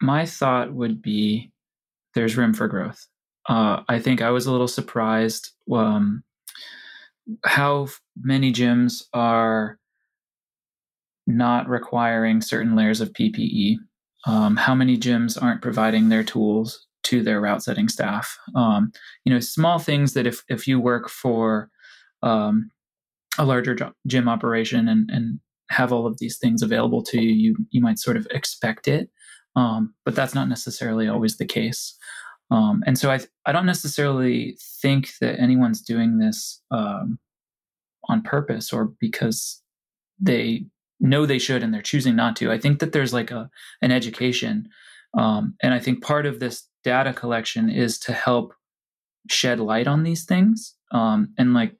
my 0.00 0.26
thought 0.26 0.72
would 0.72 1.02
be 1.02 1.52
there's 2.14 2.36
room 2.36 2.54
for 2.54 2.68
growth. 2.68 3.06
Uh, 3.48 3.82
I 3.88 3.98
think 3.98 4.20
I 4.20 4.30
was 4.30 4.46
a 4.46 4.52
little 4.52 4.68
surprised 4.68 5.50
um, 5.72 6.22
how 7.44 7.88
many 8.20 8.52
gyms 8.52 9.04
are 9.12 9.78
not 11.26 11.68
requiring 11.68 12.40
certain 12.40 12.76
layers 12.76 13.00
of 13.00 13.12
PPE. 13.12 13.76
Um, 14.26 14.56
how 14.56 14.74
many 14.74 14.98
gyms 14.98 15.40
aren't 15.40 15.62
providing 15.62 16.08
their 16.08 16.24
tools 16.24 16.88
to 17.08 17.22
their 17.22 17.40
route 17.40 17.62
setting 17.62 17.88
staff. 17.88 18.38
Um, 18.54 18.92
you 19.24 19.32
know, 19.32 19.40
small 19.40 19.78
things 19.78 20.12
that 20.12 20.26
if 20.26 20.42
if 20.48 20.66
you 20.66 20.78
work 20.78 21.08
for 21.08 21.70
um, 22.22 22.70
a 23.38 23.44
larger 23.44 23.76
gym 24.06 24.28
operation 24.28 24.88
and 24.88 25.08
and 25.10 25.40
have 25.70 25.92
all 25.92 26.06
of 26.06 26.18
these 26.18 26.38
things 26.38 26.62
available 26.62 27.02
to 27.04 27.20
you, 27.20 27.30
you 27.30 27.56
you 27.70 27.80
might 27.80 27.98
sort 27.98 28.18
of 28.18 28.26
expect 28.30 28.88
it, 28.88 29.08
um, 29.56 29.94
but 30.04 30.14
that's 30.14 30.34
not 30.34 30.48
necessarily 30.48 31.08
always 31.08 31.36
the 31.36 31.46
case. 31.46 31.96
Um, 32.50 32.82
and 32.86 32.98
so 32.98 33.10
I 33.10 33.20
I 33.44 33.52
don't 33.52 33.66
necessarily 33.66 34.56
think 34.80 35.10
that 35.20 35.38
anyone's 35.38 35.82
doing 35.82 36.18
this 36.18 36.62
um, 36.70 37.18
on 38.08 38.22
purpose 38.22 38.72
or 38.72 38.92
because 39.00 39.62
they 40.18 40.64
know 41.00 41.26
they 41.26 41.38
should 41.38 41.62
and 41.62 41.72
they're 41.72 41.82
choosing 41.82 42.16
not 42.16 42.36
to. 42.36 42.50
I 42.50 42.58
think 42.58 42.80
that 42.80 42.92
there's 42.92 43.12
like 43.12 43.30
a 43.30 43.50
an 43.82 43.92
education 43.92 44.68
um, 45.16 45.54
and 45.62 45.72
I 45.72 45.78
think 45.78 46.02
part 46.02 46.26
of 46.26 46.40
this 46.40 46.66
data 46.84 47.12
collection 47.12 47.70
is 47.70 47.98
to 48.00 48.12
help 48.12 48.54
shed 49.30 49.60
light 49.60 49.86
on 49.86 50.02
these 50.02 50.24
things. 50.24 50.74
Um, 50.92 51.32
and 51.38 51.54
like, 51.54 51.74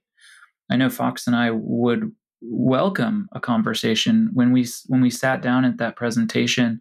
I 0.70 0.76
know 0.76 0.90
Fox 0.90 1.26
and 1.26 1.34
I 1.36 1.50
would 1.50 2.12
welcome 2.40 3.28
a 3.32 3.40
conversation 3.40 4.30
when 4.32 4.52
we 4.52 4.66
when 4.86 5.00
we 5.00 5.10
sat 5.10 5.42
down 5.42 5.64
at 5.64 5.78
that 5.78 5.96
presentation. 5.96 6.80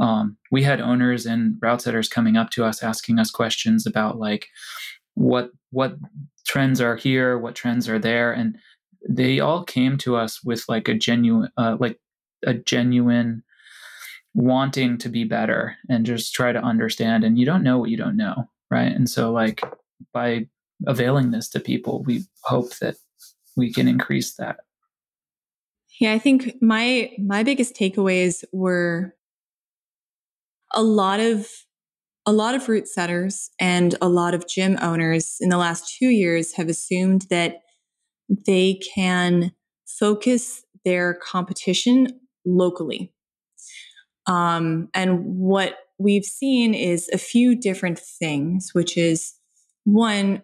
Um, 0.00 0.36
we 0.50 0.62
had 0.62 0.80
owners 0.80 1.26
and 1.26 1.56
route 1.60 1.82
setters 1.82 2.08
coming 2.08 2.36
up 2.36 2.50
to 2.50 2.64
us 2.64 2.82
asking 2.82 3.18
us 3.18 3.30
questions 3.30 3.86
about 3.86 4.18
like 4.18 4.46
what 5.14 5.50
what 5.70 5.96
trends 6.46 6.80
are 6.80 6.96
here, 6.96 7.38
what 7.38 7.54
trends 7.54 7.88
are 7.88 7.98
there, 7.98 8.32
and 8.32 8.56
they 9.08 9.40
all 9.40 9.64
came 9.64 9.98
to 9.98 10.16
us 10.16 10.42
with 10.42 10.64
like 10.68 10.88
a 10.88 10.94
genuine 10.94 11.50
uh, 11.56 11.76
like 11.80 11.98
a 12.46 12.54
genuine 12.54 13.42
wanting 14.34 14.98
to 14.98 15.08
be 15.08 15.24
better 15.24 15.76
and 15.88 16.06
just 16.06 16.32
try 16.32 16.52
to 16.52 16.60
understand 16.60 17.24
and 17.24 17.38
you 17.38 17.46
don't 17.46 17.64
know 17.64 17.78
what 17.78 17.90
you 17.90 17.96
don't 17.96 18.16
know 18.16 18.48
right? 18.70 18.92
And 18.92 19.08
so 19.08 19.32
like 19.32 19.62
by 20.12 20.46
availing 20.86 21.30
this 21.30 21.48
to 21.50 21.60
people 21.60 22.02
we 22.04 22.24
hope 22.42 22.76
that 22.78 22.96
we 23.56 23.72
can 23.72 23.88
increase 23.88 24.34
that. 24.36 24.58
Yeah 26.00 26.12
i 26.12 26.18
think 26.18 26.54
my 26.62 27.10
my 27.18 27.42
biggest 27.42 27.74
takeaways 27.74 28.44
were 28.52 29.14
a 30.72 30.82
lot 30.82 31.20
of 31.20 31.48
a 32.26 32.32
lot 32.32 32.54
of 32.54 32.68
route 32.68 32.88
setters 32.88 33.50
and 33.58 33.94
a 34.02 34.08
lot 34.08 34.34
of 34.34 34.46
gym 34.46 34.76
owners 34.82 35.36
in 35.40 35.48
the 35.48 35.56
last 35.56 35.96
two 35.98 36.08
years 36.08 36.52
have 36.52 36.68
assumed 36.68 37.26
that 37.30 37.60
they 38.46 38.78
can 38.94 39.52
focus 39.86 40.62
their 40.84 41.14
competition 41.14 42.08
locally 42.44 43.12
um, 44.28 44.88
and 44.92 45.24
what 45.24 45.78
we've 45.98 46.24
seen 46.24 46.74
is 46.74 47.08
a 47.12 47.18
few 47.18 47.56
different 47.56 47.98
things, 47.98 48.70
which 48.74 48.96
is 48.96 49.34
one, 49.84 50.42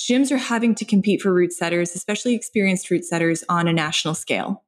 gyms 0.00 0.32
are 0.32 0.38
having 0.38 0.74
to 0.76 0.84
compete 0.84 1.20
for 1.20 1.32
route 1.32 1.52
setters, 1.52 1.94
especially 1.94 2.34
experienced 2.34 2.90
route 2.90 3.04
setters 3.04 3.44
on 3.48 3.68
a 3.68 3.72
national 3.72 4.14
scale. 4.14 4.64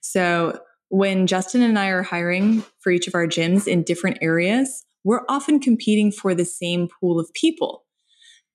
So 0.00 0.60
when 0.90 1.26
Justin 1.26 1.62
and 1.62 1.78
I 1.78 1.88
are 1.88 2.02
hiring 2.02 2.62
for 2.80 2.92
each 2.92 3.08
of 3.08 3.14
our 3.14 3.26
gyms 3.26 3.66
in 3.66 3.82
different 3.82 4.18
areas, 4.20 4.84
we're 5.02 5.24
often 5.28 5.58
competing 5.58 6.12
for 6.12 6.34
the 6.34 6.44
same 6.44 6.88
pool 7.00 7.18
of 7.18 7.32
people. 7.32 7.84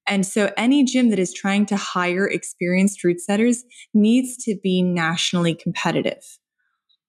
And 0.07 0.23
so 0.25 0.51
any 0.55 0.83
gym 0.83 1.09
that 1.09 1.17
is 1.17 1.33
trying 1.33 1.65
to 1.67 1.75
hire 1.75 2.27
experienced 2.27 3.03
route 3.03 3.19
setters 3.19 3.63
needs 3.93 4.37
to 4.45 4.55
be 4.61 4.83
nationally 4.83 5.55
competitive. 5.55 6.21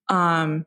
Um, 0.08 0.64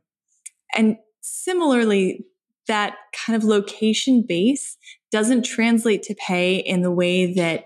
and 0.76 0.98
Similarly, 1.32 2.26
that 2.68 2.96
kind 3.14 3.36
of 3.36 3.44
location 3.44 4.24
base 4.28 4.78
doesn't 5.12 5.44
translate 5.44 6.04
to 6.04 6.16
pay 6.16 6.58
in 6.58 6.82
the 6.82 6.92
way 6.92 7.34
that 7.34 7.66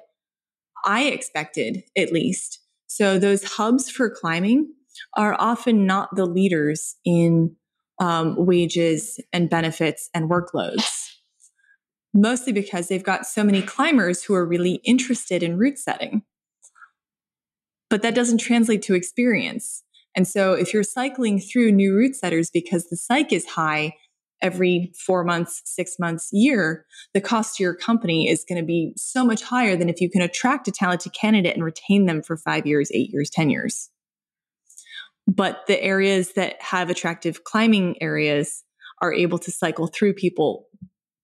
I 0.85 1.03
expected, 1.05 1.83
at 1.97 2.11
least. 2.11 2.59
So, 2.87 3.17
those 3.17 3.43
hubs 3.43 3.89
for 3.89 4.09
climbing 4.09 4.73
are 5.15 5.35
often 5.39 5.85
not 5.85 6.15
the 6.15 6.25
leaders 6.25 6.95
in 7.05 7.55
um, 7.99 8.35
wages 8.37 9.19
and 9.31 9.49
benefits 9.49 10.09
and 10.13 10.29
workloads, 10.29 11.09
mostly 12.13 12.51
because 12.51 12.87
they've 12.87 13.03
got 13.03 13.25
so 13.25 13.43
many 13.43 13.61
climbers 13.61 14.23
who 14.23 14.33
are 14.33 14.45
really 14.45 14.75
interested 14.83 15.43
in 15.43 15.57
route 15.57 15.77
setting. 15.77 16.23
But 17.89 18.01
that 18.01 18.15
doesn't 18.15 18.39
translate 18.39 18.81
to 18.83 18.95
experience. 18.95 19.83
And 20.15 20.27
so 20.27 20.53
if 20.53 20.73
you're 20.73 20.83
cycling 20.83 21.39
through 21.39 21.71
new 21.71 21.95
route 21.95 22.15
setters 22.15 22.49
because 22.51 22.89
the 22.89 22.97
psych 22.97 23.31
is 23.31 23.45
high 23.45 23.93
every 24.41 24.91
four 25.05 25.23
months, 25.23 25.61
six 25.65 25.95
months, 25.97 26.29
year, 26.31 26.85
the 27.13 27.21
cost 27.21 27.55
to 27.55 27.63
your 27.63 27.73
company 27.73 28.29
is 28.29 28.45
going 28.47 28.61
to 28.61 28.65
be 28.65 28.93
so 28.97 29.25
much 29.25 29.41
higher 29.41 29.75
than 29.75 29.89
if 29.89 30.01
you 30.01 30.09
can 30.09 30.21
attract 30.21 30.67
a 30.67 30.71
talented 30.71 31.13
candidate 31.13 31.55
and 31.55 31.63
retain 31.63 32.05
them 32.05 32.21
for 32.21 32.35
five 32.35 32.67
years, 32.67 32.91
eight 32.93 33.09
years, 33.11 33.29
10 33.29 33.49
years. 33.49 33.89
But 35.27 35.65
the 35.67 35.81
areas 35.81 36.33
that 36.33 36.61
have 36.61 36.89
attractive 36.89 37.43
climbing 37.43 38.01
areas 38.01 38.63
are 39.01 39.13
able 39.13 39.37
to 39.39 39.51
cycle 39.51 39.87
through 39.87 40.13
people 40.13 40.67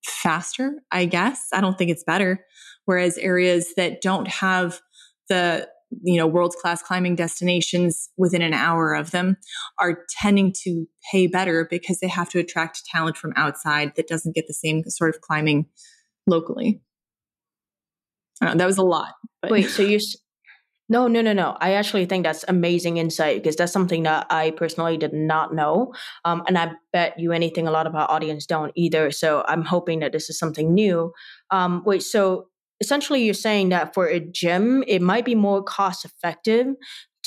faster, 0.03 0.75
I 0.91 1.05
guess. 1.05 1.47
I 1.53 1.61
don't 1.61 1.77
think 1.77 1.91
it's 1.91 2.03
better. 2.03 2.45
Whereas 2.85 3.17
areas 3.17 3.73
that 3.75 4.01
don't 4.01 4.27
have 4.27 4.79
the 5.27 5.67
you 6.03 6.17
know 6.17 6.27
world 6.27 6.53
class 6.61 6.81
climbing 6.83 7.15
destinations 7.15 8.09
within 8.17 8.41
an 8.41 8.53
hour 8.53 8.93
of 8.93 9.11
them 9.11 9.37
are 9.79 10.05
tending 10.21 10.53
to 10.63 10.85
pay 11.11 11.27
better 11.27 11.67
because 11.69 11.99
they 11.99 12.07
have 12.07 12.29
to 12.29 12.39
attract 12.39 12.85
talent 12.85 13.17
from 13.17 13.33
outside 13.35 13.95
that 13.95 14.07
doesn't 14.07 14.35
get 14.35 14.45
the 14.47 14.53
same 14.53 14.83
sort 14.87 15.13
of 15.13 15.21
climbing 15.21 15.65
locally 16.27 16.81
know, 18.41 18.53
that 18.53 18.67
was 18.67 18.77
a 18.77 18.83
lot 18.83 19.13
but. 19.41 19.51
wait 19.51 19.69
so 19.69 19.81
you 19.81 19.99
no 20.89 21.07
no 21.07 21.21
no 21.21 21.33
no 21.33 21.55
i 21.61 21.73
actually 21.73 22.05
think 22.05 22.23
that's 22.23 22.43
amazing 22.47 22.97
insight 22.97 23.41
because 23.41 23.55
that's 23.55 23.71
something 23.71 24.03
that 24.03 24.25
i 24.29 24.51
personally 24.51 24.97
did 24.97 25.13
not 25.13 25.53
know 25.53 25.93
um, 26.25 26.43
and 26.47 26.57
i 26.57 26.71
bet 26.91 27.17
you 27.17 27.31
anything 27.31 27.67
a 27.67 27.71
lot 27.71 27.87
of 27.87 27.95
our 27.95 28.09
audience 28.11 28.45
don't 28.45 28.71
either 28.75 29.11
so 29.11 29.43
i'm 29.47 29.63
hoping 29.63 29.99
that 29.99 30.11
this 30.11 30.29
is 30.29 30.37
something 30.37 30.73
new 30.73 31.11
um, 31.51 31.83
wait 31.85 32.03
so 32.03 32.47
essentially 32.81 33.23
you're 33.23 33.33
saying 33.33 33.69
that 33.69 33.93
for 33.93 34.07
a 34.07 34.19
gym, 34.19 34.83
it 34.87 35.01
might 35.01 35.25
be 35.25 35.35
more 35.35 35.63
cost 35.63 36.05
effective 36.05 36.67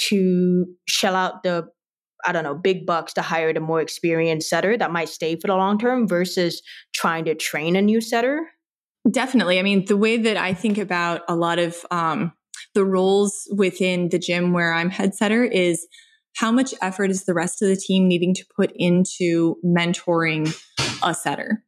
to 0.08 0.66
shell 0.86 1.14
out 1.14 1.42
the 1.42 1.68
I 2.24 2.30
don't 2.30 2.44
know, 2.44 2.54
big 2.54 2.86
bucks 2.86 3.12
to 3.14 3.22
hire 3.22 3.52
the 3.52 3.58
more 3.58 3.80
experienced 3.80 4.48
setter 4.48 4.76
that 4.76 4.92
might 4.92 5.08
stay 5.08 5.34
for 5.34 5.48
the 5.48 5.56
long 5.56 5.76
term 5.76 6.06
versus 6.06 6.62
trying 6.94 7.24
to 7.24 7.34
train 7.34 7.74
a 7.74 7.82
new 7.82 8.00
setter? 8.00 8.48
Definitely. 9.10 9.58
I 9.58 9.62
mean, 9.62 9.86
the 9.86 9.96
way 9.96 10.18
that 10.18 10.36
I 10.36 10.54
think 10.54 10.78
about 10.78 11.22
a 11.28 11.34
lot 11.34 11.58
of 11.58 11.84
um, 11.90 12.32
the 12.74 12.84
roles 12.84 13.48
within 13.56 14.08
the 14.08 14.18
gym 14.18 14.52
where 14.52 14.72
I'm 14.72 14.90
head 14.90 15.14
setter 15.14 15.44
is 15.44 15.86
how 16.36 16.50
much 16.50 16.74
effort 16.80 17.10
is 17.10 17.24
the 17.24 17.34
rest 17.34 17.62
of 17.62 17.68
the 17.68 17.76
team 17.76 18.08
needing 18.08 18.34
to 18.34 18.44
put 18.56 18.72
into 18.74 19.56
mentoring 19.64 20.54
a 21.02 21.14
setter? 21.14 21.62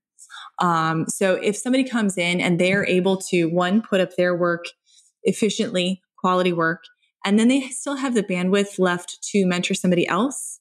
Um, 0.61 1.07
so 1.09 1.35
if 1.35 1.57
somebody 1.57 1.85
comes 1.85 2.17
in 2.17 2.41
and 2.41 2.59
they're 2.59 2.87
able 2.87 3.17
to 3.29 3.47
one 3.47 3.83
put 3.83 4.01
up 4.01 4.17
their 4.17 4.35
work 4.35 4.65
efficiently, 5.25 6.03
quality 6.19 6.53
work, 6.53 6.85
and 7.25 7.39
then 7.39 7.49
they 7.49 7.63
still 7.69 7.97
have 7.97 8.15
the 8.15 8.23
bandwidth 8.23 8.79
left 8.79 9.19
to 9.31 9.47
mentor 9.47 9.75
somebody 9.75 10.07
else, 10.07 10.61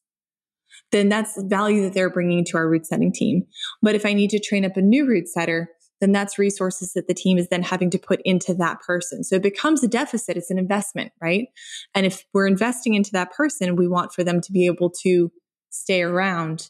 then 0.91 1.09
that's 1.09 1.41
value 1.43 1.83
that 1.83 1.93
they're 1.93 2.09
bringing 2.09 2.45
to 2.45 2.57
our 2.57 2.67
route 2.67 2.85
setting 2.85 3.11
team. 3.11 3.43
But 3.81 3.95
if 3.95 4.05
I 4.05 4.13
need 4.13 4.29
to 4.31 4.39
train 4.39 4.65
up 4.65 4.77
a 4.77 4.81
new 4.81 5.05
route 5.05 5.27
setter, 5.27 5.69
then 6.03 6.11
that's 6.11 6.37
resources 6.37 6.93
that 6.93 7.07
the 7.07 7.13
team 7.13 7.37
is 7.37 7.47
then 7.47 7.63
having 7.63 7.89
to 7.89 7.97
put 7.97 8.19
into 8.25 8.53
that 8.55 8.81
person. 8.81 9.23
So 9.23 9.37
it 9.37 9.41
becomes 9.41 9.83
a 9.83 9.87
deficit. 9.87 10.35
It's 10.35 10.51
an 10.51 10.59
investment, 10.59 11.13
right? 11.21 11.47
And 11.95 12.05
if 12.05 12.25
we're 12.33 12.45
investing 12.45 12.93
into 12.93 13.11
that 13.13 13.31
person, 13.31 13.77
we 13.77 13.87
want 13.87 14.13
for 14.13 14.23
them 14.23 14.41
to 14.41 14.51
be 14.51 14.65
able 14.65 14.91
to 15.01 15.31
stay 15.69 16.03
around 16.03 16.69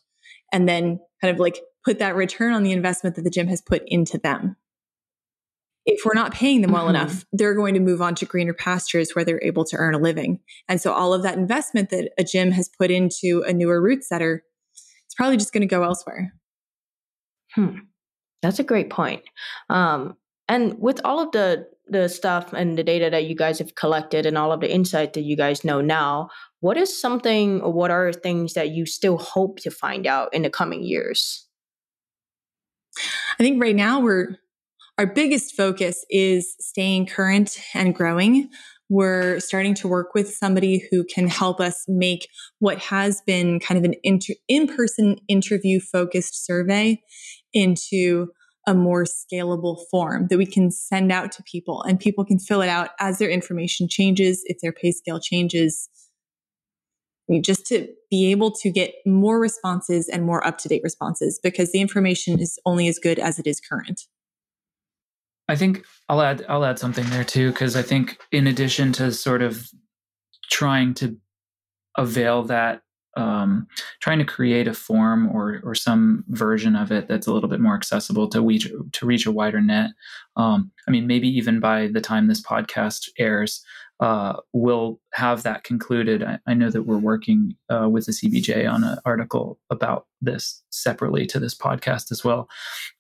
and 0.54 0.70
then 0.70 1.00
kind 1.20 1.34
of 1.34 1.40
like 1.40 1.60
put 1.84 2.00
that 2.00 2.16
return 2.16 2.54
on 2.54 2.64
the 2.64 2.72
investment 2.72 3.16
that 3.16 3.24
the 3.24 3.32
gym 3.32 3.48
has 3.48 3.62
put 3.62 3.82
into 3.88 4.20
them. 4.20 4.56
If 5.86 6.06
we're 6.06 6.14
not 6.14 6.34
paying 6.34 6.62
them 6.62 6.72
well 6.72 6.86
mm-hmm. 6.86 6.96
enough, 6.96 7.26
they're 7.34 7.56
going 7.56 7.74
to 7.74 7.80
move 7.82 8.02
on 8.02 8.16
to 8.16 8.26
greener 8.26 8.54
pastures 8.54 9.12
where 9.14 9.26
they're 9.26 9.44
able 9.44 9.66
to 9.66 9.76
earn 9.76 9.96
a 9.96 10.00
living. 10.00 10.40
And 10.70 10.80
so 10.80 10.94
all 10.94 11.14
of 11.14 11.24
that 11.24 11.38
investment 11.38 11.90
that 11.90 12.12
a 12.18 12.24
gym 12.24 12.52
has 12.52 12.70
put 12.70 12.92
into 12.92 13.44
a 13.46 13.52
newer 13.52 13.82
route 13.82 14.04
setter, 14.04 14.44
it's 15.06 15.16
probably 15.16 15.38
just 15.38 15.52
going 15.52 15.62
to 15.62 15.68
go 15.68 15.84
elsewhere. 15.84 16.34
Hmm. 17.54 17.80
That's 18.44 18.60
a 18.60 18.64
great 18.64 18.92
point. 18.92 19.24
Um, 19.70 20.18
and 20.48 20.78
with 20.80 21.02
all 21.04 21.20
of 21.20 21.32
the 21.32 21.68
the 21.88 22.08
stuff 22.08 22.54
and 22.54 22.78
the 22.78 22.84
data 22.84 23.10
that 23.10 23.26
you 23.26 23.36
guys 23.36 23.60
have 23.60 23.76
collected 23.76 24.26
and 24.26 24.38
all 24.38 24.54
of 24.54 24.62
the 24.62 24.74
insight 24.74 25.14
that 25.14 25.24
you 25.24 25.36
guys 25.36 25.66
know 25.66 25.82
now, 25.82 26.30
what 26.62 26.78
is 26.78 27.00
something 27.00 27.60
or 27.62 27.74
what 27.74 27.92
are 27.92 28.14
things 28.14 28.54
that 28.54 28.70
you 28.70 28.86
still 28.86 29.18
hope 29.18 29.60
to 29.60 29.70
find 29.70 30.08
out 30.08 30.34
in 30.34 30.44
the 30.44 30.50
coming 30.50 30.84
years? 30.84 31.46
I 33.40 33.44
think 33.44 33.62
right 33.62 33.76
now 33.76 34.00
we're 34.00 34.38
our 34.98 35.08
biggest 35.08 35.56
focus 35.56 36.06
is 36.10 36.56
staying 36.60 37.08
current 37.08 37.60
and 37.74 37.96
growing. 37.96 38.50
We're 38.90 39.40
starting 39.40 39.74
to 39.76 39.88
work 39.88 40.14
with 40.14 40.34
somebody 40.34 40.88
who 40.92 41.04
can 41.04 41.28
help 41.28 41.60
us 41.60 41.84
make 41.88 42.28
what 42.60 42.78
has 42.78 43.22
been 43.26 43.60
kind 43.60 43.78
of 43.78 43.84
an 43.86 43.96
inter- 44.04 44.36
in-person 44.48 45.18
interview 45.28 45.80
focused 45.80 46.46
survey 46.46 47.02
into 47.54 48.30
a 48.66 48.74
more 48.74 49.04
scalable 49.04 49.80
form 49.92 50.28
that 50.30 50.38
we 50.38 50.46
can 50.46 50.72
send 50.72 51.12
out 51.12 51.32
to 51.34 51.44
people 51.44 51.84
and 51.84 52.00
people 52.00 52.24
can 52.24 52.40
fill 52.40 52.62
it 52.62 52.70
out 52.70 52.92
as 53.00 53.20
their 53.20 53.30
information 53.30 53.88
changes, 53.90 54.42
if 54.46 54.58
their 54.62 54.72
pay 54.72 54.92
scale 54.92 55.20
changes, 55.20 55.90
just 57.42 57.66
to 57.68 57.88
be 58.10 58.32
able 58.32 58.52
to 58.52 58.72
get 58.72 58.94
more 59.06 59.40
responses 59.40 60.08
and 60.08 60.24
more 60.26 60.46
up 60.46 60.58
to 60.60 60.68
date 60.68 60.82
responses 60.84 61.40
because 61.42 61.72
the 61.72 61.82
information 61.82 62.40
is 62.40 62.60
only 62.66 62.88
as 62.88 63.00
good 63.00 63.20
as 63.20 63.40
it 63.40 63.48
is 63.48 63.60
current. 63.60 64.02
I 65.50 65.56
think 65.56 65.86
I'll 66.08 66.22
add 66.22 66.46
I'll 66.48 66.64
add 66.64 66.80
something 66.80 67.10
there 67.10 67.26
too 67.26 67.52
because 67.52 67.76
I 67.76 67.82
think 67.82 68.18
in 68.32 68.48
addition 68.48 68.94
to 68.94 69.12
sort 69.12 69.42
of 69.42 69.68
trying 70.50 70.94
to 70.96 71.18
avail 71.98 72.44
that 72.44 72.82
um, 73.16 73.68
trying 74.00 74.20
to 74.20 74.26
create 74.26 74.68
a 74.68 74.74
form 74.74 75.30
or 75.30 75.62
or 75.64 75.76
some 75.76 76.24
version 76.30 76.76
of 76.76 76.92
it 76.92 77.08
that's 77.08 77.28
a 77.28 77.34
little 77.34 77.50
bit 77.50 77.60
more 77.60 77.76
accessible 77.76 78.28
to 78.30 78.42
reach 78.42 78.72
to 78.92 79.06
reach 79.06 79.26
a 79.26 79.32
wider 79.32 79.62
net. 79.62 79.92
Um, 80.36 80.72
I 80.88 80.92
mean, 80.92 81.08
maybe 81.08 81.28
even 81.28 81.60
by 81.60 81.88
the 81.88 82.02
time 82.02 82.28
this 82.28 82.42
podcast 82.42 83.10
airs, 83.20 83.64
uh, 84.00 84.34
we'll 84.52 85.00
have 85.14 85.44
that 85.44 85.64
concluded. 85.64 86.24
I, 86.24 86.40
I 86.48 86.54
know 86.54 86.70
that 86.70 86.84
we're 86.84 86.98
working 86.98 87.56
uh, 87.70 87.88
with 87.90 88.06
the 88.06 88.12
CBJ 88.12 88.70
on 88.70 88.84
an 88.84 88.98
article 89.06 89.60
about 89.70 90.08
this 90.22 90.62
separately 90.72 91.26
to 91.28 91.40
this 91.40 91.56
podcast 91.56 92.12
as 92.12 92.24
well. 92.24 92.50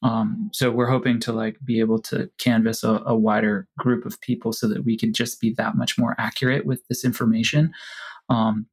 Um, 0.04 0.50
so 0.54 0.72
we're 0.72 0.90
hoping 0.90 1.20
to 1.22 1.34
like 1.34 1.58
be 1.66 1.80
able 1.80 2.00
to 2.04 2.30
canvas 2.38 2.84
a, 2.84 3.02
a 3.06 3.16
wider 3.16 3.68
group 3.78 4.06
of 4.06 4.22
people 4.22 4.54
so 4.54 4.68
that 4.70 4.86
we 4.86 4.98
can 4.98 5.14
just 5.14 5.42
be 5.42 5.54
that 5.58 5.76
much 5.76 5.98
more 5.98 6.16
accurate 6.18 6.66
with 6.66 6.82
this 6.88 7.04
information. 7.04 7.74
Um, 8.30 8.68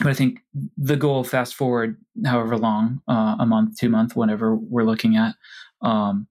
but 0.00 0.08
I 0.08 0.14
think 0.14 0.40
the 0.76 0.96
goal, 0.96 1.24
fast 1.24 1.54
forward 1.54 1.96
however 2.24 2.56
long, 2.56 3.00
uh, 3.08 3.36
a 3.38 3.46
month, 3.46 3.78
two 3.78 3.88
month, 3.88 4.14
whatever 4.14 4.54
we're 4.54 4.84
looking 4.84 5.16
at, 5.16 5.34
um, 5.82 6.28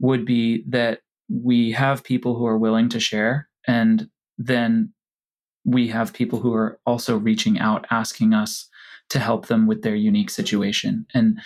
would 0.00 0.24
be 0.24 0.64
that 0.68 1.00
we 1.28 1.72
have 1.72 2.02
people 2.02 2.34
who 2.36 2.46
are 2.46 2.58
willing 2.58 2.88
to 2.90 3.00
share, 3.00 3.48
and 3.66 4.08
then 4.38 4.92
we 5.64 5.88
have 5.88 6.12
people 6.12 6.40
who 6.40 6.54
are 6.54 6.80
also 6.86 7.16
reaching 7.16 7.58
out, 7.58 7.86
asking 7.90 8.32
us 8.32 8.68
to 9.10 9.18
help 9.18 9.46
them 9.46 9.66
with 9.66 9.82
their 9.82 9.94
unique 9.94 10.30
situation. 10.30 11.06
And 11.14 11.38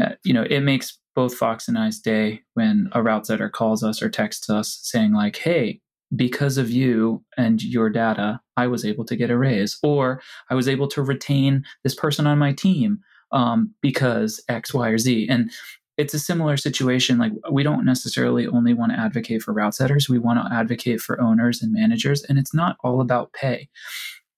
uh, 0.00 0.10
you 0.22 0.32
know, 0.32 0.44
it 0.48 0.60
makes 0.60 0.98
both 1.14 1.34
Fox 1.34 1.66
and 1.66 1.78
I's 1.78 1.98
day 1.98 2.42
when 2.54 2.88
a 2.92 3.02
route 3.02 3.26
setter 3.26 3.48
calls 3.48 3.82
us 3.82 4.02
or 4.02 4.08
texts 4.08 4.48
us 4.48 4.78
saying 4.82 5.12
like, 5.12 5.36
"Hey, 5.36 5.80
because 6.14 6.58
of 6.58 6.70
you 6.70 7.24
and 7.36 7.62
your 7.62 7.90
data, 7.90 8.40
I 8.60 8.66
was 8.66 8.84
able 8.84 9.04
to 9.06 9.16
get 9.16 9.30
a 9.30 9.38
raise, 9.38 9.78
or 9.82 10.20
I 10.50 10.54
was 10.54 10.68
able 10.68 10.88
to 10.88 11.02
retain 11.02 11.64
this 11.82 11.94
person 11.94 12.26
on 12.26 12.38
my 12.38 12.52
team 12.52 13.00
um, 13.32 13.74
because 13.80 14.42
X, 14.48 14.74
Y, 14.74 14.88
or 14.88 14.98
Z. 14.98 15.28
And 15.30 15.50
it's 15.96 16.14
a 16.14 16.18
similar 16.18 16.56
situation. 16.56 17.18
Like 17.18 17.32
we 17.50 17.62
don't 17.62 17.84
necessarily 17.84 18.46
only 18.46 18.74
want 18.74 18.92
to 18.92 18.98
advocate 18.98 19.42
for 19.42 19.54
route 19.54 19.74
setters, 19.74 20.08
we 20.08 20.18
want 20.18 20.38
to 20.38 20.54
advocate 20.54 21.00
for 21.00 21.20
owners 21.20 21.62
and 21.62 21.72
managers. 21.72 22.22
And 22.24 22.38
it's 22.38 22.54
not 22.54 22.76
all 22.84 23.00
about 23.00 23.32
pay. 23.32 23.68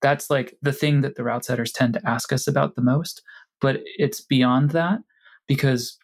That's 0.01 0.31
like 0.31 0.55
the 0.63 0.73
thing 0.73 1.01
that 1.01 1.15
the 1.17 1.25
route 1.25 1.45
setters 1.45 1.73
tend 1.73 1.95
to 1.95 2.09
ask 2.09 2.33
us 2.33 2.47
about 2.47 2.75
the 2.75 2.83
most. 2.83 3.23
But 3.61 3.81
it's 3.85 4.21
beyond 4.21 4.71
that 4.71 5.01
because 5.47 5.99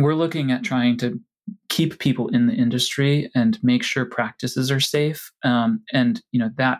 we're 0.00 0.14
looking 0.14 0.52
at 0.52 0.62
trying 0.62 0.96
to 0.98 1.20
keep 1.68 1.98
people 1.98 2.28
in 2.28 2.46
the 2.46 2.54
industry 2.54 3.30
and 3.34 3.58
make 3.62 3.82
sure 3.82 4.04
practices 4.04 4.70
are 4.70 4.80
safe. 4.80 5.32
Um, 5.42 5.82
and 5.92 6.22
you 6.30 6.38
know 6.38 6.50
that 6.56 6.78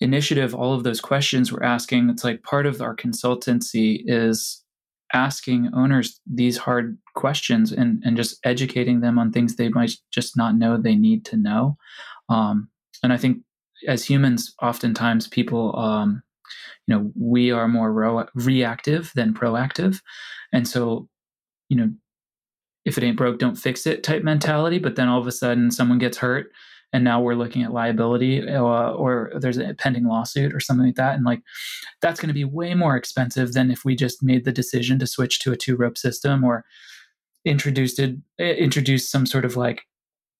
initiative, 0.00 0.54
all 0.54 0.74
of 0.74 0.84
those 0.84 1.00
questions 1.00 1.52
we're 1.52 1.62
asking, 1.62 2.10
it's 2.10 2.24
like 2.24 2.42
part 2.42 2.66
of 2.66 2.80
our 2.80 2.94
consultancy 2.94 4.02
is 4.06 4.62
asking 5.12 5.70
owners 5.74 6.20
these 6.26 6.58
hard 6.58 6.98
questions 7.14 7.72
and, 7.72 8.02
and 8.04 8.16
just 8.16 8.38
educating 8.44 9.00
them 9.00 9.18
on 9.18 9.32
things 9.32 9.56
they 9.56 9.68
might 9.68 9.92
just 10.12 10.36
not 10.36 10.56
know 10.56 10.76
they 10.76 10.96
need 10.96 11.24
to 11.24 11.36
know. 11.36 11.76
Um, 12.28 12.68
and 13.02 13.12
I 13.12 13.16
think 13.16 13.38
as 13.86 14.04
humans, 14.04 14.54
oftentimes 14.60 15.28
people, 15.28 15.78
um, 15.78 16.22
you 16.86 16.94
know, 16.94 17.12
we 17.18 17.50
are 17.50 17.68
more 17.68 17.92
ro- 17.92 18.26
reactive 18.34 19.12
than 19.14 19.34
proactive. 19.34 20.00
And 20.52 20.66
so, 20.66 21.08
you 21.68 21.76
know, 21.76 21.90
if 22.84 22.96
it 22.96 23.04
ain't 23.04 23.16
broke, 23.16 23.38
don't 23.38 23.56
fix 23.56 23.86
it 23.86 24.02
type 24.02 24.22
mentality. 24.22 24.78
But 24.78 24.96
then 24.96 25.08
all 25.08 25.20
of 25.20 25.26
a 25.26 25.32
sudden 25.32 25.70
someone 25.70 25.98
gets 25.98 26.18
hurt 26.18 26.50
and 26.92 27.04
now 27.04 27.20
we're 27.20 27.34
looking 27.34 27.62
at 27.62 27.72
liability 27.72 28.48
uh, 28.48 28.60
or 28.60 29.32
there's 29.38 29.58
a 29.58 29.74
pending 29.74 30.06
lawsuit 30.06 30.54
or 30.54 30.60
something 30.60 30.86
like 30.86 30.94
that. 30.96 31.14
And 31.14 31.24
like 31.24 31.40
that's 32.00 32.20
going 32.20 32.28
to 32.28 32.34
be 32.34 32.44
way 32.44 32.74
more 32.74 32.96
expensive 32.96 33.52
than 33.52 33.70
if 33.70 33.84
we 33.84 33.96
just 33.96 34.22
made 34.22 34.44
the 34.44 34.52
decision 34.52 34.98
to 35.00 35.06
switch 35.06 35.40
to 35.40 35.52
a 35.52 35.56
two 35.56 35.76
rope 35.76 35.98
system 35.98 36.44
or 36.44 36.64
introduced 37.44 37.98
it, 37.98 38.16
introduced 38.38 39.10
some 39.10 39.26
sort 39.26 39.44
of 39.44 39.56
like 39.56 39.82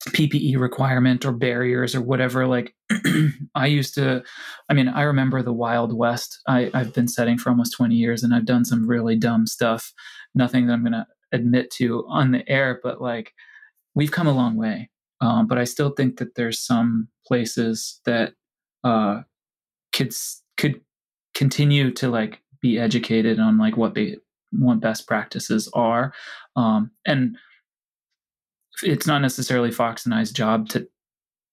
PPE 0.09 0.59
requirement 0.59 1.25
or 1.25 1.33
barriers 1.33 1.95
or 1.95 2.01
whatever. 2.01 2.47
Like 2.47 2.75
I 3.55 3.67
used 3.67 3.95
to, 3.95 4.23
I 4.69 4.75
mean, 4.75 4.89
I 4.89 5.03
remember 5.03 5.43
the 5.43 5.53
Wild 5.53 5.97
West. 5.97 6.41
I, 6.47 6.71
I've 6.75 6.95
been 6.95 7.09
setting 7.09 7.39
for 7.39 7.51
almost 7.51 7.77
20 7.77 7.95
years 7.95 8.23
and 8.23 8.35
I've 8.35 8.47
done 8.47 8.65
some 8.65 8.87
really 8.87 9.17
dumb 9.17 9.47
stuff. 9.47 9.93
Nothing 10.35 10.67
that 10.67 10.75
I'm 10.75 10.83
going 10.83 10.93
to 10.93 11.07
admit 11.33 11.71
to 11.73 12.05
on 12.09 12.31
the 12.31 12.49
air, 12.49 12.81
but 12.83 13.01
like 13.01 13.33
we've 13.95 14.13
come 14.13 14.27
a 14.27 14.33
long 14.33 14.57
way. 14.57 14.91
Um, 15.21 15.47
but 15.47 15.59
I 15.59 15.65
still 15.65 15.91
think 15.91 16.19
that 16.19 16.35
there's 16.35 16.61
some 16.61 17.09
places 17.27 18.01
that 18.05 18.35
uh, 18.85 19.23
kids 19.93 20.43
could 20.57 20.81
continue 21.35 21.91
to 21.93 22.09
like 22.09 22.43
be 22.61 22.79
educated 22.79 23.39
on 23.39 23.59
like 23.59 23.77
what 23.77 23.95
they 23.95 24.17
what 24.53 24.81
best 24.81 25.07
practices 25.07 25.69
are, 25.75 26.13
um, 26.55 26.91
and 27.07 27.37
it's 28.83 29.07
not 29.07 29.23
necessarily 29.23 29.71
Fox 29.71 30.05
and 30.05 30.15
I's 30.15 30.31
job 30.31 30.69
to 30.71 30.87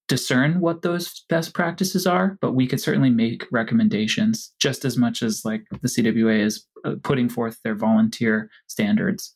discern 0.08 0.60
what 0.60 0.82
those 0.82 1.24
best 1.30 1.54
practices 1.54 2.06
are, 2.06 2.38
but 2.42 2.54
we 2.54 2.68
could 2.68 2.82
certainly 2.82 3.10
make 3.10 3.48
recommendations 3.52 4.54
just 4.60 4.84
as 4.86 4.98
much 4.98 5.24
as 5.24 5.46
like 5.46 5.66
the 5.82 5.88
CWA 5.88 6.40
is 6.42 6.66
uh, 6.86 6.96
putting 7.04 7.30
forth 7.30 7.60
their 7.64 7.76
volunteer 7.76 8.50
standards. 8.68 9.34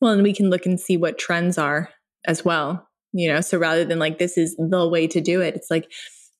Well, 0.00 0.12
and 0.12 0.22
we 0.22 0.34
can 0.34 0.50
look 0.50 0.66
and 0.66 0.78
see 0.78 0.96
what 0.96 1.18
trends 1.18 1.56
are 1.56 1.88
as 2.26 2.44
well. 2.44 2.88
You 3.18 3.32
know, 3.32 3.40
so 3.40 3.56
rather 3.56 3.84
than 3.84 3.98
like, 3.98 4.18
this 4.18 4.36
is 4.36 4.54
the 4.56 4.86
way 4.86 5.06
to 5.06 5.22
do 5.22 5.40
it, 5.40 5.54
it's 5.56 5.70
like, 5.70 5.90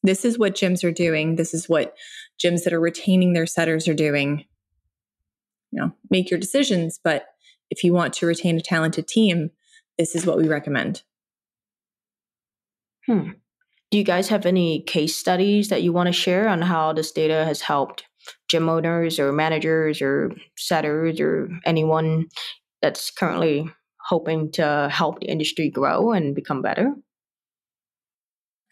this 0.02 0.26
is 0.26 0.38
what 0.38 0.54
gyms 0.54 0.84
are 0.84 0.92
doing. 0.92 1.36
This 1.36 1.54
is 1.54 1.70
what 1.70 1.94
gyms 2.42 2.64
that 2.64 2.74
are 2.74 2.80
retaining 2.80 3.32
their 3.32 3.46
setters 3.46 3.88
are 3.88 3.94
doing. 3.94 4.44
You 5.72 5.80
know, 5.80 5.92
make 6.10 6.30
your 6.30 6.38
decisions. 6.38 7.00
But 7.02 7.26
if 7.70 7.82
you 7.82 7.94
want 7.94 8.12
to 8.14 8.26
retain 8.26 8.58
a 8.58 8.60
talented 8.60 9.08
team, 9.08 9.50
this 9.96 10.14
is 10.14 10.26
what 10.26 10.36
we 10.36 10.48
recommend. 10.48 11.02
Hmm. 13.06 13.30
Do 13.90 13.96
you 13.96 14.04
guys 14.04 14.28
have 14.28 14.44
any 14.44 14.82
case 14.82 15.16
studies 15.16 15.68
that 15.68 15.82
you 15.82 15.94
want 15.94 16.08
to 16.08 16.12
share 16.12 16.46
on 16.46 16.60
how 16.60 16.92
this 16.92 17.10
data 17.10 17.44
has 17.46 17.62
helped 17.62 18.04
gym 18.50 18.68
owners 18.68 19.18
or 19.18 19.32
managers 19.32 20.02
or 20.02 20.32
setters 20.58 21.20
or 21.20 21.48
anyone 21.64 22.26
that's 22.82 23.10
currently 23.10 23.70
hoping 24.06 24.52
to 24.52 24.88
help 24.92 25.20
the 25.20 25.26
industry 25.26 25.70
grow 25.70 26.12
and 26.12 26.34
become 26.34 26.62
better? 26.62 26.92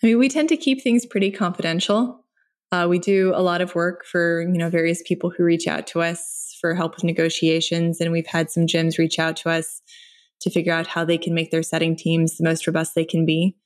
I 0.02 0.06
mean, 0.06 0.18
we 0.18 0.28
tend 0.28 0.48
to 0.50 0.56
keep 0.56 0.82
things 0.82 1.06
pretty 1.06 1.30
confidential. 1.30 2.24
Uh, 2.72 2.86
we 2.88 2.98
do 2.98 3.32
a 3.34 3.42
lot 3.42 3.60
of 3.60 3.74
work 3.74 4.04
for 4.04 4.42
you 4.42 4.58
know 4.58 4.68
various 4.68 5.02
people 5.06 5.30
who 5.30 5.44
reach 5.44 5.66
out 5.68 5.86
to 5.88 6.02
us 6.02 6.56
for 6.60 6.74
help 6.74 6.94
with 6.96 7.04
negotiations. 7.04 8.00
And 8.00 8.10
we've 8.10 8.26
had 8.26 8.50
some 8.50 8.66
gyms 8.66 8.98
reach 8.98 9.18
out 9.18 9.36
to 9.36 9.50
us 9.50 9.82
to 10.40 10.50
figure 10.50 10.72
out 10.72 10.86
how 10.86 11.04
they 11.04 11.18
can 11.18 11.34
make 11.34 11.50
their 11.50 11.62
setting 11.62 11.94
teams 11.94 12.36
the 12.36 12.44
most 12.44 12.66
robust 12.66 12.94
they 12.94 13.04
can 13.04 13.26
be. 13.26 13.56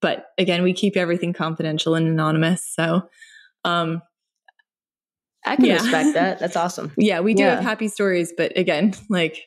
But 0.00 0.26
again, 0.38 0.62
we 0.62 0.72
keep 0.72 0.96
everything 0.96 1.32
confidential 1.32 1.94
and 1.94 2.06
anonymous. 2.06 2.64
So, 2.64 3.08
um, 3.64 4.02
I 5.44 5.56
can 5.56 5.64
yeah. 5.64 5.74
respect 5.74 6.14
that. 6.14 6.38
That's 6.40 6.56
awesome. 6.56 6.92
yeah, 6.96 7.20
we 7.20 7.34
do 7.34 7.42
yeah. 7.42 7.56
have 7.56 7.64
happy 7.64 7.88
stories, 7.88 8.32
but 8.36 8.56
again, 8.56 8.94
like 9.10 9.44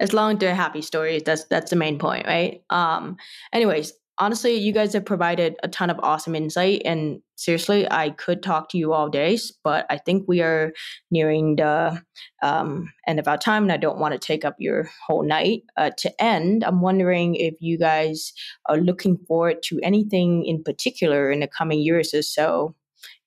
as 0.00 0.12
long 0.12 0.32
as 0.32 0.38
they're 0.38 0.54
happy 0.54 0.82
stories, 0.82 1.22
that's 1.24 1.44
that's 1.44 1.70
the 1.70 1.76
main 1.76 1.98
point, 1.98 2.26
right? 2.26 2.62
Um, 2.70 3.16
anyways, 3.52 3.92
honestly, 4.18 4.54
you 4.54 4.72
guys 4.72 4.92
have 4.94 5.04
provided 5.04 5.56
a 5.62 5.68
ton 5.68 5.90
of 5.90 5.98
awesome 6.02 6.34
insight. 6.34 6.82
And 6.84 7.20
seriously, 7.36 7.86
I 7.90 8.10
could 8.10 8.42
talk 8.42 8.70
to 8.70 8.78
you 8.78 8.92
all 8.92 9.08
days, 9.08 9.52
but 9.62 9.86
I 9.90 9.98
think 9.98 10.24
we 10.26 10.40
are 10.40 10.72
nearing 11.10 11.56
the 11.56 12.02
um, 12.42 12.92
end 13.06 13.18
of 13.18 13.28
our 13.28 13.38
time, 13.38 13.64
and 13.64 13.72
I 13.72 13.76
don't 13.76 13.98
want 13.98 14.12
to 14.12 14.18
take 14.18 14.44
up 14.44 14.56
your 14.58 14.88
whole 15.06 15.22
night. 15.22 15.62
Uh, 15.76 15.90
to 15.98 16.22
end, 16.22 16.64
I'm 16.64 16.80
wondering 16.80 17.34
if 17.34 17.54
you 17.60 17.78
guys 17.78 18.32
are 18.66 18.78
looking 18.78 19.18
forward 19.28 19.62
to 19.64 19.80
anything 19.82 20.44
in 20.44 20.62
particular 20.62 21.30
in 21.30 21.40
the 21.40 21.48
coming 21.48 21.80
years 21.80 22.14
or 22.14 22.22
so 22.22 22.74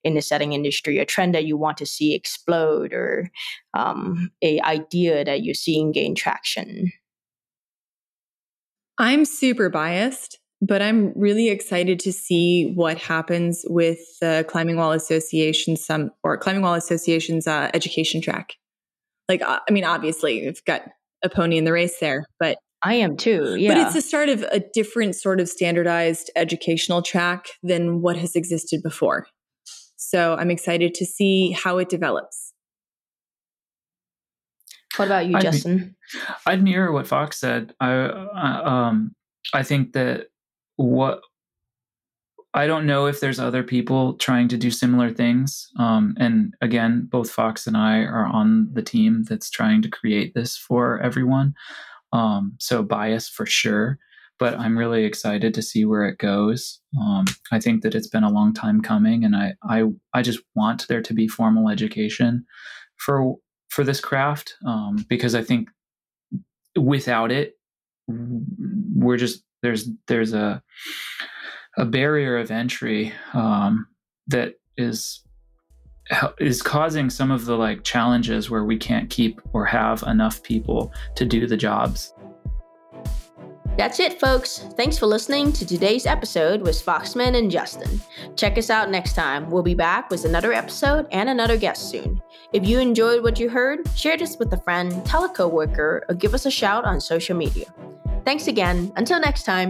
in 0.04 0.14
the 0.14 0.22
setting 0.22 0.54
industry, 0.54 0.98
a 0.98 1.06
trend 1.06 1.36
that 1.36 1.46
you 1.46 1.58
want 1.58 1.78
to 1.78 1.86
see 1.86 2.16
explode, 2.16 2.94
or 2.94 3.30
um, 3.74 4.32
a 4.42 4.60
idea 4.62 5.24
that 5.26 5.44
you're 5.44 5.54
seeing 5.54 5.92
gain 5.92 6.16
traction. 6.16 6.92
I'm 8.98 9.26
super 9.26 9.70
biased 9.70 10.40
but 10.62 10.82
I'm 10.82 11.14
really 11.16 11.50
excited 11.50 12.00
to 12.02 12.12
see 12.12 12.74
what 12.76 12.98
happens 12.98 13.66
with 13.70 14.00
the 14.20 14.46
Climbing 14.50 14.76
Wall 14.76 14.92
Association 14.92 15.78
some 15.78 16.12
or 16.24 16.38
Climbing 16.38 16.62
Wall 16.62 16.74
Association's 16.74 17.48
uh, 17.48 17.72
education 17.74 18.22
track. 18.22 18.56
Like, 19.30 19.42
uh, 19.42 19.60
I 19.68 19.72
mean, 19.72 19.86
obviously, 19.86 20.44
we've 20.44 20.64
got 20.66 20.84
a 21.24 21.30
pony 21.30 21.58
in 21.58 21.64
the 21.64 21.72
race 21.72 22.00
there, 22.00 22.26
but 22.40 22.58
I 22.84 22.96
am 22.96 23.16
too. 23.16 23.56
Yeah, 23.58 23.74
but 23.74 23.78
it's 23.78 23.94
the 23.94 24.02
start 24.02 24.30
of 24.30 24.44
a 24.52 24.60
different 24.74 25.16
sort 25.16 25.40
of 25.40 25.50
standardized 25.50 26.32
educational 26.36 27.02
track 27.02 27.48
than 27.64 28.02
what 28.02 28.18
has 28.18 28.36
existed 28.36 28.82
before. 28.84 29.28
So 30.02 30.36
I'm 30.36 30.50
excited 30.50 30.94
to 30.94 31.06
see 31.06 31.52
how 31.52 31.78
it 31.78 31.90
develops. 31.90 32.54
What 34.96 35.06
about 35.06 35.28
you, 35.28 35.36
I'd 35.36 35.42
Justin? 35.42 35.96
I'd 36.46 36.64
mirror 36.64 36.94
what 36.94 37.06
Fox 37.06 37.38
said. 37.38 37.74
I 37.82 37.92
uh, 37.94 38.62
um, 38.64 39.14
I 39.54 39.62
think 39.62 39.92
that 39.94 40.28
what 40.78 41.22
I 42.54 42.66
don't 42.66 42.88
know 42.88 43.08
if 43.08 43.20
there's 43.20 43.42
other 43.42 43.62
people 43.62 44.14
trying 44.14 44.48
to 44.48 44.58
do 44.58 44.72
similar 44.72 45.12
things. 45.12 45.70
Um, 45.78 46.16
and 46.18 46.54
again, 46.62 47.08
both 47.12 47.30
Fox 47.30 47.68
and 47.68 47.76
I 47.76 48.00
are 48.00 48.26
on 48.26 48.70
the 48.74 48.82
team 48.82 49.24
that's 49.24 49.50
trying 49.50 49.82
to 49.82 49.90
create 49.90 50.34
this 50.34 50.56
for 50.58 51.00
everyone. 51.02 51.54
Um, 52.14 52.54
so 52.58 52.84
bias 52.84 53.28
for 53.28 53.46
sure, 53.46 54.00
but 54.40 54.58
I'm 54.58 54.78
really 54.78 55.04
excited 55.04 55.54
to 55.54 55.62
see 55.62 55.86
where 55.86 56.06
it 56.06 56.18
goes. 56.18 56.80
Um, 57.00 57.26
I 57.52 57.60
think 57.60 57.84
that 57.84 57.94
it's 57.94 58.08
been 58.08 58.24
a 58.24 58.32
long 58.32 58.54
time 58.54 58.82
coming, 58.82 59.24
and 59.24 59.36
I, 59.36 59.54
I 59.64 59.84
I 60.14 60.22
just 60.22 60.40
want 60.56 60.88
there 60.88 61.02
to 61.02 61.14
be 61.14 61.28
formal 61.28 61.70
education 61.70 62.46
for 62.98 63.36
for 63.70 63.84
this 63.84 64.00
craft 64.00 64.56
um, 64.66 65.06
because 65.10 65.36
I 65.36 65.44
think 65.44 65.70
without 66.78 67.32
it, 67.32 67.54
we're 68.08 69.18
just 69.18 69.44
there's 69.62 69.90
there's 70.08 70.34
a 70.34 70.64
a 71.78 71.86
barrier 71.86 72.38
of 72.38 72.50
entry 72.50 73.14
um, 73.34 73.88
that 74.28 74.56
is 74.78 75.24
is 76.40 76.62
causing 76.62 77.10
some 77.10 77.30
of 77.30 77.46
the 77.46 77.56
like 77.56 77.84
challenges 77.84 78.50
where 78.50 78.64
we 78.64 78.78
can't 78.78 79.10
keep 79.10 79.42
or 79.54 79.66
have 79.66 80.02
enough 80.04 80.42
people 80.42 80.92
to 81.16 81.26
do 81.26 81.46
the 81.46 81.58
jobs. 81.58 82.14
That's 83.78 84.00
it, 84.00 84.20
folks. 84.20 84.60
Thanks 84.76 84.98
for 84.98 85.06
listening 85.06 85.54
to 85.54 85.66
today's 85.66 86.06
episode 86.06 86.62
with 86.62 86.84
Foxman 86.84 87.38
and 87.38 87.50
Justin. 87.50 88.02
Check 88.36 88.58
us 88.58 88.70
out 88.70 88.90
next 88.90 89.14
time. 89.14 89.50
We'll 89.50 89.64
be 89.64 89.74
back 89.74 90.10
with 90.10 90.26
another 90.26 90.52
episode 90.52 91.08
and 91.12 91.30
another 91.30 91.58
guest 91.58 91.90
soon. 91.90 92.22
If 92.52 92.68
you 92.68 92.80
enjoyed 92.80 93.24
what 93.24 93.40
you 93.40 93.50
heard, 93.50 93.88
share 93.96 94.18
this 94.18 94.38
with 94.38 94.52
a 94.52 94.58
friend, 94.58 95.06
tell 95.06 95.24
a 95.24 95.30
coworker, 95.30 96.04
or 96.10 96.16
give 96.16 96.34
us 96.34 96.46
a 96.46 96.52
shout 96.52 96.84
on 96.84 97.00
social 97.00 97.38
media. 97.38 97.68
Thanks 98.26 98.48
again. 98.48 98.92
Until 98.98 99.20
next 99.20 99.44
time. 99.44 99.70